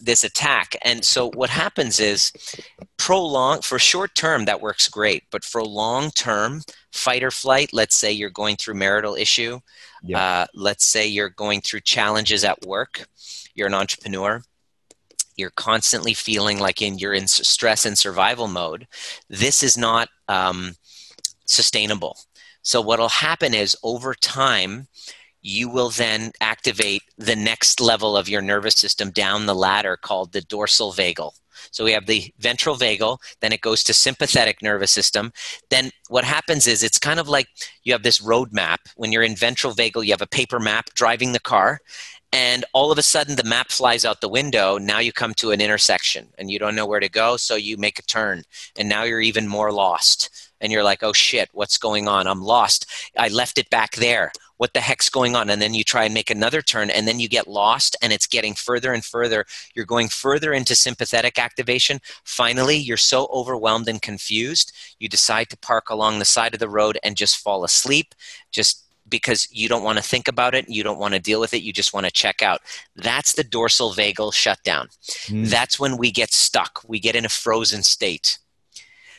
this 0.00 0.24
attack 0.24 0.76
and 0.82 1.04
so 1.04 1.30
what 1.34 1.50
happens 1.50 2.00
is 2.00 2.32
prolong 2.96 3.60
for 3.60 3.78
short 3.78 4.14
term 4.14 4.44
that 4.44 4.60
works 4.60 4.88
great 4.88 5.24
but 5.30 5.44
for 5.44 5.62
long 5.64 6.10
term 6.10 6.62
fight 6.92 7.22
or 7.22 7.30
flight 7.30 7.70
let's 7.72 7.96
say 7.96 8.10
you're 8.10 8.30
going 8.30 8.56
through 8.56 8.74
marital 8.74 9.14
issue 9.14 9.58
yeah. 10.02 10.18
Uh, 10.18 10.46
let's 10.54 10.84
say 10.84 11.06
you're 11.06 11.28
going 11.28 11.60
through 11.60 11.80
challenges 11.80 12.44
at 12.44 12.64
work, 12.66 13.06
you're 13.54 13.66
an 13.66 13.74
entrepreneur, 13.74 14.42
you're 15.36 15.50
constantly 15.50 16.14
feeling 16.14 16.58
like 16.58 16.82
in 16.82 16.98
you're 16.98 17.14
in 17.14 17.28
stress 17.28 17.86
and 17.86 17.96
survival 17.96 18.48
mode. 18.48 18.86
This 19.28 19.62
is 19.62 19.76
not 19.76 20.08
um, 20.28 20.74
sustainable. 21.46 22.18
So 22.62 22.80
what'll 22.80 23.08
happen 23.08 23.54
is 23.54 23.76
over 23.82 24.14
time, 24.14 24.88
you 25.42 25.68
will 25.68 25.90
then 25.90 26.32
activate 26.40 27.02
the 27.16 27.36
next 27.36 27.80
level 27.80 28.16
of 28.16 28.28
your 28.28 28.42
nervous 28.42 28.74
system 28.74 29.10
down 29.10 29.46
the 29.46 29.54
ladder 29.54 29.96
called 29.96 30.32
the 30.32 30.40
dorsal 30.42 30.92
vagal. 30.92 31.32
So 31.70 31.84
we 31.84 31.92
have 31.92 32.06
the 32.06 32.32
ventral 32.38 32.76
vagal, 32.76 33.18
then 33.40 33.52
it 33.52 33.60
goes 33.60 33.82
to 33.84 33.94
sympathetic 33.94 34.62
nervous 34.62 34.90
system. 34.90 35.32
Then 35.70 35.90
what 36.08 36.24
happens 36.24 36.66
is 36.66 36.82
it's 36.82 36.98
kind 36.98 37.20
of 37.20 37.28
like 37.28 37.48
you 37.82 37.92
have 37.92 38.02
this 38.02 38.20
road 38.20 38.52
map. 38.52 38.80
When 38.96 39.12
you're 39.12 39.22
in 39.22 39.36
ventral 39.36 39.74
vagal, 39.74 40.04
you 40.04 40.12
have 40.12 40.22
a 40.22 40.26
paper 40.26 40.60
map 40.60 40.90
driving 40.94 41.32
the 41.32 41.40
car, 41.40 41.80
and 42.32 42.64
all 42.74 42.92
of 42.92 42.98
a 42.98 43.02
sudden 43.02 43.36
the 43.36 43.44
map 43.44 43.70
flies 43.70 44.04
out 44.04 44.20
the 44.20 44.28
window. 44.28 44.78
Now 44.78 44.98
you 44.98 45.12
come 45.12 45.34
to 45.34 45.50
an 45.50 45.60
intersection 45.60 46.28
and 46.36 46.50
you 46.50 46.58
don't 46.58 46.76
know 46.76 46.86
where 46.86 47.00
to 47.00 47.08
go, 47.08 47.36
so 47.36 47.54
you 47.56 47.76
make 47.76 47.98
a 47.98 48.02
turn, 48.02 48.42
and 48.76 48.88
now 48.88 49.04
you're 49.04 49.20
even 49.20 49.48
more 49.48 49.72
lost. 49.72 50.30
And 50.60 50.72
you're 50.72 50.82
like, 50.82 51.04
oh 51.04 51.12
shit, 51.12 51.48
what's 51.52 51.78
going 51.78 52.08
on? 52.08 52.26
I'm 52.26 52.42
lost. 52.42 52.86
I 53.16 53.28
left 53.28 53.58
it 53.58 53.70
back 53.70 53.94
there 53.94 54.32
what 54.58 54.74
the 54.74 54.80
heck's 54.80 55.08
going 55.08 55.34
on 55.34 55.48
and 55.48 55.62
then 55.62 55.72
you 55.74 55.82
try 55.82 56.04
and 56.04 56.12
make 56.12 56.30
another 56.30 56.60
turn 56.60 56.90
and 56.90 57.08
then 57.08 57.18
you 57.18 57.28
get 57.28 57.48
lost 57.48 57.96
and 58.02 58.12
it's 58.12 58.26
getting 58.26 58.54
further 58.54 58.92
and 58.92 59.04
further 59.04 59.46
you're 59.74 59.86
going 59.86 60.08
further 60.08 60.52
into 60.52 60.74
sympathetic 60.74 61.38
activation 61.38 61.98
finally 62.24 62.76
you're 62.76 62.96
so 62.96 63.28
overwhelmed 63.32 63.88
and 63.88 64.02
confused 64.02 64.72
you 64.98 65.08
decide 65.08 65.48
to 65.48 65.56
park 65.56 65.88
along 65.90 66.18
the 66.18 66.24
side 66.24 66.52
of 66.52 66.60
the 66.60 66.68
road 66.68 66.98
and 67.02 67.16
just 67.16 67.38
fall 67.38 67.64
asleep 67.64 68.14
just 68.50 68.84
because 69.08 69.48
you 69.50 69.68
don't 69.68 69.82
want 69.82 69.98
to 69.98 70.04
think 70.04 70.28
about 70.28 70.54
it, 70.54 70.68
you 70.68 70.82
don't 70.82 70.98
want 70.98 71.14
to 71.14 71.20
deal 71.20 71.40
with 71.40 71.54
it, 71.54 71.62
you 71.62 71.72
just 71.72 71.94
want 71.94 72.06
to 72.06 72.12
check 72.12 72.42
out. 72.42 72.60
That's 72.94 73.32
the 73.32 73.44
dorsal 73.44 73.92
vagal 73.92 74.34
shutdown. 74.34 74.88
Mm. 75.26 75.48
That's 75.48 75.80
when 75.80 75.96
we 75.96 76.10
get 76.10 76.32
stuck, 76.32 76.82
we 76.86 77.00
get 77.00 77.16
in 77.16 77.24
a 77.24 77.30
frozen 77.30 77.82
state. 77.82 78.38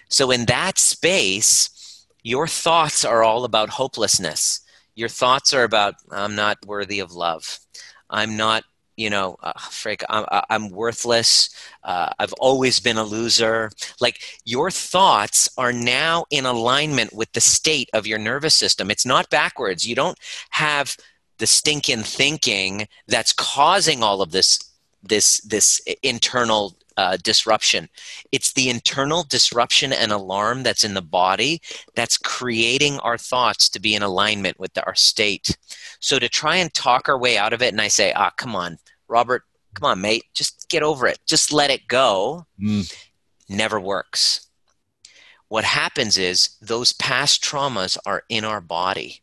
So, 0.07 0.31
in 0.31 0.45
that 0.45 0.77
space, 0.77 2.05
your 2.23 2.47
thoughts 2.47 3.05
are 3.05 3.23
all 3.23 3.45
about 3.45 3.69
hopelessness 3.69 4.61
your 4.99 5.09
thoughts 5.09 5.53
are 5.53 5.63
about 5.63 5.95
i'm 6.11 6.35
not 6.35 6.57
worthy 6.65 6.99
of 6.99 7.13
love. 7.13 7.59
I'm 8.09 8.35
not 8.37 8.63
you 8.97 9.09
know 9.09 9.37
uh, 9.41 9.53
Frank, 9.71 10.03
I'm, 10.09 10.25
I'm 10.49 10.69
worthless. 10.69 11.49
Uh, 11.83 12.09
i've 12.19 12.33
always 12.33 12.79
been 12.79 12.97
a 12.97 13.03
loser. 13.03 13.71
Like 14.01 14.21
your 14.45 14.69
thoughts 14.71 15.49
are 15.57 15.73
now 15.73 16.25
in 16.29 16.45
alignment 16.45 17.13
with 17.13 17.31
the 17.33 17.41
state 17.41 17.89
of 17.93 18.07
your 18.07 18.19
nervous 18.19 18.55
system. 18.55 18.91
It's 18.91 19.05
not 19.05 19.29
backwards. 19.29 19.87
You 19.87 19.95
don't 19.95 20.19
have 20.51 20.97
the 21.37 21.47
stinking 21.47 22.03
thinking 22.03 22.87
that's 23.07 23.33
causing 23.33 24.03
all 24.03 24.21
of 24.21 24.31
this 24.31 24.59
this 25.01 25.39
this 25.41 25.81
internal 26.03 26.75
uh, 26.99 27.15
disruption. 27.23 27.87
It's 28.33 28.51
the 28.51 28.69
internal 28.69 29.23
disruption 29.23 29.93
and 29.93 30.11
alarm 30.11 30.63
that's 30.63 30.83
in 30.83 30.95
the 30.95 31.01
body 31.01 31.61
that's 31.95 32.17
creating 32.17 32.99
our 32.99 33.17
thoughts 33.17 33.69
to 33.69 33.79
be 33.79 33.95
in 33.95 34.03
alignment 34.03 34.59
with 34.59 34.73
the, 34.73 34.85
our 34.85 34.95
state. 34.95 35.57
So 36.01 36.19
to 36.19 36.27
try 36.27 36.57
and 36.57 36.73
talk 36.73 37.07
our 37.07 37.17
way 37.17 37.37
out 37.37 37.53
of 37.53 37.61
it, 37.61 37.71
and 37.71 37.79
I 37.79 37.87
say, 37.87 38.11
ah, 38.11 38.31
come 38.35 38.53
on, 38.53 38.79
Robert, 39.07 39.43
come 39.75 39.89
on, 39.89 40.01
mate, 40.01 40.25
just 40.33 40.67
get 40.67 40.83
over 40.83 41.07
it, 41.07 41.19
just 41.25 41.53
let 41.53 41.69
it 41.69 41.87
go, 41.87 42.45
mm. 42.61 42.93
never 43.47 43.79
works. 43.79 44.49
What 45.47 45.63
happens 45.63 46.17
is 46.17 46.57
those 46.61 46.91
past 46.91 47.41
traumas 47.41 47.97
are 48.05 48.23
in 48.27 48.43
our 48.43 48.59
body 48.59 49.21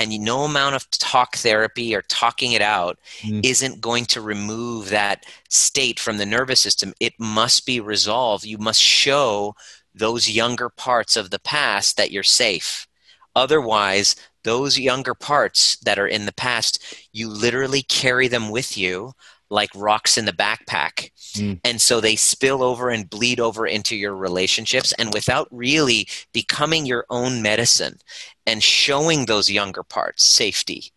and 0.00 0.18
no 0.18 0.44
amount 0.44 0.74
of 0.74 0.90
talk 0.90 1.36
therapy 1.36 1.94
or 1.94 2.00
talking 2.02 2.52
it 2.52 2.62
out 2.62 2.98
mm. 3.20 3.44
isn't 3.44 3.82
going 3.82 4.06
to 4.06 4.20
remove 4.22 4.88
that 4.88 5.26
state 5.50 6.00
from 6.00 6.16
the 6.16 6.24
nervous 6.24 6.58
system. 6.58 6.94
It 7.00 7.12
must 7.18 7.66
be 7.66 7.80
resolved. 7.80 8.44
You 8.44 8.56
must 8.56 8.80
show 8.80 9.54
those 9.94 10.30
younger 10.30 10.70
parts 10.70 11.16
of 11.16 11.28
the 11.28 11.38
past 11.38 11.98
that 11.98 12.10
you're 12.10 12.22
safe. 12.22 12.88
Otherwise 13.36 14.16
those 14.42 14.78
younger 14.78 15.14
parts 15.14 15.76
that 15.80 15.98
are 15.98 16.06
in 16.06 16.24
the 16.24 16.32
past 16.32 16.82
you 17.12 17.28
literally 17.28 17.82
carry 17.82 18.26
them 18.26 18.48
with 18.48 18.78
you 18.78 19.12
like 19.50 19.70
rocks 19.74 20.16
in 20.16 20.24
the 20.24 20.32
backpack. 20.32 21.10
Mm. 21.34 21.60
And 21.64 21.80
so 21.80 22.00
they 22.00 22.16
spill 22.16 22.62
over 22.62 22.88
and 22.88 23.10
bleed 23.10 23.40
over 23.40 23.66
into 23.66 23.96
your 23.96 24.14
relationships. 24.14 24.92
And 24.98 25.12
without 25.12 25.48
really 25.50 26.08
becoming 26.32 26.86
your 26.86 27.04
own 27.10 27.42
medicine 27.42 27.98
and 28.46 28.62
showing 28.62 29.26
those 29.26 29.50
younger 29.50 29.82
parts 29.82 30.24
safety 30.24 30.92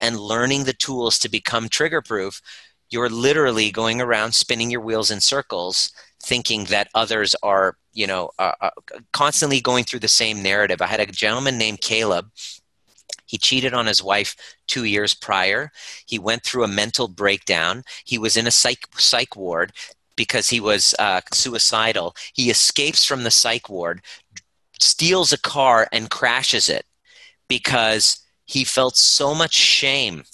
and 0.00 0.18
learning 0.18 0.64
the 0.64 0.72
tools 0.72 1.18
to 1.18 1.28
become 1.28 1.68
trigger 1.68 2.00
proof, 2.00 2.40
you're 2.90 3.08
literally 3.08 3.70
going 3.70 4.00
around 4.00 4.32
spinning 4.32 4.70
your 4.70 4.80
wheels 4.80 5.10
in 5.10 5.20
circles 5.20 5.92
thinking 6.22 6.64
that 6.64 6.88
others 6.94 7.34
are 7.42 7.76
you 7.92 8.06
know 8.06 8.30
uh, 8.38 8.52
uh, 8.60 8.70
constantly 9.12 9.60
going 9.60 9.84
through 9.84 10.00
the 10.00 10.08
same 10.08 10.42
narrative 10.42 10.80
i 10.80 10.86
had 10.86 11.00
a 11.00 11.06
gentleman 11.06 11.58
named 11.58 11.80
caleb 11.80 12.30
he 13.26 13.38
cheated 13.38 13.74
on 13.74 13.86
his 13.86 14.02
wife 14.02 14.36
two 14.66 14.84
years 14.84 15.14
prior. 15.14 15.70
He 16.06 16.18
went 16.18 16.42
through 16.42 16.64
a 16.64 16.68
mental 16.68 17.08
breakdown. 17.08 17.84
He 18.04 18.18
was 18.18 18.36
in 18.36 18.46
a 18.46 18.50
psych, 18.50 18.86
psych 18.96 19.36
ward 19.36 19.72
because 20.16 20.48
he 20.48 20.60
was 20.60 20.94
uh, 20.98 21.20
suicidal. 21.32 22.16
He 22.32 22.50
escapes 22.50 23.04
from 23.04 23.24
the 23.24 23.30
psych 23.30 23.68
ward, 23.68 24.00
steals 24.80 25.32
a 25.32 25.38
car, 25.38 25.88
and 25.92 26.10
crashes 26.10 26.68
it 26.68 26.86
because 27.48 28.20
he 28.46 28.64
felt 28.64 28.96
so 28.96 29.34
much 29.34 29.52
shame 29.52 30.24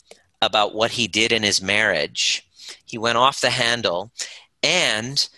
about 0.41 0.75
what 0.75 0.93
he 0.93 1.09
did 1.09 1.33
in 1.33 1.43
his 1.43 1.63
marriage. 1.63 2.47
He 2.85 2.99
went 2.99 3.19
off 3.19 3.41
the 3.41 3.51
handle 3.51 4.13
and 4.63 5.29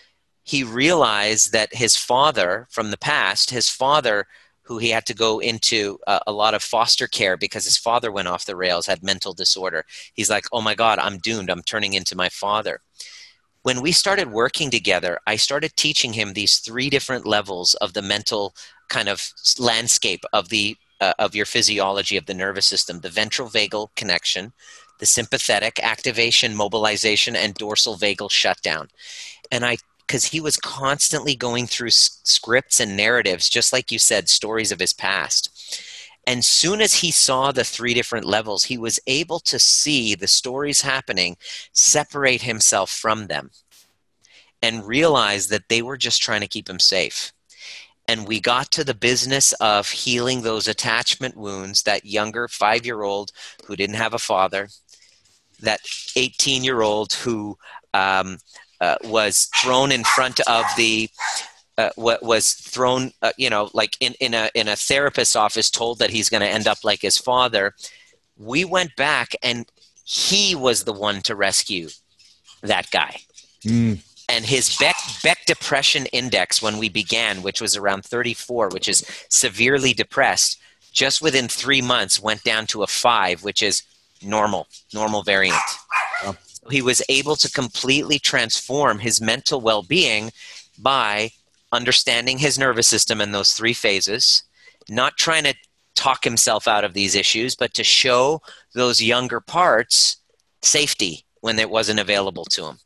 he 0.43 0.63
realized 0.63 1.51
that 1.53 1.73
his 1.73 1.95
father 1.95 2.67
from 2.69 2.91
the 2.91 2.97
past, 2.97 3.49
his 3.49 3.69
father 3.69 4.27
who 4.65 4.79
he 4.79 4.89
had 4.89 5.05
to 5.05 5.13
go 5.13 5.39
into 5.39 5.99
a, 6.07 6.19
a, 6.27 6.31
lot 6.31 6.55
of 6.55 6.63
foster 6.63 7.07
care 7.07 7.37
because 7.37 7.65
his 7.65 7.77
father 7.77 8.11
went 8.11 8.27
off 8.27 8.45
the 8.45 8.55
rails, 8.55 8.87
had 8.87 9.03
mental 9.03 9.33
disorder. 9.33 9.85
He's 10.13 10.29
like, 10.29 10.45
oh 10.51 10.61
my 10.61 10.73
God, 10.73 10.97
I'm 10.99 11.19
doomed. 11.19 11.49
I'm 11.49 11.61
turning 11.61 11.93
into 11.93 12.15
my 12.15 12.29
father. 12.29 12.81
When 13.61 13.81
we 13.81 13.91
started 13.91 14.31
working 14.31 14.71
together, 14.71 15.19
I 15.27 15.35
started 15.35 15.75
teaching 15.75 16.13
him 16.13 16.33
these 16.33 16.57
three 16.57 16.89
different 16.89 17.25
levels 17.25 17.75
of 17.75 17.93
the 17.93 18.01
mental 18.01 18.55
kind 18.89 19.09
of 19.09 19.31
landscape 19.59 20.23
of 20.33 20.49
the 20.49 20.77
uh, 21.01 21.13
of 21.19 21.35
your 21.35 21.45
physiology 21.45 22.17
of 22.17 22.25
the 22.25 22.33
nervous 22.33 22.65
system 22.65 22.99
the 23.01 23.09
ventral 23.09 23.49
vagal 23.49 23.89
connection 23.95 24.53
the 24.99 25.05
sympathetic 25.05 25.79
activation 25.83 26.55
mobilization 26.55 27.35
and 27.35 27.53
dorsal 27.55 27.97
vagal 27.97 28.31
shutdown 28.31 28.87
and 29.51 29.65
i 29.65 29.75
because 30.05 30.25
he 30.25 30.39
was 30.39 30.57
constantly 30.57 31.35
going 31.35 31.67
through 31.67 31.87
s- 31.87 32.21
scripts 32.23 32.79
and 32.79 32.95
narratives, 32.95 33.49
just 33.49 33.73
like 33.73 33.91
you 33.91 33.99
said, 33.99 34.29
stories 34.29 34.71
of 34.71 34.79
his 34.79 34.93
past. 34.93 35.81
And 36.27 36.43
soon 36.43 36.81
as 36.81 36.95
he 36.95 37.11
saw 37.11 37.51
the 37.51 37.63
three 37.63 37.93
different 37.93 38.25
levels, 38.25 38.63
he 38.63 38.77
was 38.77 38.99
able 39.07 39.39
to 39.41 39.59
see 39.59 40.15
the 40.15 40.27
stories 40.27 40.81
happening, 40.81 41.37
separate 41.71 42.41
himself 42.41 42.89
from 42.89 43.27
them, 43.27 43.51
and 44.61 44.87
realize 44.87 45.47
that 45.47 45.69
they 45.69 45.81
were 45.81 45.97
just 45.97 46.21
trying 46.21 46.41
to 46.41 46.47
keep 46.47 46.69
him 46.69 46.79
safe. 46.79 47.31
And 48.07 48.27
we 48.27 48.39
got 48.39 48.71
to 48.71 48.83
the 48.83 48.93
business 48.93 49.53
of 49.53 49.89
healing 49.89 50.41
those 50.41 50.67
attachment 50.67 51.35
wounds, 51.35 51.83
that 51.83 52.05
younger 52.05 52.47
five 52.47 52.85
year 52.85 53.01
old 53.03 53.31
who 53.65 53.75
didn't 53.75 53.95
have 53.95 54.13
a 54.13 54.19
father, 54.19 54.69
that 55.61 55.79
18 56.15 56.63
year 56.63 56.81
old 56.81 57.13
who 57.13 57.57
um, 57.93 58.37
uh, 58.81 58.97
was 59.03 59.49
thrown 59.55 59.91
in 59.91 60.03
front 60.03 60.39
of 60.47 60.65
the 60.77 61.09
uh, 61.77 61.89
was 61.97 62.53
thrown, 62.53 63.11
uh, 63.21 63.31
you 63.37 63.49
know, 63.49 63.69
like 63.73 63.97
in, 63.99 64.13
in 64.19 64.33
a 64.33 64.49
in 64.55 64.67
a 64.67 64.75
therapist's 64.75 65.35
office, 65.35 65.69
told 65.69 65.99
that 65.99 66.09
he's 66.09 66.29
going 66.29 66.41
to 66.41 66.47
end 66.47 66.67
up 66.67 66.83
like 66.83 67.01
his 67.01 67.17
father. 67.17 67.73
We 68.37 68.65
went 68.65 68.95
back, 68.95 69.33
and 69.43 69.65
he 70.05 70.55
was 70.55 70.83
the 70.83 70.93
one 70.93 71.21
to 71.23 71.35
rescue 71.35 71.89
that 72.61 72.91
guy. 72.91 73.17
Mm. 73.63 73.99
And 74.27 74.45
his 74.45 74.75
Beck, 74.77 74.95
Beck 75.23 75.45
Depression 75.45 76.07
Index, 76.07 76.61
when 76.61 76.77
we 76.77 76.89
began, 76.89 77.43
which 77.43 77.61
was 77.61 77.77
around 77.77 78.05
34, 78.05 78.69
which 78.69 78.89
is 78.89 79.05
severely 79.29 79.93
depressed, 79.93 80.59
just 80.91 81.21
within 81.21 81.47
three 81.47 81.81
months 81.81 82.19
went 82.19 82.43
down 82.43 82.65
to 82.67 82.81
a 82.81 82.87
five, 82.87 83.43
which 83.43 83.61
is 83.61 83.83
normal, 84.23 84.67
normal 84.93 85.21
variant. 85.21 85.59
He 86.69 86.81
was 86.81 87.01
able 87.09 87.35
to 87.37 87.51
completely 87.51 88.19
transform 88.19 88.99
his 88.99 89.21
mental 89.21 89.61
well 89.61 89.83
being 89.83 90.31
by 90.77 91.31
understanding 91.71 92.37
his 92.37 92.57
nervous 92.57 92.87
system 92.87 93.21
in 93.21 93.31
those 93.31 93.53
three 93.53 93.73
phases, 93.73 94.43
not 94.89 95.17
trying 95.17 95.43
to 95.43 95.53
talk 95.95 96.23
himself 96.23 96.67
out 96.67 96.83
of 96.83 96.93
these 96.93 97.15
issues, 97.15 97.55
but 97.55 97.73
to 97.73 97.83
show 97.83 98.41
those 98.73 99.01
younger 99.01 99.39
parts 99.39 100.17
safety 100.61 101.25
when 101.41 101.59
it 101.59 101.69
wasn't 101.69 101.99
available 101.99 102.45
to 102.45 102.65
him. 102.65 102.79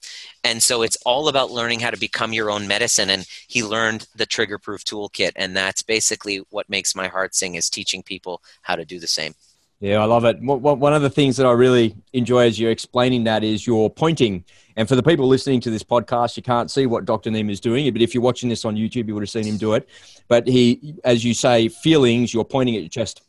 And 0.43 0.61
so 0.61 0.81
it's 0.81 0.97
all 1.05 1.27
about 1.27 1.51
learning 1.51 1.79
how 1.79 1.91
to 1.91 1.97
become 1.97 2.33
your 2.33 2.51
own 2.51 2.67
medicine. 2.67 3.09
And 3.09 3.25
he 3.47 3.63
learned 3.63 4.07
the 4.15 4.25
trigger 4.25 4.57
proof 4.57 4.83
toolkit. 4.83 5.31
And 5.35 5.55
that's 5.55 5.81
basically 5.81 6.41
what 6.49 6.69
makes 6.69 6.95
my 6.95 7.07
heart 7.07 7.35
sing 7.35 7.55
is 7.55 7.69
teaching 7.69 8.03
people 8.03 8.41
how 8.61 8.75
to 8.75 8.85
do 8.85 8.99
the 8.99 9.07
same. 9.07 9.33
Yeah, 9.81 9.99
I 9.99 10.05
love 10.05 10.25
it. 10.25 10.41
One 10.41 10.93
of 10.93 11.01
the 11.01 11.09
things 11.09 11.37
that 11.37 11.45
I 11.45 11.51
really 11.51 11.95
enjoy 12.11 12.47
as 12.47 12.59
you're 12.59 12.69
explaining 12.71 13.23
that 13.23 13.45
is 13.45 13.65
your 13.65 13.89
pointing. 13.89 14.43
And 14.75 14.89
for 14.89 14.97
the 14.97 15.03
people 15.03 15.25
listening 15.25 15.61
to 15.61 15.71
this 15.71 15.83
podcast, 15.83 16.35
you 16.35 16.43
can't 16.43 16.69
see 16.69 16.85
what 16.85 17.05
Dr. 17.05 17.29
Nima 17.29 17.49
is 17.49 17.61
doing, 17.61 17.89
but 17.93 18.01
if 18.01 18.13
you're 18.13 18.23
watching 18.23 18.49
this 18.49 18.65
on 18.65 18.75
YouTube, 18.75 19.07
you 19.07 19.13
would 19.13 19.23
have 19.23 19.29
seen 19.29 19.45
him 19.45 19.55
do 19.55 19.75
it. 19.75 19.87
But 20.27 20.47
he, 20.47 20.95
as 21.05 21.23
you 21.23 21.33
say, 21.33 21.69
feelings, 21.69 22.33
you're 22.33 22.43
pointing 22.43 22.75
at 22.75 22.81
your 22.81 22.89
chest. 22.89 23.21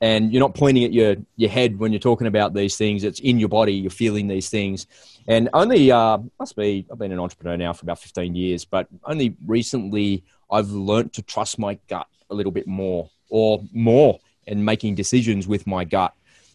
And 0.00 0.32
you're 0.32 0.40
not 0.40 0.54
pointing 0.54 0.84
at 0.84 0.92
your, 0.92 1.16
your 1.36 1.50
head 1.50 1.78
when 1.78 1.92
you're 1.92 2.00
talking 2.00 2.28
about 2.28 2.54
these 2.54 2.76
things. 2.76 3.02
It's 3.02 3.20
in 3.20 3.40
your 3.40 3.48
body. 3.48 3.72
You're 3.72 3.90
feeling 3.90 4.28
these 4.28 4.48
things. 4.50 4.86
And 5.26 5.48
only, 5.52 5.90
uh, 5.90 6.18
must 6.38 6.54
be, 6.54 6.86
I've 6.92 6.98
been 6.98 7.12
an 7.12 7.20
entrepreneur 7.20 7.56
now 7.56 7.72
for 7.72 7.84
about 7.84 7.98
15 7.98 8.36
years, 8.36 8.64
but 8.64 8.86
only 9.04 9.36
recently 9.46 10.22
I've 10.50 10.70
learned 10.70 11.12
to 11.14 11.22
trust 11.22 11.58
my 11.58 11.76
gut 11.88 12.06
a 12.30 12.34
little 12.34 12.52
bit 12.52 12.68
more 12.68 13.10
or 13.30 13.64
more 13.72 14.20
and 14.46 14.64
making 14.64 14.94
decisions 14.94 15.46
with 15.46 15.66
my 15.66 15.84
gut. 15.84 16.14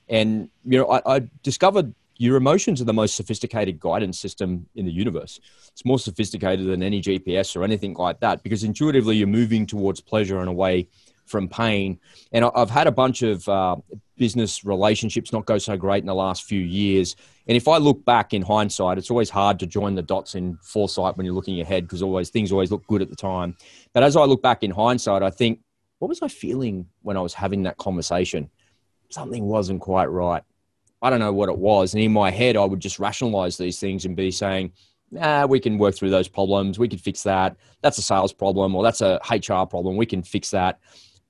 And 0.10 0.50
you 0.66 0.78
know, 0.80 0.88
I, 0.90 1.18
I 1.18 1.30
discovered 1.44 1.94
your 2.18 2.36
emotions 2.36 2.82
are 2.82 2.86
the 2.86 2.94
most 2.94 3.16
sophisticated 3.16 3.80
guidance 3.80 4.20
system 4.20 4.68
in 4.76 4.86
the 4.86 4.92
universe. 4.92 5.40
It's 5.72 5.86
more 5.86 6.00
sophisticated 6.00 6.68
than 6.68 6.82
any 6.82 7.02
GPS 7.02 7.56
or 7.56 7.64
anything 7.64 7.94
like 7.94 8.20
that 8.22 8.44
because 8.44 8.64
intuitively 8.64 9.16
you're 9.16 9.28
moving 9.28 9.66
towards 9.66 10.02
pleasure 10.02 10.40
and 10.40 10.50
away 10.50 10.88
from 11.28 11.48
pain. 11.48 12.00
And 12.32 12.46
I've 12.56 12.70
had 12.70 12.88
a 12.88 12.92
bunch 12.92 13.22
of 13.22 13.48
uh, 13.48 13.76
business 14.18 14.64
relationships 14.64 15.32
not 15.32 15.46
go 15.46 15.58
so 15.58 15.78
great 15.78 16.00
in 16.00 16.08
the 16.08 16.16
last 16.16 16.44
few 16.44 16.62
years. 16.62 17.16
And 17.48 17.56
if 17.56 17.68
I 17.68 17.78
look 17.78 18.04
back 18.06 18.34
in 18.34 18.42
hindsight, 18.42 18.98
it's 18.98 19.12
always 19.12 19.30
hard 19.30 19.60
to 19.60 19.68
join 19.68 19.96
the 19.96 20.02
dots 20.02 20.36
in 20.36 20.58
foresight 20.62 21.18
when 21.18 21.26
you're 21.26 21.36
looking 21.36 21.62
ahead 21.62 21.84
because 21.84 22.02
always 22.02 22.30
things 22.30 22.52
always 22.52 22.72
look 22.72 22.86
good 22.88 23.02
at 23.02 23.10
the 23.10 23.16
time. 23.16 23.56
But 23.94 24.04
as 24.04 24.16
I 24.16 24.24
look 24.24 24.42
back 24.42 24.64
in 24.64 24.72
hindsight, 24.72 25.22
I 25.22 25.30
think 25.30 25.60
what 26.00 26.10
was 26.10 26.22
I 26.22 26.28
feeling 26.28 26.88
when 27.02 27.18
I 27.18 27.22
was 27.22 27.34
having 27.34 27.64
that 27.64 27.78
conversation? 27.78 28.50
Something 29.10 29.45
wasn't 29.45 29.82
quite 29.82 30.06
right. 30.06 30.43
I 31.02 31.10
don't 31.10 31.20
know 31.20 31.34
what 31.34 31.50
it 31.50 31.58
was. 31.58 31.93
And 31.93 32.04
in 32.04 32.12
my 32.12 32.32
head, 32.32 32.58
I 32.58 32.66
would 32.66 32.80
just 32.80 33.00
rationalize 33.00 33.58
these 33.58 33.80
things 33.80 34.06
and 34.06 34.16
be 34.16 34.32
saying, 34.32 34.74
nah, 35.12 35.45
we 35.45 35.60
can 35.60 35.78
work 35.78 35.95
through 35.95 36.10
those 36.10 36.28
problems. 36.28 36.80
We 36.80 36.88
can 36.88 37.00
fix 37.00 37.24
that. 37.24 37.56
That's 37.82 37.98
a 37.98 38.02
sales 38.02 38.34
problem 38.34 38.76
or 38.76 38.84
that's 38.84 39.02
a 39.02 39.20
HR 39.30 39.66
problem. 39.66 39.95
We 39.95 40.06
can 40.06 40.24
fix 40.24 40.52
that. 40.52 40.80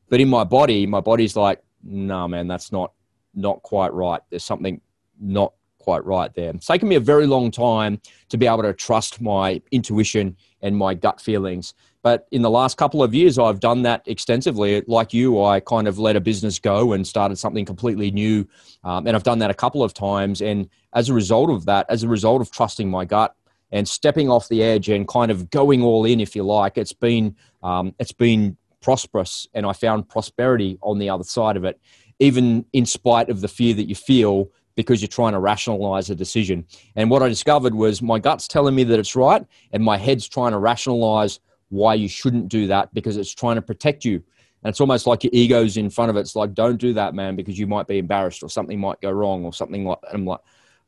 But 0.09 0.21
in 0.21 0.29
my 0.29 0.43
body, 0.43 0.85
my 0.85 1.01
body's 1.01 1.35
like, 1.35 1.61
no, 1.83 2.19
nah, 2.19 2.27
man, 2.27 2.47
that's 2.47 2.71
not 2.71 2.93
not 3.33 3.61
quite 3.61 3.93
right. 3.93 4.21
There's 4.29 4.43
something 4.43 4.81
not 5.19 5.53
quite 5.77 6.03
right 6.03 6.33
there. 6.33 6.49
It's 6.49 6.65
taken 6.65 6.89
me 6.89 6.95
a 6.95 6.99
very 6.99 7.27
long 7.27 7.51
time 7.51 8.01
to 8.29 8.37
be 8.37 8.47
able 8.47 8.63
to 8.63 8.73
trust 8.73 9.21
my 9.21 9.61
intuition 9.71 10.35
and 10.61 10.75
my 10.75 10.93
gut 10.93 11.21
feelings. 11.21 11.75
But 12.07 12.25
in 12.31 12.41
the 12.41 12.49
last 12.49 12.77
couple 12.77 13.03
of 13.03 13.13
years, 13.13 13.37
I've 13.37 13.59
done 13.59 13.81
that 13.81 14.01
extensively. 14.05 14.81
Like 14.87 15.13
you, 15.13 15.43
I 15.43 15.59
kind 15.59 15.89
of 15.89 15.99
let 15.99 16.15
a 16.15 16.21
business 16.21 16.57
go 16.57 16.93
and 16.93 17.05
started 17.05 17.35
something 17.35 17.65
completely 17.65 18.11
new. 18.11 18.47
Um, 18.85 19.07
and 19.07 19.13
I've 19.13 19.23
done 19.23 19.39
that 19.39 19.51
a 19.51 19.53
couple 19.53 19.83
of 19.83 19.93
times. 19.93 20.41
And 20.41 20.69
as 20.93 21.09
a 21.09 21.13
result 21.13 21.49
of 21.49 21.65
that, 21.65 21.85
as 21.89 22.03
a 22.03 22.07
result 22.07 22.39
of 22.41 22.49
trusting 22.49 22.89
my 22.89 23.03
gut 23.03 23.35
and 23.73 23.85
stepping 23.85 24.29
off 24.29 24.47
the 24.47 24.63
edge 24.63 24.87
and 24.87 25.05
kind 25.05 25.31
of 25.31 25.49
going 25.49 25.83
all 25.83 26.05
in, 26.05 26.21
if 26.21 26.33
you 26.33 26.43
like, 26.43 26.77
it's 26.77 26.93
been 26.93 27.35
um, 27.61 27.93
it's 27.99 28.13
been 28.13 28.55
prosperous. 28.79 29.45
And 29.53 29.65
I 29.65 29.73
found 29.73 30.07
prosperity 30.07 30.79
on 30.81 30.99
the 30.99 31.09
other 31.09 31.25
side 31.25 31.57
of 31.57 31.65
it, 31.65 31.77
even 32.19 32.63
in 32.71 32.85
spite 32.85 33.29
of 33.29 33.41
the 33.41 33.49
fear 33.49 33.73
that 33.73 33.89
you 33.89 33.95
feel 33.95 34.49
because 34.77 35.01
you're 35.01 35.09
trying 35.09 35.33
to 35.33 35.39
rationalize 35.39 36.09
a 36.09 36.15
decision. 36.15 36.65
And 36.95 37.09
what 37.09 37.21
I 37.21 37.27
discovered 37.27 37.75
was 37.75 38.01
my 38.01 38.19
gut's 38.19 38.47
telling 38.47 38.75
me 38.75 38.85
that 38.85 38.97
it's 38.97 39.13
right, 39.13 39.45
and 39.73 39.83
my 39.83 39.97
head's 39.97 40.29
trying 40.29 40.53
to 40.53 40.57
rationalize 40.57 41.41
why 41.69 41.93
you 41.93 42.07
shouldn't 42.07 42.47
do 42.47 42.67
that 42.67 42.93
because 42.93 43.17
it's 43.17 43.33
trying 43.33 43.55
to 43.55 43.61
protect 43.61 44.05
you. 44.05 44.15
And 44.63 44.71
it's 44.71 44.81
almost 44.81 45.07
like 45.07 45.23
your 45.23 45.31
ego's 45.33 45.77
in 45.77 45.89
front 45.89 46.09
of 46.09 46.17
it. 46.17 46.21
It's 46.21 46.35
like, 46.35 46.53
don't 46.53 46.77
do 46.77 46.93
that, 46.93 47.13
man, 47.13 47.35
because 47.35 47.59
you 47.59 47.67
might 47.67 47.87
be 47.87 47.99
embarrassed 47.99 48.43
or 48.43 48.49
something 48.49 48.79
might 48.79 48.99
go 49.01 49.11
wrong 49.11 49.45
or 49.45 49.53
something 49.53 49.85
like 49.85 50.01
that. 50.01 50.13
I'm 50.13 50.25
like, 50.25 50.39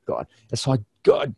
God, 0.05 0.27
it's 0.51 0.65
like, 0.65 0.82
God, 1.03 1.36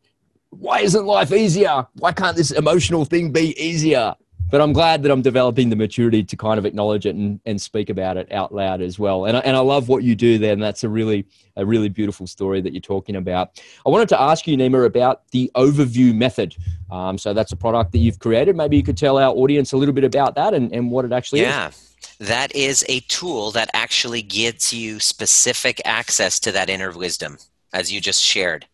why 0.50 0.80
isn't 0.80 1.06
life 1.06 1.32
easier? 1.32 1.86
Why 1.96 2.12
can't 2.14 2.38
this 2.38 2.52
emotional 2.52 3.06
thing 3.06 3.32
be 3.32 3.60
easier? 3.62 4.16
But 4.52 4.62
I'm 4.62 4.74
glad 4.74 5.02
that 5.04 5.12
I'm 5.12 5.22
developing 5.22 5.70
the 5.70 5.76
maturity 5.76 6.24
to 6.24 6.36
kind 6.36 6.60
of 6.60 6.66
acknowledge 6.66 7.06
it 7.06 7.16
and, 7.16 7.39
and 7.45 7.60
speak 7.60 7.89
about 7.89 8.18
it 8.18 8.32
out 8.32 8.54
loud 8.54 8.82
as 8.82 8.99
well. 8.99 9.26
And 9.26 9.38
I, 9.38 9.39
and 9.39 9.56
I 9.56 9.62
love 9.62 9.88
what 9.88 10.04
you 10.04 10.14
do 10.14 10.38
there. 10.38 10.52
And 10.52 10.62
that's 10.62 10.84
a 10.84 10.89
really, 10.89 11.26
a 11.56 11.66
really 11.66 11.88
beautiful 11.88 12.28
story 12.28 12.60
that 12.62 12.74
you're 12.74 12.82
talking 12.82 13.16
about. 13.16 13.64
I 13.86 13.89
wanted 13.89 14.10
to 14.10 14.22
ask 14.22 14.45
you, 14.45 14.58
Nima, 14.58 14.86
about 14.86 15.28
the 15.32 15.49
overview 15.56 16.14
method. 16.14 16.56
Um, 16.91 17.18
so 17.18 17.34
that's 17.34 17.54
a 17.54 17.56
product 17.56 17.93
that 17.93 17.99
you've 17.99 18.20
created. 18.20 18.56
Maybe 18.58 18.76
you 18.76 18.84
could 18.84 18.97
tell 18.97 19.18
our 19.18 19.34
audience 19.34 19.72
a 19.72 19.78
little 19.78 19.95
bit 19.95 20.04
about 20.04 20.36
that 20.36 20.54
and, 20.54 20.72
and 20.74 20.91
what 20.91 21.06
it 21.06 21.14
actually 21.14 21.41
yeah. 21.41 21.70
is. 21.70 21.95
Yeah. 22.20 22.28
That 22.28 22.56
is 22.56 22.86
a 22.89 22.99
tool 23.02 23.52
that 23.52 23.70
actually 23.74 24.22
gives 24.22 24.74
you 24.74 24.99
specific 24.99 25.82
access 25.86 26.39
to 26.41 26.52
that 26.52 26.70
inner 26.70 26.91
wisdom, 26.91 27.38
as 27.74 27.91
you 27.91 28.02
just 28.02 28.22
shared. 28.22 28.68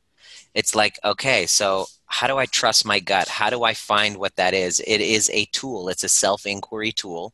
It's 0.54 0.74
like, 0.74 1.00
okay, 1.06 1.46
so 1.46 1.86
how 2.08 2.28
do 2.28 2.38
I 2.38 2.46
trust 2.46 2.86
my 2.86 3.00
gut? 3.00 3.28
How 3.28 3.50
do 3.50 3.64
I 3.64 3.74
find 3.74 4.18
what 4.18 4.36
that 4.38 4.54
is? 4.54 4.82
It 4.88 5.02
is 5.02 5.30
a 5.34 5.46
tool, 5.46 5.90
it's 5.90 6.04
a 6.04 6.10
self 6.10 6.46
inquiry 6.46 6.92
tool 6.92 7.34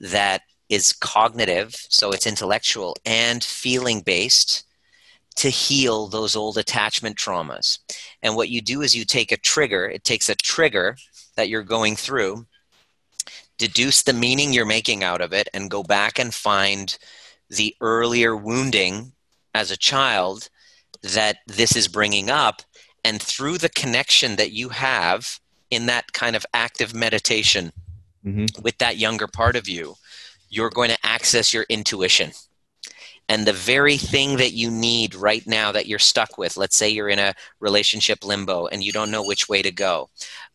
that 0.00 0.42
is 0.68 0.92
cognitive, 0.92 1.74
so 1.88 2.10
it's 2.10 2.26
intellectual 2.26 2.94
and 3.06 3.42
feeling 3.42 4.00
based 4.00 4.64
to 5.36 5.48
heal 5.48 6.08
those 6.08 6.34
old 6.34 6.58
attachment 6.58 7.16
traumas. 7.16 7.78
And 8.22 8.34
what 8.34 8.48
you 8.48 8.60
do 8.60 8.82
is 8.82 8.96
you 8.96 9.04
take 9.04 9.30
a 9.30 9.36
trigger, 9.36 9.86
it 9.88 10.04
takes 10.04 10.28
a 10.28 10.34
trigger 10.34 10.96
that 11.36 11.48
you're 11.48 11.62
going 11.62 11.94
through, 11.94 12.46
deduce 13.56 14.02
the 14.02 14.12
meaning 14.12 14.52
you're 14.52 14.66
making 14.66 15.04
out 15.04 15.20
of 15.20 15.32
it, 15.32 15.48
and 15.54 15.70
go 15.70 15.84
back 15.84 16.18
and 16.18 16.34
find 16.34 16.98
the 17.48 17.74
earlier 17.80 18.36
wounding 18.36 19.12
as 19.54 19.70
a 19.70 19.76
child 19.76 20.48
that 21.02 21.38
this 21.46 21.76
is 21.76 21.86
bringing 21.86 22.30
up 22.30 22.62
and 23.04 23.20
through 23.20 23.58
the 23.58 23.68
connection 23.68 24.36
that 24.36 24.52
you 24.52 24.70
have 24.70 25.38
in 25.70 25.86
that 25.86 26.12
kind 26.12 26.34
of 26.36 26.46
active 26.54 26.94
meditation 26.94 27.72
mm-hmm. 28.24 28.46
with 28.62 28.78
that 28.78 28.96
younger 28.96 29.26
part 29.26 29.56
of 29.56 29.68
you, 29.68 29.94
you're 30.50 30.70
going 30.70 30.90
to 30.90 30.98
access 31.02 31.52
your 31.52 31.66
intuition. 31.68 32.32
And 33.28 33.46
the 33.46 33.52
very 33.52 33.98
thing 33.98 34.38
that 34.38 34.52
you 34.52 34.70
need 34.70 35.14
right 35.14 35.46
now 35.46 35.70
that 35.72 35.86
you're 35.86 35.98
stuck 35.98 36.38
with, 36.38 36.56
let's 36.56 36.76
say 36.76 36.88
you're 36.88 37.10
in 37.10 37.18
a 37.18 37.34
relationship 37.60 38.24
limbo 38.24 38.66
and 38.68 38.82
you 38.82 38.90
don't 38.90 39.10
know 39.10 39.22
which 39.22 39.48
way 39.48 39.60
to 39.60 39.70
go, 39.70 40.08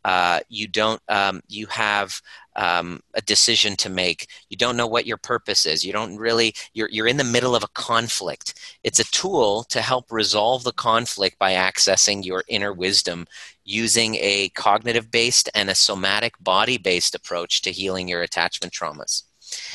uh, 0.03 0.39
you 0.49 0.67
don't, 0.67 1.01
um, 1.07 1.41
you 1.47 1.67
have 1.67 2.19
um, 2.55 2.99
a 3.13 3.21
decision 3.21 3.76
to 3.78 3.89
make. 3.89 4.28
You 4.49 4.57
don't 4.57 4.78
know 4.78 4.88
what 4.88 5.05
your 5.05 5.17
purpose 5.17 5.65
is. 5.65 5.86
You 5.86 5.93
don't 5.93 6.17
really, 6.17 6.55
you're, 6.74 6.89
you're 6.89 7.07
in 7.07 7.17
the 7.17 7.24
middle 7.24 7.55
of 7.55 7.63
a 7.63 7.69
conflict. 7.69 8.55
It's 8.84 8.99
a 8.99 9.11
tool 9.11 9.63
to 9.65 9.82
help 9.82 10.11
resolve 10.11 10.63
the 10.63 10.74
conflict 10.74 11.38
by 11.38 11.53
accessing 11.53 12.26
your 12.26 12.43
inner 12.47 12.74
wisdom 12.74 13.28
using 13.65 14.15
a 14.15 14.49
cognitive 14.49 15.11
based 15.11 15.49
and 15.53 15.69
a 15.69 15.76
somatic 15.76 16.34
body 16.39 16.78
based 16.78 17.15
approach 17.15 17.61
to 17.61 17.71
healing 17.71 18.07
your 18.07 18.21
attachment 18.21 18.74
traumas. 18.74 19.24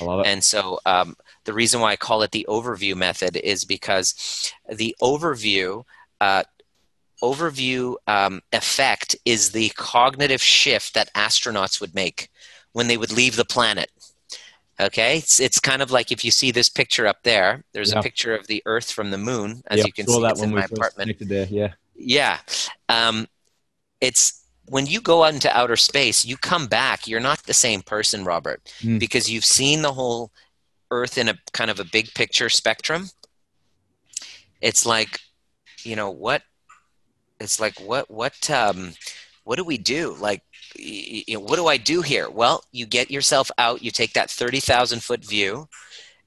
I 0.01 0.05
love 0.05 0.21
it. 0.21 0.27
And 0.27 0.43
so 0.43 0.81
um, 0.85 1.17
the 1.49 1.55
reason 1.55 1.81
why 1.81 1.93
I 1.93 1.97
call 1.97 2.21
it 2.21 2.33
the 2.33 2.45
overview 2.47 2.95
method 2.95 3.35
is 3.39 3.65
because 3.65 4.53
the 4.71 4.95
overview 5.01 5.83
uh, 6.21 6.43
overview 7.23 7.95
um, 8.07 8.43
effect 8.53 9.17
is 9.25 9.53
the 9.53 9.71
cognitive 9.71 10.43
shift 10.43 10.93
that 10.93 11.13
astronauts 11.15 11.81
would 11.81 11.95
make 11.95 12.29
when 12.73 12.87
they 12.87 12.99
would 12.99 13.11
leave 13.11 13.37
the 13.37 13.47
planet. 13.47 13.91
Okay, 14.79 15.17
it's, 15.17 15.41
it's 15.41 15.59
kind 15.59 15.81
of 15.81 15.91
like 15.91 16.13
if 16.13 16.23
you 16.23 16.31
see 16.31 16.51
this 16.51 16.69
picture 16.69 17.07
up 17.07 17.23
there. 17.23 17.65
There's 17.73 17.93
yeah. 17.93 18.01
a 18.01 18.03
picture 18.03 18.35
of 18.37 18.47
the 18.47 18.63
Earth 18.67 18.91
from 18.91 19.11
the 19.11 19.17
moon, 19.17 19.63
as 19.69 19.79
yeah, 19.79 19.87
you 19.87 19.93
can 19.93 20.07
see. 20.07 20.21
That 20.21 20.33
it's 20.33 20.43
in 20.43 20.55
my 20.55 20.65
apartment. 20.65 21.17
There, 21.19 21.47
yeah, 21.51 21.73
yeah. 21.97 22.41
Um, 22.91 23.27
it's 24.03 24.45
when 24.67 24.85
you 24.85 25.01
go 25.01 25.25
out 25.25 25.33
into 25.33 25.57
outer 25.57 25.77
space, 25.77 26.27
you 26.27 26.37
come 26.37 26.67
back. 26.67 27.09
You're 27.09 27.21
not 27.21 27.43
the 27.45 27.55
same 27.55 27.81
person, 27.81 28.23
Robert, 28.23 28.71
mm. 28.81 29.01
because 29.01 29.31
you've 29.31 29.47
seen 29.47 29.81
the 29.81 29.95
whole 29.95 30.31
Earth 30.91 31.19
in 31.19 31.29
a 31.29 31.39
kind 31.53 31.71
of 31.71 31.81
a 31.81 31.85
big 31.85 32.13
picture 32.15 32.49
spectrum. 32.49 33.11
It's 34.61 34.87
like, 34.87 35.21
you 35.83 35.97
know, 35.97 36.11
what? 36.11 36.43
It's 37.41 37.61
like 37.61 37.79
what? 37.81 38.11
What? 38.11 38.51
Um, 38.51 38.95
what 39.45 39.57
do 39.57 39.65
we 39.65 39.79
do? 39.79 40.15
Like 40.19 40.43
you 40.77 41.35
know, 41.35 41.41
what 41.41 41.57
do 41.57 41.67
I 41.67 41.77
do 41.77 42.03
here? 42.03 42.29
Well, 42.29 42.63
you 42.73 42.87
get 42.87 43.11
yourself 43.11 43.51
out, 43.59 43.83
you 43.83 43.91
take 43.91 44.13
that 44.13 44.31
30,000 44.31 45.03
foot 45.03 45.25
view, 45.25 45.69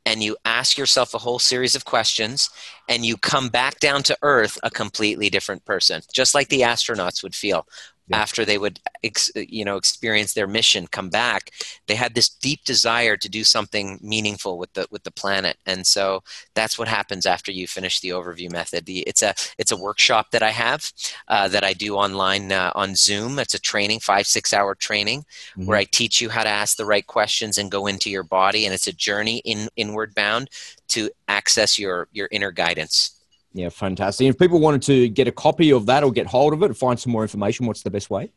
and 0.06 0.24
you 0.24 0.36
ask 0.46 0.78
yourself 0.78 1.14
a 1.14 1.20
whole 1.20 1.40
series 1.40 1.76
of 1.76 1.86
questions, 1.86 2.50
and 2.90 3.06
you 3.06 3.18
come 3.18 3.50
back 3.50 3.80
down 3.80 4.04
to 4.04 4.18
earth 4.22 4.58
a 4.64 4.70
completely 4.70 5.30
different 5.30 5.64
person, 5.66 6.02
just 6.14 6.34
like 6.34 6.50
the 6.50 6.62
astronauts 6.62 7.22
would 7.22 7.36
feel 7.36 7.68
yeah. 8.12 8.18
after 8.18 8.46
they 8.46 8.58
would 8.58 8.80
ex, 9.04 9.32
you 9.36 9.66
know 9.66 9.78
experience 9.78 10.34
their 10.34 10.48
mission 10.48 10.88
come 10.88 11.10
back 11.10 11.52
they 11.88 11.96
had 11.96 12.16
this 12.16 12.30
deep 12.30 12.64
desire 12.64 13.18
to 13.18 13.30
do 13.30 13.44
something 13.44 14.00
meaningful 14.02 14.58
with 14.58 14.74
the 14.74 14.88
with 14.92 15.04
the 15.04 15.12
planet. 15.12 15.58
And 15.66 15.86
so 15.86 16.24
that's 16.54 16.78
what 16.78 16.88
happens 16.88 17.26
after 17.26 17.52
you 17.52 17.68
finish 17.68 18.00
the 18.00 18.10
overview 18.10 18.52
method. 18.52 18.86
The, 18.86 19.00
it's 19.02 19.22
a 19.22 19.34
it's 19.58 19.72
a 19.72 19.78
workshop 19.78 20.32
that 20.32 20.44
i 20.44 20.50
have 20.50 20.92
uh, 21.28 21.48
that 21.50 21.64
i 21.64 21.74
do 21.74 21.96
online 21.96 22.52
uh, 22.52 22.72
on 22.76 22.96
zoom. 22.96 23.40
It's 23.40 23.54
a 23.54 23.60
training 23.60 24.00
five 24.00 24.28
six 24.28 24.54
hour 24.54 24.76
training 24.76 25.22
mm-hmm. 25.22 25.66
where 25.66 25.78
i 25.78 25.84
teach 25.84 26.22
you 26.22 26.30
how 26.30 26.44
to 26.44 26.50
ask 26.50 26.78
the 26.78 26.86
right 26.86 27.06
questions 27.06 27.58
and 27.58 27.72
go 27.72 27.88
into 27.88 28.10
your 28.10 28.24
body. 28.24 28.66
And 28.66 28.74
it's 28.74 28.88
a 28.88 28.94
journey 28.94 29.38
in 29.40 29.70
inward 29.76 30.14
bound 30.16 30.50
to 30.90 31.10
access 31.28 31.80
your 31.80 32.08
your 32.12 32.28
inner 32.32 32.52
guidance 32.52 33.21
yeah, 33.54 33.70
fantastic. 33.70 34.28
If 34.28 34.38
people 34.38 34.60
wanted 34.60 34.82
to 34.84 35.10
get 35.10 35.28
a 35.28 35.32
copy 35.32 35.72
of 35.72 35.86
that 35.88 36.04
or 36.04 36.12
get 36.12 36.28
hold 36.28 36.54
of 36.54 36.64
it, 36.64 36.76
find 36.76 37.00
some 37.00 37.12
more 37.12 37.24
information, 37.24 37.66
what's 37.66 37.84
the 37.84 37.90
best 37.90 38.10
way? 38.10 38.32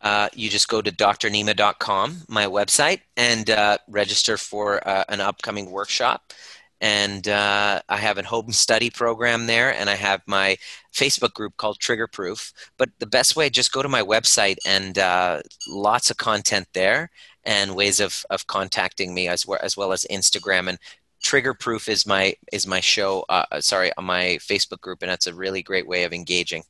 Uh, 0.00 0.28
you 0.34 0.48
just 0.48 0.68
go 0.68 0.80
to 0.80 0.92
drnima.com, 0.92 2.22
my 2.28 2.46
website, 2.46 3.00
and 3.16 3.50
uh, 3.50 3.78
register 3.88 4.36
for 4.36 4.86
uh, 4.86 5.04
an 5.08 5.20
upcoming 5.20 5.70
workshop. 5.70 6.32
And 6.80 7.26
uh, 7.26 7.80
I 7.88 7.96
have 7.96 8.18
a 8.18 8.22
home 8.22 8.52
study 8.52 8.90
program 8.90 9.46
there, 9.46 9.74
and 9.74 9.88
I 9.88 9.94
have 9.94 10.20
my 10.26 10.58
Facebook 10.94 11.32
group 11.32 11.56
called 11.56 11.78
Trigger 11.80 12.06
Proof. 12.06 12.52
But 12.76 12.90
the 12.98 13.06
best 13.06 13.34
way, 13.34 13.48
just 13.48 13.72
go 13.72 13.82
to 13.82 13.88
my 13.88 14.02
website, 14.02 14.58
and 14.66 14.98
uh, 14.98 15.40
lots 15.66 16.10
of 16.10 16.18
content 16.18 16.68
there, 16.74 17.10
and 17.44 17.74
ways 17.74 17.98
of, 17.98 18.24
of 18.28 18.46
contacting 18.46 19.14
me 19.14 19.26
as 19.26 19.46
well, 19.46 19.58
as 19.62 19.76
well 19.76 19.92
as 19.92 20.06
Instagram 20.10 20.68
and 20.68 20.78
trigger 21.22 21.54
proof 21.54 21.88
is 21.88 22.06
my 22.06 22.34
is 22.52 22.66
my 22.66 22.80
show 22.80 23.24
uh, 23.28 23.44
uh, 23.52 23.60
sorry 23.60 23.90
on 23.96 24.04
my 24.04 24.38
facebook 24.40 24.80
group 24.80 25.02
and 25.02 25.10
that's 25.10 25.26
a 25.26 25.34
really 25.34 25.62
great 25.62 25.86
way 25.86 26.04
of 26.04 26.12
engaging 26.12 26.62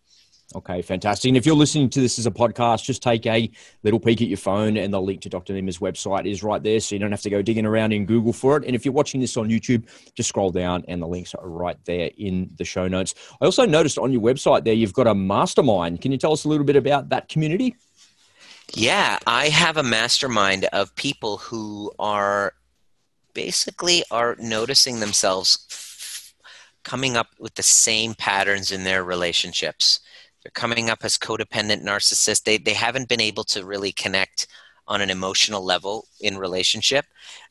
Okay, 0.55 0.81
fantastic. 0.81 1.29
And 1.29 1.37
if 1.37 1.45
you're 1.45 1.57
listening 1.57 1.91
to 1.91 2.01
this 2.01 2.21
as 2.21 2.27
a 2.27 2.31
podcast, 2.31 2.85
just 2.85 3.03
take 3.03 3.27
a 3.27 3.51
little 3.83 3.99
peek 3.99 4.23
at 4.23 4.29
your 4.29 4.37
phone, 4.37 4.77
and 4.77 4.95
the 4.95 5.01
link 5.01 5.23
to 5.23 5.29
Dr. 5.29 5.53
Nima's 5.53 5.79
website 5.79 6.25
is 6.25 6.45
right 6.45 6.63
there, 6.63 6.79
so 6.79 6.95
you 6.95 7.01
don't 7.01 7.11
have 7.11 7.23
to 7.23 7.31
go 7.31 7.43
digging 7.43 7.67
around 7.67 7.93
in 7.93 8.07
Google 8.07 8.33
for 8.33 8.57
it. 8.57 8.65
And 8.65 8.77
if 8.77 8.85
you're 8.85 8.95
watching 8.95 9.21
this 9.21 9.37
on 9.37 9.49
YouTube, 9.49 9.89
just 10.15 10.29
scroll 10.29 10.53
down, 10.53 10.85
and 10.87 11.03
the 11.03 11.09
links 11.09 11.35
are 11.35 11.49
right 11.49 11.77
there 11.85 12.11
in 12.17 12.49
the 12.59 12.65
show 12.65 12.87
notes. 12.87 13.15
I 13.41 13.45
also 13.45 13.67
noticed 13.67 13.99
on 13.99 14.13
your 14.13 14.23
website 14.23 14.65
there 14.65 14.73
you've 14.73 14.93
got 14.93 15.09
a 15.09 15.15
mastermind. 15.15 16.01
Can 16.01 16.13
you 16.13 16.19
tell 16.19 16.33
us 16.33 16.45
a 16.45 16.49
little 16.49 16.65
bit 16.65 16.77
about 16.77 17.09
that 17.09 17.29
community? 17.29 17.75
Yeah, 18.73 19.19
I 19.27 19.49
have 19.49 19.77
a 19.77 19.83
mastermind 19.83 20.67
of 20.73 20.95
people 20.95 21.39
who 21.39 21.91
are 21.99 22.53
basically 23.37 24.03
are 24.11 24.35
noticing 24.41 24.99
themselves 24.99 26.33
coming 26.83 27.17
up 27.19 27.29
with 27.39 27.55
the 27.55 27.63
same 27.63 28.15
patterns 28.15 28.73
in 28.73 28.83
their 28.83 29.05
relationships. 29.05 30.01
They're 30.43 30.51
coming 30.53 30.89
up 30.89 31.01
as 31.03 31.19
codependent 31.19 31.83
narcissists. 31.85 32.45
They, 32.45 32.57
they 32.57 32.73
haven't 32.73 33.11
been 33.11 33.21
able 33.21 33.45
to 33.45 33.67
really 33.67 33.93
connect 33.93 34.47
on 34.89 35.03
an 35.03 35.11
emotional 35.11 35.63
level 35.63 36.07
in 36.21 36.39
relationship. 36.39 37.05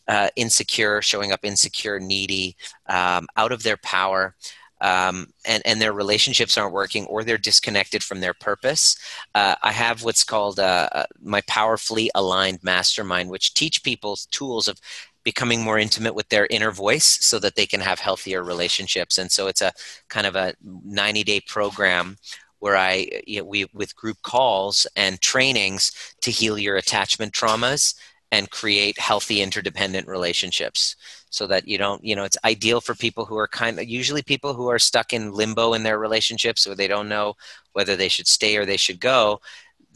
Uh, 0.08 0.30
insecure, 0.36 1.02
showing 1.02 1.32
up 1.32 1.42
insecure, 1.44 2.00
needy, 2.00 2.56
um, 2.88 3.28
out 3.38 3.52
of 3.52 3.64
their 3.64 3.78
power. 3.78 4.36
Um, 4.82 5.28
and, 5.46 5.64
and 5.66 5.80
their 5.80 5.94
relationships 5.94 6.58
aren't 6.58 6.74
working 6.74 7.06
or 7.06 7.24
they're 7.24 7.38
disconnected 7.38 8.04
from 8.04 8.20
their 8.20 8.34
purpose. 8.34 8.98
Uh, 9.34 9.56
I 9.64 9.72
have 9.72 10.04
what's 10.04 10.24
called 10.24 10.60
uh, 10.60 10.90
uh 10.92 11.06
my 11.24 11.42
powerfully 11.48 12.12
aligned 12.14 12.60
mastermind, 12.62 13.30
which 13.30 13.54
teach 13.54 13.84
people 13.84 14.18
tools 14.32 14.68
of 14.68 14.80
becoming 15.26 15.62
more 15.62 15.78
intimate 15.78 16.16
with 16.16 16.30
their 16.30 16.48
inner 16.50 16.72
voice 16.72 17.18
so 17.20 17.40
that 17.40 17.56
they 17.56 17.66
can 17.66 17.82
have 17.82 18.00
healthier 18.00 18.44
relationships. 18.44 19.18
And 19.18 19.30
so 19.30 19.48
it's 19.48 19.62
a 19.62 19.74
kind 20.08 20.26
of 20.26 20.38
a 20.38 20.54
90 20.64 21.24
day 21.24 21.42
program 21.42 22.16
where 22.60 22.78
I 22.78 23.22
you 23.28 23.40
know, 23.40 23.46
we 23.46 23.66
with 23.74 23.96
group 23.96 24.22
calls 24.22 24.88
and 24.96 25.20
trainings 25.20 25.92
to 26.22 26.32
heal 26.32 26.58
your 26.58 26.78
attachment 26.78 27.34
traumas 27.34 27.96
and 28.32 28.50
create 28.50 29.00
healthy 29.00 29.42
interdependent 29.42 30.08
relationships 30.08 30.96
so 31.30 31.46
that 31.48 31.68
you 31.68 31.78
don't 31.78 32.04
you 32.04 32.16
know 32.16 32.24
it's 32.24 32.38
ideal 32.44 32.82
for 32.82 32.96
people 32.96 33.26
who 33.26 33.38
are 33.38 33.48
kind 33.48 33.78
of 33.80 33.86
usually 33.86 34.24
people 34.24 34.54
who 34.54 34.68
are 34.68 34.80
stuck 34.80 35.14
in 35.14 35.32
limbo 35.32 35.74
in 35.74 35.84
their 35.84 36.00
relationships 36.00 36.66
or 36.66 36.76
they 36.76 36.88
don't 36.88 37.10
know 37.10 37.34
whether 37.74 37.96
they 37.96 38.08
should 38.08 38.28
stay 38.28 38.58
or 38.58 38.66
they 38.66 38.78
should 38.78 39.00
go 39.00 39.40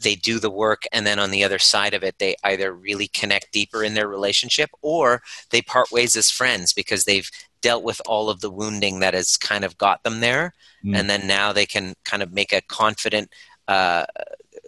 they 0.02 0.14
do 0.14 0.38
the 0.38 0.50
work 0.50 0.84
and 0.92 1.06
then 1.06 1.18
on 1.18 1.30
the 1.30 1.44
other 1.44 1.58
side 1.58 1.94
of 1.94 2.02
it 2.02 2.18
they 2.18 2.34
either 2.44 2.72
really 2.72 3.08
connect 3.08 3.52
deeper 3.52 3.82
in 3.82 3.94
their 3.94 4.08
relationship 4.08 4.70
or 4.82 5.22
they 5.50 5.62
part 5.62 5.90
ways 5.92 6.16
as 6.16 6.30
friends 6.30 6.72
because 6.72 7.04
they've 7.04 7.30
dealt 7.60 7.84
with 7.84 8.00
all 8.06 8.30
of 8.30 8.40
the 8.40 8.50
wounding 8.50 9.00
that 9.00 9.14
has 9.14 9.36
kind 9.36 9.64
of 9.64 9.76
got 9.78 10.02
them 10.02 10.20
there 10.20 10.54
mm. 10.84 10.96
and 10.96 11.08
then 11.08 11.26
now 11.26 11.52
they 11.52 11.66
can 11.66 11.94
kind 12.04 12.22
of 12.22 12.32
make 12.32 12.52
a 12.52 12.62
confident 12.62 13.30
uh, 13.68 14.06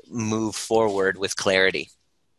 move 0.09 0.55
forward 0.55 1.19
with 1.19 1.37
clarity 1.37 1.89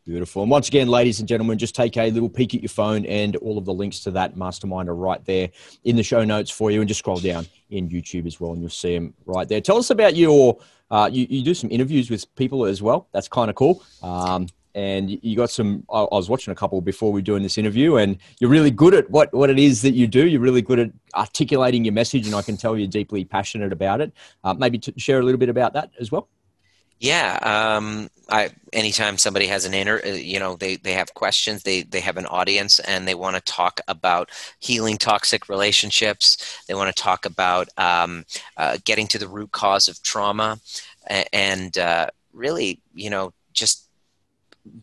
Beautiful. 0.04 0.42
And 0.42 0.50
once 0.50 0.68
again, 0.68 0.88
ladies 0.88 1.18
and 1.20 1.26
gentlemen, 1.26 1.56
just 1.56 1.74
take 1.74 1.96
a 1.96 2.10
little 2.10 2.28
peek 2.28 2.54
at 2.54 2.60
your 2.60 2.68
phone, 2.68 3.06
and 3.06 3.36
all 3.36 3.56
of 3.56 3.64
the 3.64 3.72
links 3.72 4.00
to 4.00 4.10
that 4.10 4.36
mastermind 4.36 4.90
are 4.90 4.94
right 4.94 5.24
there 5.24 5.48
in 5.84 5.96
the 5.96 6.02
show 6.02 6.24
notes 6.24 6.50
for 6.50 6.70
you. 6.70 6.80
And 6.80 6.88
just 6.88 6.98
scroll 6.98 7.18
down 7.18 7.46
in 7.70 7.88
YouTube 7.88 8.26
as 8.26 8.38
well, 8.38 8.52
and 8.52 8.60
you'll 8.60 8.68
see 8.68 8.94
them 8.94 9.14
right 9.24 9.48
there. 9.48 9.62
Tell 9.62 9.78
us 9.78 9.88
about 9.88 10.14
your 10.14 10.58
uh, 10.90 11.08
you, 11.10 11.26
you 11.30 11.42
do 11.42 11.54
some 11.54 11.70
interviews 11.70 12.10
with 12.10 12.32
people 12.36 12.66
as 12.66 12.82
well. 12.82 13.08
That's 13.12 13.28
kind 13.28 13.48
of 13.48 13.56
cool. 13.56 13.82
Um, 14.02 14.48
and 14.74 15.18
you 15.22 15.36
got 15.36 15.50
some. 15.50 15.84
I, 15.90 16.00
I 16.00 16.16
was 16.16 16.28
watching 16.28 16.52
a 16.52 16.54
couple 16.54 16.80
before 16.80 17.12
we 17.12 17.18
were 17.18 17.24
doing 17.24 17.42
this 17.42 17.56
interview, 17.56 17.96
and 17.96 18.18
you're 18.40 18.50
really 18.50 18.70
good 18.70 18.92
at 18.92 19.08
what 19.08 19.32
what 19.32 19.48
it 19.48 19.58
is 19.58 19.82
that 19.82 19.92
you 19.92 20.06
do. 20.06 20.26
You're 20.26 20.40
really 20.40 20.62
good 20.62 20.80
at 20.80 20.90
articulating 21.14 21.84
your 21.84 21.94
message, 21.94 22.26
and 22.26 22.34
I 22.34 22.42
can 22.42 22.56
tell 22.56 22.76
you're 22.76 22.88
deeply 22.88 23.24
passionate 23.24 23.72
about 23.72 24.00
it. 24.00 24.12
Uh, 24.42 24.52
maybe 24.52 24.78
to 24.80 24.92
share 24.98 25.20
a 25.20 25.22
little 25.22 25.38
bit 25.38 25.48
about 25.48 25.72
that 25.74 25.92
as 25.98 26.12
well. 26.12 26.28
Yeah, 26.98 27.38
um, 27.42 28.08
I 28.30 28.50
anytime 28.72 29.18
somebody 29.18 29.46
has 29.46 29.64
an 29.64 29.74
inner, 29.74 30.00
uh, 30.04 30.08
you 30.08 30.38
know, 30.38 30.56
they 30.56 30.76
they 30.76 30.92
have 30.92 31.14
questions, 31.14 31.62
they 31.62 31.82
they 31.82 32.00
have 32.00 32.16
an 32.16 32.26
audience, 32.26 32.78
and 32.80 33.06
they 33.06 33.14
want 33.14 33.36
to 33.36 33.42
talk 33.42 33.80
about 33.88 34.30
healing 34.60 34.96
toxic 34.98 35.48
relationships. 35.48 36.60
They 36.66 36.74
want 36.74 36.94
to 36.94 37.02
talk 37.02 37.26
about 37.26 37.68
um, 37.76 38.24
uh, 38.56 38.78
getting 38.84 39.06
to 39.08 39.18
the 39.18 39.28
root 39.28 39.52
cause 39.52 39.88
of 39.88 40.02
trauma, 40.02 40.58
and 41.32 41.76
uh, 41.78 42.06
really, 42.32 42.80
you 42.94 43.10
know, 43.10 43.32
just 43.52 43.88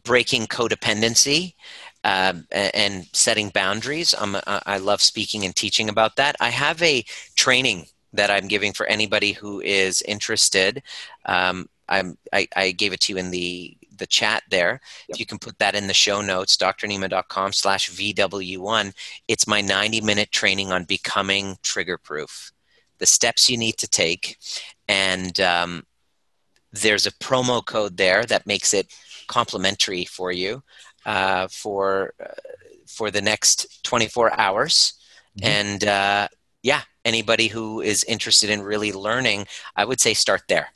breaking 0.03 0.47
codependency. 0.47 1.55
Um, 2.03 2.47
and 2.51 3.07
setting 3.13 3.49
boundaries. 3.49 4.15
I'm, 4.17 4.35
I 4.47 4.79
love 4.79 5.03
speaking 5.03 5.45
and 5.45 5.55
teaching 5.55 5.87
about 5.87 6.15
that. 6.15 6.35
I 6.39 6.49
have 6.49 6.81
a 6.81 7.05
training 7.35 7.85
that 8.13 8.31
I'm 8.31 8.47
giving 8.47 8.73
for 8.73 8.85
anybody 8.87 9.33
who 9.33 9.61
is 9.61 10.01
interested. 10.01 10.81
Um, 11.25 11.69
I'm, 11.89 12.17
I, 12.31 12.47
I 12.55 12.71
gave 12.71 12.93
it 12.93 13.01
to 13.01 13.13
you 13.13 13.17
in 13.17 13.31
the 13.31 13.77
the 14.01 14.07
chat 14.07 14.43
there. 14.49 14.81
Yep. 15.07 15.15
If 15.15 15.19
you 15.19 15.25
can 15.25 15.39
put 15.39 15.57
that 15.59 15.75
in 15.75 15.87
the 15.87 15.93
show 15.93 16.21
notes, 16.21 16.57
drnima.com 16.57 17.53
slash 17.53 17.89
VW1. 17.89 18.93
It's 19.27 19.47
my 19.47 19.61
90 19.61 20.01
minute 20.01 20.31
training 20.31 20.71
on 20.71 20.83
becoming 20.83 21.57
trigger 21.61 21.97
proof, 21.97 22.51
the 22.97 23.05
steps 23.05 23.49
you 23.49 23.57
need 23.57 23.77
to 23.77 23.87
take. 23.87 24.37
And 24.89 25.39
um, 25.39 25.85
there's 26.73 27.05
a 27.05 27.11
promo 27.11 27.63
code 27.63 27.95
there 27.95 28.25
that 28.25 28.47
makes 28.47 28.73
it 28.73 28.93
complimentary 29.27 30.03
for 30.03 30.31
you 30.31 30.63
uh, 31.05 31.47
for, 31.49 32.13
uh, 32.19 32.33
for 32.87 33.11
the 33.11 33.21
next 33.21 33.83
24 33.83 34.37
hours. 34.39 34.93
Mm-hmm. 35.37 35.47
And 35.47 35.83
uh, 35.85 36.27
yeah, 36.63 36.81
anybody 37.05 37.47
who 37.47 37.81
is 37.81 38.03
interested 38.05 38.49
in 38.49 38.63
really 38.63 38.91
learning, 38.91 39.47
I 39.75 39.85
would 39.85 39.99
say 39.99 40.13
start 40.13 40.43
there. 40.47 40.69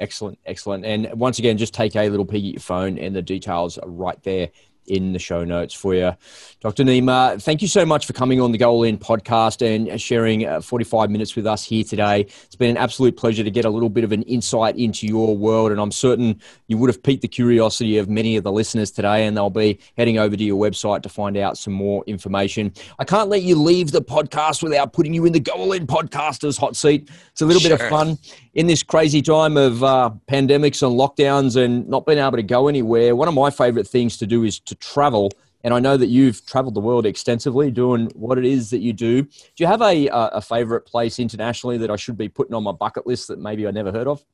Excellent, 0.00 0.38
excellent. 0.46 0.84
And 0.86 1.12
once 1.12 1.38
again, 1.38 1.58
just 1.58 1.74
take 1.74 1.94
a 1.94 2.08
little 2.08 2.24
peek 2.24 2.44
at 2.44 2.52
your 2.52 2.60
phone, 2.60 2.98
and 2.98 3.14
the 3.14 3.22
details 3.22 3.76
are 3.76 3.88
right 3.88 4.20
there 4.22 4.48
in 4.90 5.12
the 5.12 5.18
show 5.18 5.44
notes 5.44 5.72
for 5.72 5.94
you. 5.94 6.12
Dr. 6.60 6.84
Nima, 6.84 7.40
thank 7.40 7.62
you 7.62 7.68
so 7.68 7.86
much 7.86 8.06
for 8.06 8.12
coming 8.12 8.40
on 8.40 8.52
the 8.52 8.58
Go 8.58 8.70
All 8.70 8.82
In 8.82 8.98
podcast 8.98 9.62
and 9.62 10.00
sharing 10.00 10.46
uh, 10.46 10.60
45 10.60 11.10
minutes 11.10 11.36
with 11.36 11.46
us 11.46 11.64
here 11.64 11.84
today. 11.84 12.22
It's 12.22 12.56
been 12.56 12.70
an 12.70 12.76
absolute 12.76 13.16
pleasure 13.16 13.44
to 13.44 13.50
get 13.50 13.64
a 13.64 13.70
little 13.70 13.88
bit 13.88 14.04
of 14.04 14.12
an 14.12 14.22
insight 14.24 14.76
into 14.76 15.06
your 15.06 15.36
world, 15.36 15.70
and 15.70 15.80
I'm 15.80 15.92
certain 15.92 16.40
you 16.66 16.76
would 16.78 16.88
have 16.88 17.02
piqued 17.02 17.22
the 17.22 17.28
curiosity 17.28 17.98
of 17.98 18.08
many 18.08 18.36
of 18.36 18.44
the 18.44 18.52
listeners 18.52 18.90
today, 18.90 19.26
and 19.26 19.36
they'll 19.36 19.48
be 19.48 19.78
heading 19.96 20.18
over 20.18 20.36
to 20.36 20.44
your 20.44 20.60
website 20.60 21.02
to 21.02 21.08
find 21.08 21.36
out 21.36 21.56
some 21.56 21.72
more 21.72 22.02
information. 22.06 22.72
I 22.98 23.04
can't 23.04 23.28
let 23.28 23.42
you 23.42 23.56
leave 23.56 23.92
the 23.92 24.02
podcast 24.02 24.62
without 24.62 24.92
putting 24.92 25.14
you 25.14 25.24
in 25.24 25.32
the 25.32 25.40
Go 25.40 25.52
All 25.52 25.72
In 25.72 25.86
podcasters 25.86 26.58
hot 26.58 26.74
seat. 26.74 27.08
It's 27.30 27.42
a 27.42 27.46
little 27.46 27.60
sure. 27.60 27.76
bit 27.76 27.80
of 27.80 27.88
fun 27.88 28.18
in 28.54 28.66
this 28.66 28.82
crazy 28.82 29.22
time 29.22 29.56
of 29.56 29.82
uh, 29.84 30.10
pandemics 30.28 30.82
and 30.86 30.98
lockdowns 30.98 31.56
and 31.56 31.88
not 31.88 32.06
being 32.06 32.18
able 32.18 32.36
to 32.36 32.42
go 32.42 32.68
anywhere. 32.68 33.14
One 33.14 33.28
of 33.28 33.34
my 33.34 33.50
favorite 33.50 33.86
things 33.86 34.16
to 34.18 34.26
do 34.26 34.44
is 34.44 34.58
to 34.60 34.74
travel 34.74 35.30
and 35.62 35.74
I 35.74 35.78
know 35.78 35.96
that 35.96 36.06
you've 36.06 36.44
traveled 36.46 36.74
the 36.74 36.80
world 36.80 37.06
extensively 37.06 37.70
doing 37.70 38.06
what 38.14 38.38
it 38.38 38.44
is 38.44 38.70
that 38.70 38.78
you 38.78 38.92
do. 38.92 39.22
Do 39.22 39.30
you 39.58 39.66
have 39.66 39.82
a, 39.82 40.08
a 40.08 40.40
favorite 40.40 40.86
place 40.86 41.18
internationally 41.18 41.76
that 41.78 41.90
I 41.90 41.96
should 41.96 42.16
be 42.16 42.28
putting 42.28 42.54
on 42.54 42.62
my 42.62 42.72
bucket 42.72 43.06
list 43.06 43.28
that 43.28 43.38
maybe 43.38 43.66
I 43.66 43.70
never 43.70 43.92
heard 43.92 44.06
of? 44.06 44.24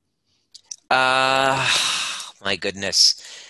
Uh, 0.89 1.69
my 2.45 2.57
goodness. 2.57 3.46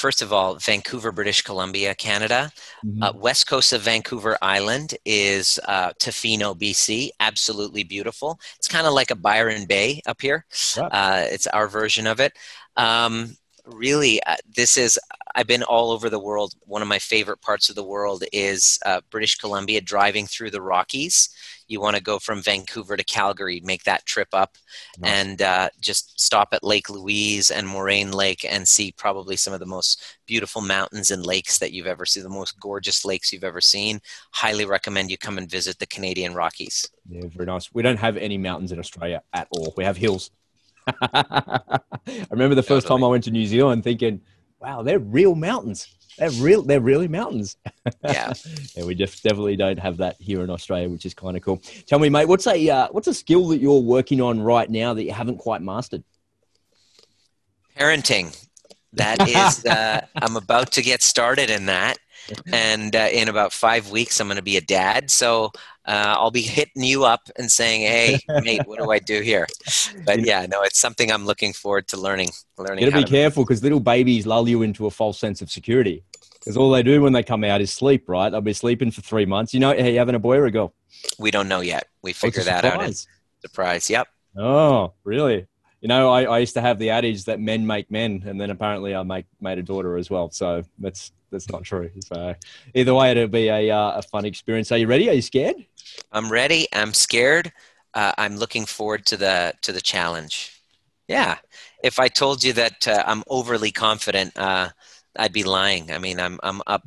First 0.00 0.22
of 0.22 0.32
all, 0.32 0.54
Vancouver, 0.54 1.12
British 1.12 1.42
Columbia, 1.42 1.94
Canada. 1.94 2.50
Mm-hmm. 2.82 3.02
Uh, 3.02 3.12
west 3.12 3.46
coast 3.46 3.74
of 3.74 3.82
Vancouver 3.82 4.38
Island 4.40 4.94
is 5.04 5.60
uh, 5.68 5.92
Tofino, 6.00 6.58
BC. 6.58 7.10
Absolutely 7.20 7.84
beautiful. 7.84 8.40
It's 8.56 8.66
kind 8.66 8.86
of 8.86 8.94
like 8.94 9.10
a 9.10 9.14
Byron 9.14 9.66
Bay 9.66 10.00
up 10.06 10.22
here. 10.22 10.46
Uh, 10.90 11.26
it's 11.26 11.46
our 11.48 11.68
version 11.68 12.06
of 12.06 12.18
it. 12.18 12.32
Um, 12.78 13.36
really, 13.66 14.22
uh, 14.22 14.36
this 14.56 14.78
is 14.78 14.98
I've 15.34 15.46
been 15.46 15.64
all 15.64 15.90
over 15.90 16.08
the 16.08 16.18
world. 16.18 16.54
One 16.64 16.80
of 16.80 16.88
my 16.88 16.98
favorite 16.98 17.42
parts 17.42 17.68
of 17.68 17.76
the 17.76 17.84
world 17.84 18.24
is 18.32 18.78
uh, 18.86 19.02
British 19.10 19.36
Columbia, 19.36 19.82
driving 19.82 20.26
through 20.26 20.50
the 20.50 20.62
Rockies. 20.62 21.28
You 21.70 21.80
want 21.80 21.94
to 21.94 22.02
go 22.02 22.18
from 22.18 22.42
Vancouver 22.42 22.96
to 22.96 23.04
Calgary, 23.04 23.60
make 23.64 23.84
that 23.84 24.04
trip 24.04 24.26
up, 24.32 24.58
nice. 24.98 25.12
and 25.12 25.40
uh, 25.40 25.68
just 25.80 26.20
stop 26.20 26.48
at 26.50 26.64
Lake 26.64 26.90
Louise 26.90 27.52
and 27.52 27.66
Moraine 27.66 28.10
Lake 28.10 28.44
and 28.44 28.66
see 28.66 28.90
probably 28.90 29.36
some 29.36 29.52
of 29.52 29.60
the 29.60 29.66
most 29.66 30.02
beautiful 30.26 30.62
mountains 30.62 31.12
and 31.12 31.24
lakes 31.24 31.58
that 31.58 31.72
you've 31.72 31.86
ever 31.86 32.04
seen, 32.04 32.24
the 32.24 32.28
most 32.28 32.58
gorgeous 32.58 33.04
lakes 33.04 33.32
you've 33.32 33.44
ever 33.44 33.60
seen. 33.60 34.00
Highly 34.32 34.64
recommend 34.64 35.12
you 35.12 35.16
come 35.16 35.38
and 35.38 35.48
visit 35.48 35.78
the 35.78 35.86
Canadian 35.86 36.34
Rockies. 36.34 36.90
Yeah, 37.08 37.28
very 37.28 37.46
nice. 37.46 37.72
We 37.72 37.82
don't 37.82 37.98
have 37.98 38.16
any 38.16 38.36
mountains 38.36 38.72
in 38.72 38.80
Australia 38.80 39.22
at 39.32 39.46
all. 39.52 39.72
We 39.76 39.84
have 39.84 39.96
hills. 39.96 40.32
I 41.02 41.80
remember 42.30 42.56
the 42.56 42.64
first 42.64 42.88
totally. 42.88 43.00
time 43.00 43.04
I 43.04 43.08
went 43.08 43.24
to 43.24 43.30
New 43.30 43.46
Zealand 43.46 43.84
thinking, 43.84 44.22
wow, 44.60 44.82
they're 44.82 44.98
real 44.98 45.34
mountains. 45.34 45.88
They're 46.18 46.30
real. 46.30 46.62
They're 46.62 46.80
really 46.80 47.08
mountains. 47.08 47.56
Yeah. 48.04 48.32
yeah, 48.76 48.84
we 48.84 48.94
just 48.94 49.22
definitely 49.22 49.56
don't 49.56 49.78
have 49.78 49.96
that 49.98 50.16
here 50.18 50.42
in 50.42 50.50
Australia, 50.50 50.88
which 50.88 51.06
is 51.06 51.14
kind 51.14 51.36
of 51.36 51.42
cool. 51.42 51.62
Tell 51.86 51.98
me, 51.98 52.10
mate, 52.10 52.26
what's 52.26 52.46
a 52.46 52.68
uh, 52.68 52.88
what's 52.90 53.06
a 53.06 53.14
skill 53.14 53.48
that 53.48 53.58
you're 53.58 53.80
working 53.80 54.20
on 54.20 54.40
right 54.40 54.68
now 54.68 54.92
that 54.92 55.04
you 55.04 55.12
haven't 55.12 55.38
quite 55.38 55.62
mastered? 55.62 56.04
Parenting. 57.76 58.36
That 58.94 59.28
is, 59.28 59.64
uh, 59.64 60.04
I'm 60.16 60.36
about 60.36 60.72
to 60.72 60.82
get 60.82 61.00
started 61.00 61.48
in 61.48 61.66
that, 61.66 61.98
and 62.52 62.94
uh, 62.94 63.08
in 63.12 63.28
about 63.28 63.52
five 63.52 63.90
weeks, 63.90 64.20
I'm 64.20 64.28
going 64.28 64.36
to 64.36 64.42
be 64.42 64.56
a 64.56 64.60
dad. 64.60 65.10
So 65.10 65.52
uh, 65.84 66.14
I'll 66.16 66.30
be 66.30 66.42
hitting 66.42 66.82
you 66.82 67.04
up 67.04 67.28
and 67.36 67.50
saying, 67.50 67.82
"Hey, 67.82 68.20
mate, 68.42 68.62
what 68.66 68.78
do 68.78 68.90
I 68.90 68.98
do 68.98 69.20
here?" 69.20 69.46
But 70.04 70.20
yeah, 70.20 70.46
no, 70.46 70.62
it's 70.62 70.78
something 70.78 71.10
I'm 71.10 71.26
looking 71.26 71.52
forward 71.52 71.88
to 71.88 71.96
learning. 71.96 72.30
Learning. 72.58 72.84
You 72.84 72.90
gotta 72.90 73.04
be 73.04 73.10
careful 73.10 73.44
because 73.44 73.62
little 73.62 73.80
babies 73.80 74.26
lull 74.26 74.48
you 74.48 74.62
into 74.62 74.86
a 74.86 74.90
false 74.90 75.18
sense 75.18 75.42
of 75.42 75.50
security. 75.50 76.04
Because 76.34 76.56
all 76.56 76.70
they 76.70 76.82
do 76.82 77.02
when 77.02 77.12
they 77.12 77.22
come 77.22 77.44
out 77.44 77.60
is 77.60 77.70
sleep, 77.70 78.08
right? 78.08 78.30
They'll 78.30 78.40
be 78.40 78.54
sleeping 78.54 78.90
for 78.90 79.02
three 79.02 79.26
months. 79.26 79.52
You 79.52 79.60
know, 79.60 79.72
are 79.72 79.76
you 79.76 79.98
having 79.98 80.14
a 80.14 80.18
boy 80.18 80.36
or 80.36 80.46
a 80.46 80.50
girl? 80.50 80.72
We 81.18 81.30
don't 81.30 81.48
know 81.48 81.60
yet. 81.60 81.86
We 82.02 82.14
figure 82.14 82.42
that 82.44 82.64
out. 82.64 82.82
As 82.82 83.06
surprise. 83.40 83.90
Yep. 83.90 84.08
Oh, 84.38 84.94
really? 85.04 85.46
You 85.80 85.88
know, 85.88 86.10
I, 86.10 86.24
I 86.24 86.38
used 86.38 86.54
to 86.54 86.60
have 86.60 86.78
the 86.78 86.90
adage 86.90 87.24
that 87.24 87.40
men 87.40 87.66
make 87.66 87.90
men, 87.90 88.22
and 88.26 88.40
then 88.40 88.50
apparently 88.50 88.94
I 88.94 89.02
make 89.02 89.26
made 89.40 89.58
a 89.58 89.62
daughter 89.62 89.96
as 89.96 90.10
well. 90.10 90.30
So 90.30 90.62
that's 90.78 91.12
that's 91.30 91.48
not 91.50 91.64
true. 91.64 91.90
So 92.00 92.34
either 92.74 92.94
way, 92.94 93.10
it'll 93.12 93.28
be 93.28 93.48
a 93.48 93.70
uh, 93.70 93.98
a 93.98 94.02
fun 94.02 94.24
experience. 94.24 94.72
Are 94.72 94.78
you 94.78 94.86
ready? 94.86 95.08
Are 95.08 95.14
you 95.14 95.22
scared? 95.22 95.56
I'm 96.12 96.30
ready. 96.30 96.66
I'm 96.72 96.94
scared. 96.94 97.52
Uh, 97.94 98.12
I'm 98.18 98.36
looking 98.36 98.66
forward 98.66 99.06
to 99.06 99.16
the 99.16 99.54
to 99.62 99.72
the 99.72 99.80
challenge. 99.80 100.62
Yeah. 101.08 101.38
If 101.82 101.98
I 101.98 102.08
told 102.08 102.44
you 102.44 102.52
that 102.52 102.86
uh, 102.86 103.02
I'm 103.06 103.24
overly 103.26 103.72
confident, 103.72 104.36
uh, 104.36 104.68
I'd 105.18 105.32
be 105.32 105.42
lying. 105.42 105.90
I 105.90 105.98
mean, 105.98 106.20
I'm 106.20 106.38
I'm 106.42 106.62
up. 106.66 106.86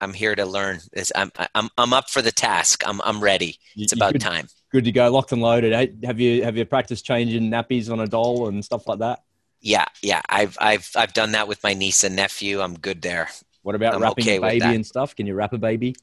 I'm 0.00 0.12
here 0.12 0.34
to 0.34 0.46
learn. 0.46 0.80
I'm 1.14 1.30
I'm 1.54 1.68
I'm 1.76 1.92
up 1.92 2.08
for 2.10 2.22
the 2.22 2.32
task. 2.32 2.82
I'm 2.86 3.00
I'm 3.02 3.20
ready. 3.20 3.58
It's 3.76 3.92
about 3.92 4.14
good, 4.14 4.22
time. 4.22 4.48
Good 4.70 4.84
to 4.84 4.92
go. 4.92 5.10
Locked 5.10 5.32
and 5.32 5.42
loaded. 5.42 5.72
Have 6.04 6.18
you 6.18 6.42
have 6.44 6.56
you 6.56 6.64
practiced 6.64 7.04
changing 7.04 7.50
nappies 7.50 7.90
on 7.90 8.00
a 8.00 8.06
doll 8.06 8.48
and 8.48 8.64
stuff 8.64 8.88
like 8.88 9.00
that? 9.00 9.22
Yeah, 9.60 9.86
yeah. 10.02 10.22
I've 10.28 10.56
I've 10.60 10.90
I've 10.96 11.12
done 11.12 11.32
that 11.32 11.46
with 11.46 11.62
my 11.62 11.74
niece 11.74 12.04
and 12.04 12.16
nephew. 12.16 12.60
I'm 12.60 12.78
good 12.78 13.02
there. 13.02 13.28
What 13.62 13.74
about 13.74 13.94
I'm 13.94 14.02
wrapping 14.02 14.24
okay 14.24 14.36
a 14.36 14.40
baby 14.40 14.74
and 14.74 14.86
stuff? 14.86 15.14
Can 15.14 15.26
you 15.26 15.34
wrap 15.34 15.52
a 15.52 15.58
baby? 15.58 15.94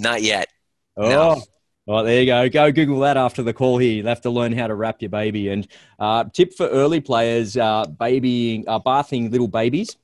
Not 0.00 0.22
yet. 0.22 0.48
Oh, 0.96 1.08
no. 1.08 1.42
Well, 1.84 2.04
there 2.04 2.20
you 2.20 2.26
go. 2.26 2.48
Go 2.48 2.70
Google 2.70 3.00
that 3.00 3.16
after 3.16 3.42
the 3.42 3.52
call 3.52 3.78
here. 3.78 3.92
You'll 3.92 4.06
have 4.06 4.20
to 4.20 4.30
learn 4.30 4.52
how 4.52 4.68
to 4.68 4.74
wrap 4.74 5.02
your 5.02 5.10
baby. 5.10 5.48
And 5.48 5.66
uh, 5.98 6.24
tip 6.32 6.54
for 6.54 6.68
early 6.68 7.00
players: 7.00 7.56
uh, 7.56 7.86
babying, 7.86 8.68
uh, 8.68 8.78
bathing 8.78 9.30
little 9.30 9.48
babies. 9.48 9.96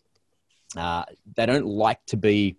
Uh, 0.76 1.04
they 1.36 1.46
don't 1.46 1.66
like 1.66 2.04
to 2.06 2.16
be 2.16 2.56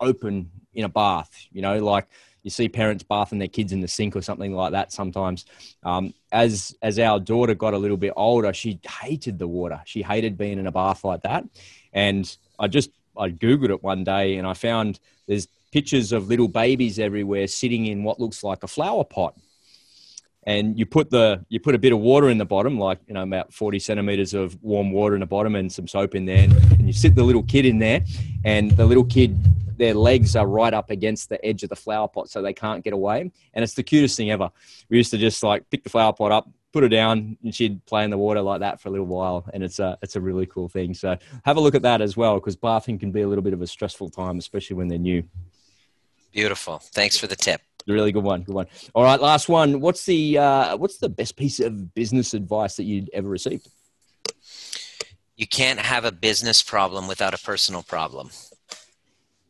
open 0.00 0.50
in 0.74 0.84
a 0.84 0.88
bath. 0.88 1.30
You 1.50 1.62
know, 1.62 1.78
like 1.78 2.06
you 2.44 2.50
see 2.50 2.68
parents 2.68 3.02
bathing 3.02 3.40
their 3.40 3.48
kids 3.48 3.72
in 3.72 3.80
the 3.80 3.88
sink 3.88 4.14
or 4.14 4.22
something 4.22 4.54
like 4.54 4.72
that. 4.72 4.92
Sometimes, 4.92 5.44
um, 5.82 6.14
as 6.30 6.76
as 6.82 7.00
our 7.00 7.18
daughter 7.18 7.54
got 7.54 7.74
a 7.74 7.78
little 7.78 7.96
bit 7.96 8.12
older, 8.16 8.52
she 8.52 8.78
hated 9.00 9.40
the 9.40 9.48
water. 9.48 9.82
She 9.86 10.02
hated 10.02 10.38
being 10.38 10.60
in 10.60 10.68
a 10.68 10.72
bath 10.72 11.02
like 11.04 11.22
that. 11.22 11.44
And 11.92 12.34
I 12.60 12.68
just 12.68 12.90
I 13.16 13.30
googled 13.30 13.70
it 13.70 13.82
one 13.82 14.04
day 14.04 14.36
and 14.36 14.46
I 14.46 14.54
found 14.54 15.00
there's 15.26 15.48
pictures 15.72 16.12
of 16.12 16.28
little 16.28 16.48
babies 16.48 16.98
everywhere 16.98 17.46
sitting 17.46 17.86
in 17.86 18.04
what 18.04 18.20
looks 18.20 18.44
like 18.44 18.62
a 18.62 18.68
flower 18.68 19.04
pot. 19.04 19.34
And 20.44 20.76
you 20.76 20.86
put 20.86 21.10
the 21.10 21.44
you 21.48 21.60
put 21.60 21.74
a 21.74 21.78
bit 21.78 21.92
of 21.92 22.00
water 22.00 22.28
in 22.28 22.38
the 22.38 22.44
bottom 22.44 22.76
like 22.76 22.98
you 23.06 23.14
know 23.14 23.22
about 23.22 23.52
40 23.52 23.78
centimeters 23.78 24.34
of 24.34 24.60
warm 24.60 24.90
water 24.90 25.14
in 25.14 25.20
the 25.20 25.26
bottom 25.26 25.54
and 25.54 25.72
some 25.72 25.86
soap 25.86 26.16
in 26.16 26.24
there 26.24 26.48
and 26.48 26.86
you 26.86 26.92
sit 26.92 27.14
the 27.14 27.22
little 27.22 27.44
kid 27.44 27.64
in 27.64 27.78
there 27.78 28.00
and 28.44 28.72
the 28.72 28.84
little 28.84 29.04
kid 29.04 29.38
their 29.78 29.94
legs 29.94 30.34
are 30.34 30.46
right 30.46 30.74
up 30.74 30.90
against 30.90 31.28
the 31.28 31.42
edge 31.44 31.62
of 31.62 31.68
the 31.68 31.76
flower 31.76 32.08
pot 32.08 32.28
so 32.28 32.42
they 32.42 32.52
can't 32.52 32.82
get 32.82 32.92
away 32.92 33.30
and 33.54 33.62
it's 33.62 33.74
the 33.74 33.84
cutest 33.84 34.16
thing 34.16 34.32
ever. 34.32 34.50
We 34.88 34.96
used 34.96 35.12
to 35.12 35.18
just 35.18 35.44
like 35.44 35.70
pick 35.70 35.84
the 35.84 35.90
flower 35.90 36.12
pot 36.12 36.32
up 36.32 36.48
put 36.72 36.82
her 36.82 36.88
down 36.88 37.36
and 37.42 37.54
she'd 37.54 37.84
play 37.86 38.04
in 38.04 38.10
the 38.10 38.18
water 38.18 38.40
like 38.40 38.60
that 38.60 38.80
for 38.80 38.88
a 38.88 38.92
little 38.92 39.06
while 39.06 39.44
and 39.52 39.62
it's 39.62 39.78
a 39.78 39.98
it's 40.02 40.16
a 40.16 40.20
really 40.20 40.46
cool 40.46 40.68
thing 40.68 40.94
so 40.94 41.16
have 41.44 41.56
a 41.56 41.60
look 41.60 41.74
at 41.74 41.82
that 41.82 42.00
as 42.00 42.16
well 42.16 42.34
because 42.34 42.56
bathing 42.56 42.98
can 42.98 43.12
be 43.12 43.22
a 43.22 43.28
little 43.28 43.42
bit 43.42 43.52
of 43.52 43.62
a 43.62 43.66
stressful 43.66 44.08
time 44.08 44.38
especially 44.38 44.76
when 44.76 44.88
they're 44.88 44.98
new 44.98 45.22
Beautiful. 46.32 46.78
Thanks 46.78 47.18
for 47.18 47.26
the 47.26 47.36
tip. 47.36 47.60
Really 47.86 48.10
good 48.10 48.24
one. 48.24 48.42
Good 48.42 48.54
one. 48.54 48.66
All 48.94 49.04
right, 49.04 49.20
last 49.20 49.48
one. 49.48 49.80
What's 49.80 50.06
the 50.06 50.38
uh, 50.38 50.76
what's 50.76 50.98
the 50.98 51.08
best 51.08 51.36
piece 51.36 51.60
of 51.60 51.94
business 51.94 52.32
advice 52.32 52.76
that 52.76 52.84
you'd 52.84 53.10
ever 53.12 53.28
received? 53.28 53.68
You 55.36 55.46
can't 55.46 55.80
have 55.80 56.04
a 56.04 56.12
business 56.12 56.62
problem 56.62 57.06
without 57.06 57.34
a 57.34 57.38
personal 57.38 57.82
problem. 57.82 58.30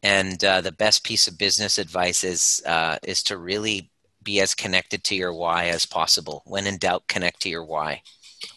And 0.03 0.43
uh, 0.43 0.61
the 0.61 0.73
best 0.73 1.05
piece 1.05 1.29
of 1.29 1.39
business 1.39 1.79
advice 1.79 2.25
is 2.25 2.63
uh, 2.67 2.97
is 3.05 3.23
to 3.25 3.37
really 3.37 3.92
be 4.25 4.41
as 4.41 4.55
connected 4.55 5.05
to 5.05 5.15
your 5.15 5.33
why 5.33 5.67
as 5.67 5.87
possible. 5.87 6.43
When 6.47 6.67
in 6.67 6.79
doubt, 6.79 7.09
connect 7.09 7.41
to 7.43 7.49
your 7.49 7.65
why. 7.65 8.03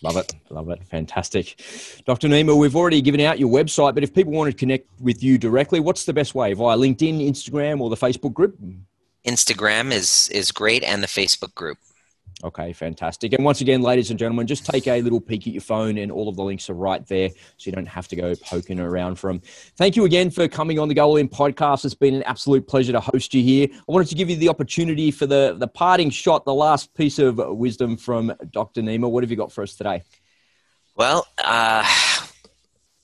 Love 0.01 0.17
it. 0.17 0.33
Love 0.49 0.69
it. 0.69 0.83
Fantastic. 0.87 1.61
Dr. 2.05 2.27
Nima, 2.27 2.57
we've 2.57 2.75
already 2.75 3.01
given 3.01 3.21
out 3.21 3.39
your 3.39 3.49
website, 3.49 3.93
but 3.93 4.03
if 4.03 4.13
people 4.13 4.33
want 4.33 4.51
to 4.51 4.57
connect 4.57 4.87
with 4.99 5.23
you 5.23 5.37
directly, 5.37 5.79
what's 5.79 6.05
the 6.05 6.13
best 6.13 6.35
way? 6.35 6.53
Via 6.53 6.77
LinkedIn, 6.77 7.27
Instagram, 7.27 7.79
or 7.79 7.89
the 7.89 7.95
Facebook 7.95 8.33
group? 8.33 8.57
Instagram 9.25 9.91
is, 9.91 10.29
is 10.29 10.51
great 10.51 10.83
and 10.83 11.01
the 11.01 11.07
Facebook 11.07 11.53
group. 11.55 11.77
Okay, 12.43 12.73
fantastic. 12.73 13.33
And 13.33 13.45
once 13.45 13.61
again, 13.61 13.81
ladies 13.81 14.09
and 14.09 14.19
gentlemen, 14.19 14.45
just 14.45 14.65
take 14.65 14.87
a 14.87 15.01
little 15.01 15.21
peek 15.21 15.47
at 15.47 15.53
your 15.53 15.61
phone, 15.61 15.97
and 15.97 16.11
all 16.11 16.27
of 16.27 16.35
the 16.35 16.43
links 16.43 16.69
are 16.69 16.73
right 16.73 17.05
there, 17.07 17.29
so 17.29 17.69
you 17.69 17.71
don't 17.71 17.87
have 17.87 18.09
to 18.09 18.15
go 18.15 18.35
poking 18.35 18.79
around 18.79 19.15
for 19.15 19.31
them. 19.31 19.41
Thank 19.77 19.95
you 19.95 20.03
again 20.03 20.29
for 20.29 20.47
coming 20.47 20.77
on 20.77 20.89
the 20.89 20.93
Go 20.93 21.05
All 21.05 21.15
In 21.15 21.29
podcast. 21.29 21.85
It's 21.85 21.93
been 21.93 22.13
an 22.13 22.23
absolute 22.23 22.67
pleasure 22.67 22.91
to 22.91 22.99
host 22.99 23.33
you 23.33 23.41
here. 23.41 23.67
I 23.71 23.91
wanted 23.91 24.09
to 24.09 24.15
give 24.15 24.29
you 24.29 24.35
the 24.35 24.49
opportunity 24.49 25.11
for 25.11 25.25
the, 25.25 25.55
the 25.57 25.67
parting 25.67 26.09
shot, 26.09 26.43
the 26.43 26.53
last 26.53 26.93
piece 26.93 27.19
of 27.19 27.37
wisdom 27.37 27.95
from 27.95 28.33
Dr. 28.51 28.81
Nima. 28.81 29.09
What 29.09 29.23
have 29.23 29.31
you 29.31 29.37
got 29.37 29.53
for 29.53 29.63
us 29.63 29.73
today? 29.73 30.03
Well, 30.95 31.25
uh, 31.37 31.83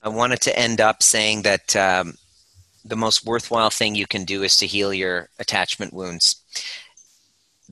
I 0.02 0.08
wanted 0.08 0.42
to 0.42 0.58
end 0.58 0.80
up 0.82 1.02
saying 1.02 1.42
that 1.42 1.74
um, 1.74 2.14
the 2.84 2.96
most 2.96 3.24
worthwhile 3.24 3.70
thing 3.70 3.94
you 3.94 4.06
can 4.06 4.24
do 4.24 4.42
is 4.42 4.56
to 4.58 4.66
heal 4.66 4.92
your 4.92 5.30
attachment 5.38 5.94
wounds 5.94 6.36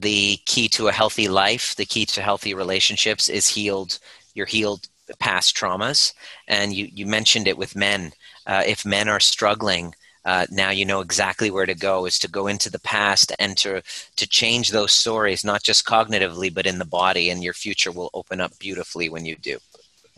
the 0.00 0.38
key 0.46 0.68
to 0.70 0.88
a 0.88 0.92
healthy 0.92 1.28
life, 1.28 1.76
the 1.76 1.84
key 1.86 2.06
to 2.06 2.22
healthy 2.22 2.54
relationships 2.54 3.28
is 3.28 3.48
healed. 3.48 3.98
You're 4.34 4.46
healed 4.46 4.88
past 5.18 5.56
traumas, 5.56 6.12
and 6.48 6.72
you 6.72 6.88
you 6.92 7.06
mentioned 7.06 7.48
it 7.48 7.58
with 7.58 7.76
men. 7.76 8.12
Uh, 8.46 8.62
if 8.66 8.86
men 8.86 9.08
are 9.08 9.20
struggling, 9.20 9.94
uh, 10.24 10.46
now 10.50 10.70
you 10.70 10.84
know 10.84 11.00
exactly 11.00 11.50
where 11.50 11.66
to 11.66 11.74
go 11.74 12.06
is 12.06 12.18
to 12.18 12.28
go 12.28 12.46
into 12.46 12.70
the 12.70 12.80
past 12.80 13.32
and 13.38 13.56
to 13.58 13.82
to 14.16 14.28
change 14.28 14.70
those 14.70 14.92
stories 14.92 15.44
not 15.44 15.62
just 15.62 15.86
cognitively 15.86 16.52
but 16.52 16.66
in 16.66 16.78
the 16.78 16.84
body 16.84 17.30
and 17.30 17.42
your 17.42 17.54
future 17.54 17.90
will 17.90 18.10
open 18.12 18.40
up 18.40 18.52
beautifully 18.58 19.08
when 19.08 19.24
you 19.24 19.36
do 19.36 19.58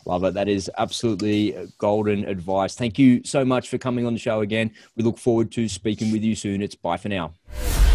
Love 0.05 0.24
it. 0.24 0.35
That 0.35 0.49
is 0.49 0.70
absolutely 0.78 1.70
golden 1.78 2.24
advice. 2.24 2.74
Thank 2.74 2.99
you 2.99 3.22
so 3.24 3.45
much 3.45 3.68
for 3.68 3.78
coming 3.78 4.05
on 4.07 4.12
the 4.12 4.18
show 4.18 4.41
again. 4.41 4.72
We 4.97 5.05
look 5.05 5.18
forward 5.18 5.53
to 5.53 5.68
speaking 5.68 6.11
with 6.11 6.22
you 6.22 6.35
soon. 6.35 6.62
It's 6.62 6.74
bye 6.74 6.97
for 6.97 7.09
now. 7.09 7.35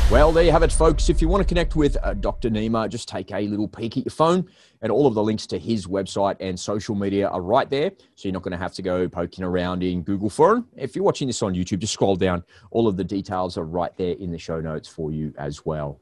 Well, 0.10 0.32
there 0.32 0.46
you 0.46 0.54
have 0.54 0.64
it, 0.64 0.72
folks. 0.72 1.10
If 1.10 1.22
you 1.22 1.28
want 1.28 1.42
to 1.42 1.48
connect 1.48 1.76
with 1.76 1.98
uh, 2.02 2.14
Dr. 2.14 2.50
Nima, 2.50 2.88
just 2.88 3.10
take 3.10 3.30
a 3.34 3.42
little 3.42 3.68
peek 3.68 3.98
at 3.98 4.06
your 4.06 4.12
phone, 4.12 4.50
and 4.82 4.90
all 4.90 5.06
of 5.06 5.16
the 5.16 5.22
links 5.22 5.46
to 5.48 5.60
his 5.60 5.86
website 5.86 6.38
and 6.40 6.58
social 6.58 6.96
media 6.96 7.28
are 7.28 7.42
right 7.42 7.70
there. 7.70 7.92
So 8.16 8.30
you're 8.30 8.32
not 8.32 8.42
going 8.42 8.54
to 8.54 8.58
have 8.58 8.74
to 8.76 8.82
go 8.82 9.10
poking 9.10 9.44
around 9.44 9.84
in 9.84 10.04
Google 10.04 10.30
for 10.30 10.56
them. 10.56 10.68
If 10.78 10.96
you're 10.96 11.04
watching 11.04 11.28
this 11.28 11.44
on 11.44 11.54
YouTube, 11.56 11.80
just 11.80 11.92
scroll 11.92 12.16
down. 12.16 12.46
All 12.72 12.88
of 12.88 12.96
the 12.96 13.04
details 13.04 13.58
are 13.58 13.66
right 13.66 13.92
there 13.98 14.16
in 14.18 14.32
the 14.32 14.38
show 14.38 14.62
notes 14.62 14.88
for 14.88 15.12
you 15.12 15.34
as 15.38 15.66
well. 15.66 16.00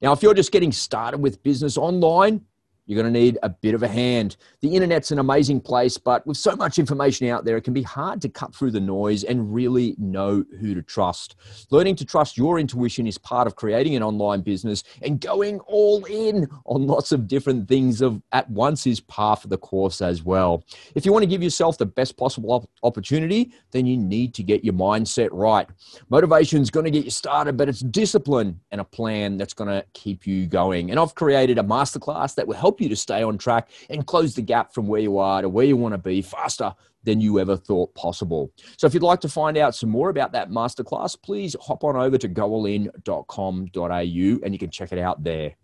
Now, 0.00 0.12
if 0.12 0.22
you're 0.22 0.32
just 0.32 0.52
getting 0.52 0.70
started 0.70 1.18
with 1.18 1.42
business 1.42 1.76
online, 1.76 2.42
you're 2.86 3.00
going 3.00 3.12
to 3.12 3.20
need 3.20 3.38
a 3.42 3.48
bit 3.48 3.74
of 3.74 3.82
a 3.82 3.88
hand. 3.88 4.36
The 4.60 4.74
internet's 4.74 5.10
an 5.10 5.18
amazing 5.18 5.60
place, 5.60 5.98
but 5.98 6.26
with 6.26 6.36
so 6.36 6.56
much 6.56 6.78
information 6.78 7.28
out 7.28 7.44
there, 7.44 7.56
it 7.56 7.62
can 7.62 7.74
be 7.74 7.82
hard 7.82 8.22
to 8.22 8.28
cut 8.28 8.54
through 8.54 8.70
the 8.70 8.80
noise 8.80 9.24
and 9.24 9.52
really 9.52 9.94
know 9.98 10.44
who 10.60 10.74
to 10.74 10.82
trust. 10.82 11.36
Learning 11.70 11.96
to 11.96 12.04
trust 12.04 12.36
your 12.36 12.58
intuition 12.58 13.06
is 13.06 13.18
part 13.18 13.46
of 13.46 13.56
creating 13.56 13.96
an 13.96 14.02
online 14.02 14.40
business, 14.40 14.84
and 15.02 15.20
going 15.20 15.58
all 15.60 16.04
in 16.04 16.48
on 16.64 16.86
lots 16.86 17.12
of 17.12 17.26
different 17.26 17.68
things 17.68 18.00
of, 18.00 18.22
at 18.32 18.48
once 18.50 18.86
is 18.86 19.00
part 19.00 19.44
of 19.44 19.50
the 19.50 19.58
course 19.58 20.00
as 20.00 20.22
well. 20.22 20.64
If 20.94 21.04
you 21.04 21.12
want 21.12 21.24
to 21.24 21.28
give 21.28 21.42
yourself 21.42 21.78
the 21.78 21.86
best 21.86 22.16
possible 22.16 22.70
opportunity, 22.82 23.52
then 23.72 23.86
you 23.86 23.96
need 23.96 24.32
to 24.34 24.42
get 24.42 24.64
your 24.64 24.74
mindset 24.74 25.28
right. 25.32 25.68
Motivation 26.08 26.62
is 26.62 26.70
going 26.70 26.84
to 26.84 26.90
get 26.90 27.04
you 27.04 27.10
started, 27.10 27.56
but 27.56 27.68
it's 27.68 27.80
discipline 27.80 28.60
and 28.70 28.80
a 28.80 28.84
plan 28.84 29.36
that's 29.36 29.54
going 29.54 29.68
to 29.68 29.84
keep 29.92 30.26
you 30.26 30.46
going. 30.46 30.90
And 30.90 31.00
I've 31.00 31.14
created 31.14 31.58
a 31.58 31.62
masterclass 31.62 32.34
that 32.36 32.46
will 32.46 32.54
help 32.54 32.75
help 32.76 32.82
you 32.82 32.88
to 32.90 32.96
stay 32.96 33.22
on 33.22 33.38
track 33.38 33.70
and 33.88 34.06
close 34.06 34.34
the 34.34 34.42
gap 34.42 34.74
from 34.74 34.86
where 34.86 35.00
you 35.00 35.16
are 35.16 35.40
to 35.40 35.48
where 35.48 35.64
you 35.64 35.76
want 35.76 35.94
to 35.94 35.98
be 35.98 36.20
faster 36.20 36.74
than 37.04 37.20
you 37.20 37.38
ever 37.38 37.56
thought 37.56 37.94
possible. 37.94 38.52
So 38.76 38.86
if 38.86 38.92
you'd 38.92 39.02
like 39.02 39.20
to 39.20 39.28
find 39.28 39.56
out 39.56 39.74
some 39.74 39.88
more 39.88 40.10
about 40.10 40.32
that 40.32 40.50
masterclass, 40.50 41.16
please 41.22 41.56
hop 41.60 41.84
on 41.84 41.96
over 41.96 42.18
to 42.18 42.28
goallin.com.au 42.28 43.98
and 44.44 44.52
you 44.52 44.58
can 44.58 44.70
check 44.70 44.92
it 44.92 44.98
out 44.98 45.22
there. 45.22 45.54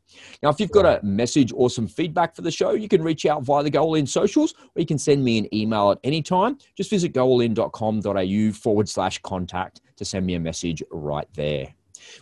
Now, 0.43 0.51
if 0.51 0.61
you've 0.61 0.71
got 0.71 0.87
a 0.87 1.05
message 1.05 1.53
or 1.55 1.69
some 1.69 1.89
feedback 1.89 2.37
for 2.37 2.43
the 2.43 2.51
show, 2.51 2.73
you 2.73 2.89
can 2.89 3.03
reach 3.03 3.27
out 3.27 3.43
via 3.43 3.63
the 3.63 3.71
Go 3.71 3.83
All 3.83 3.97
In 3.97 4.07
socials 4.07 4.55
or 4.77 4.81
you 4.81 4.87
can 4.87 4.99
send 4.99 5.25
me 5.25 5.37
an 5.39 5.53
email 5.53 5.91
at 5.91 5.99
any 6.05 6.23
time. 6.23 6.57
Just 6.77 6.91
visit 6.91 7.13
goallin.com.au 7.13 8.53
forward 8.53 8.89
slash 8.89 9.19
contact 9.19 9.81
to 9.97 10.05
send 10.05 10.25
me 10.25 10.35
a 10.35 10.41
message 10.41 10.83
right 10.91 11.29
there. 11.35 11.75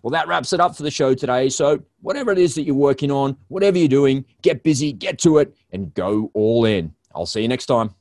Well, 0.03 0.11
that 0.11 0.29
wraps 0.29 0.53
it 0.53 0.61
up 0.61 0.77
for 0.77 0.83
the 0.83 0.91
show 0.91 1.15
today. 1.15 1.49
So, 1.49 1.81
whatever 2.01 2.33
it 2.33 2.39
is 2.39 2.55
that 2.55 2.63
you're 2.63 2.75
working 2.75 3.11
on, 3.11 3.37
whatever 3.49 3.79
you're 3.79 3.89
doing, 3.89 4.25
get 4.43 4.63
busy, 4.63 4.93
get 4.93 5.19
to 5.21 5.39
it, 5.39 5.55
and 5.73 5.93
go 5.95 6.31
all 6.35 6.65
in. 6.65 6.95
I'll 7.15 7.27
see 7.27 7.43
you 7.43 7.49
next 7.49 7.67
time. 7.67 7.95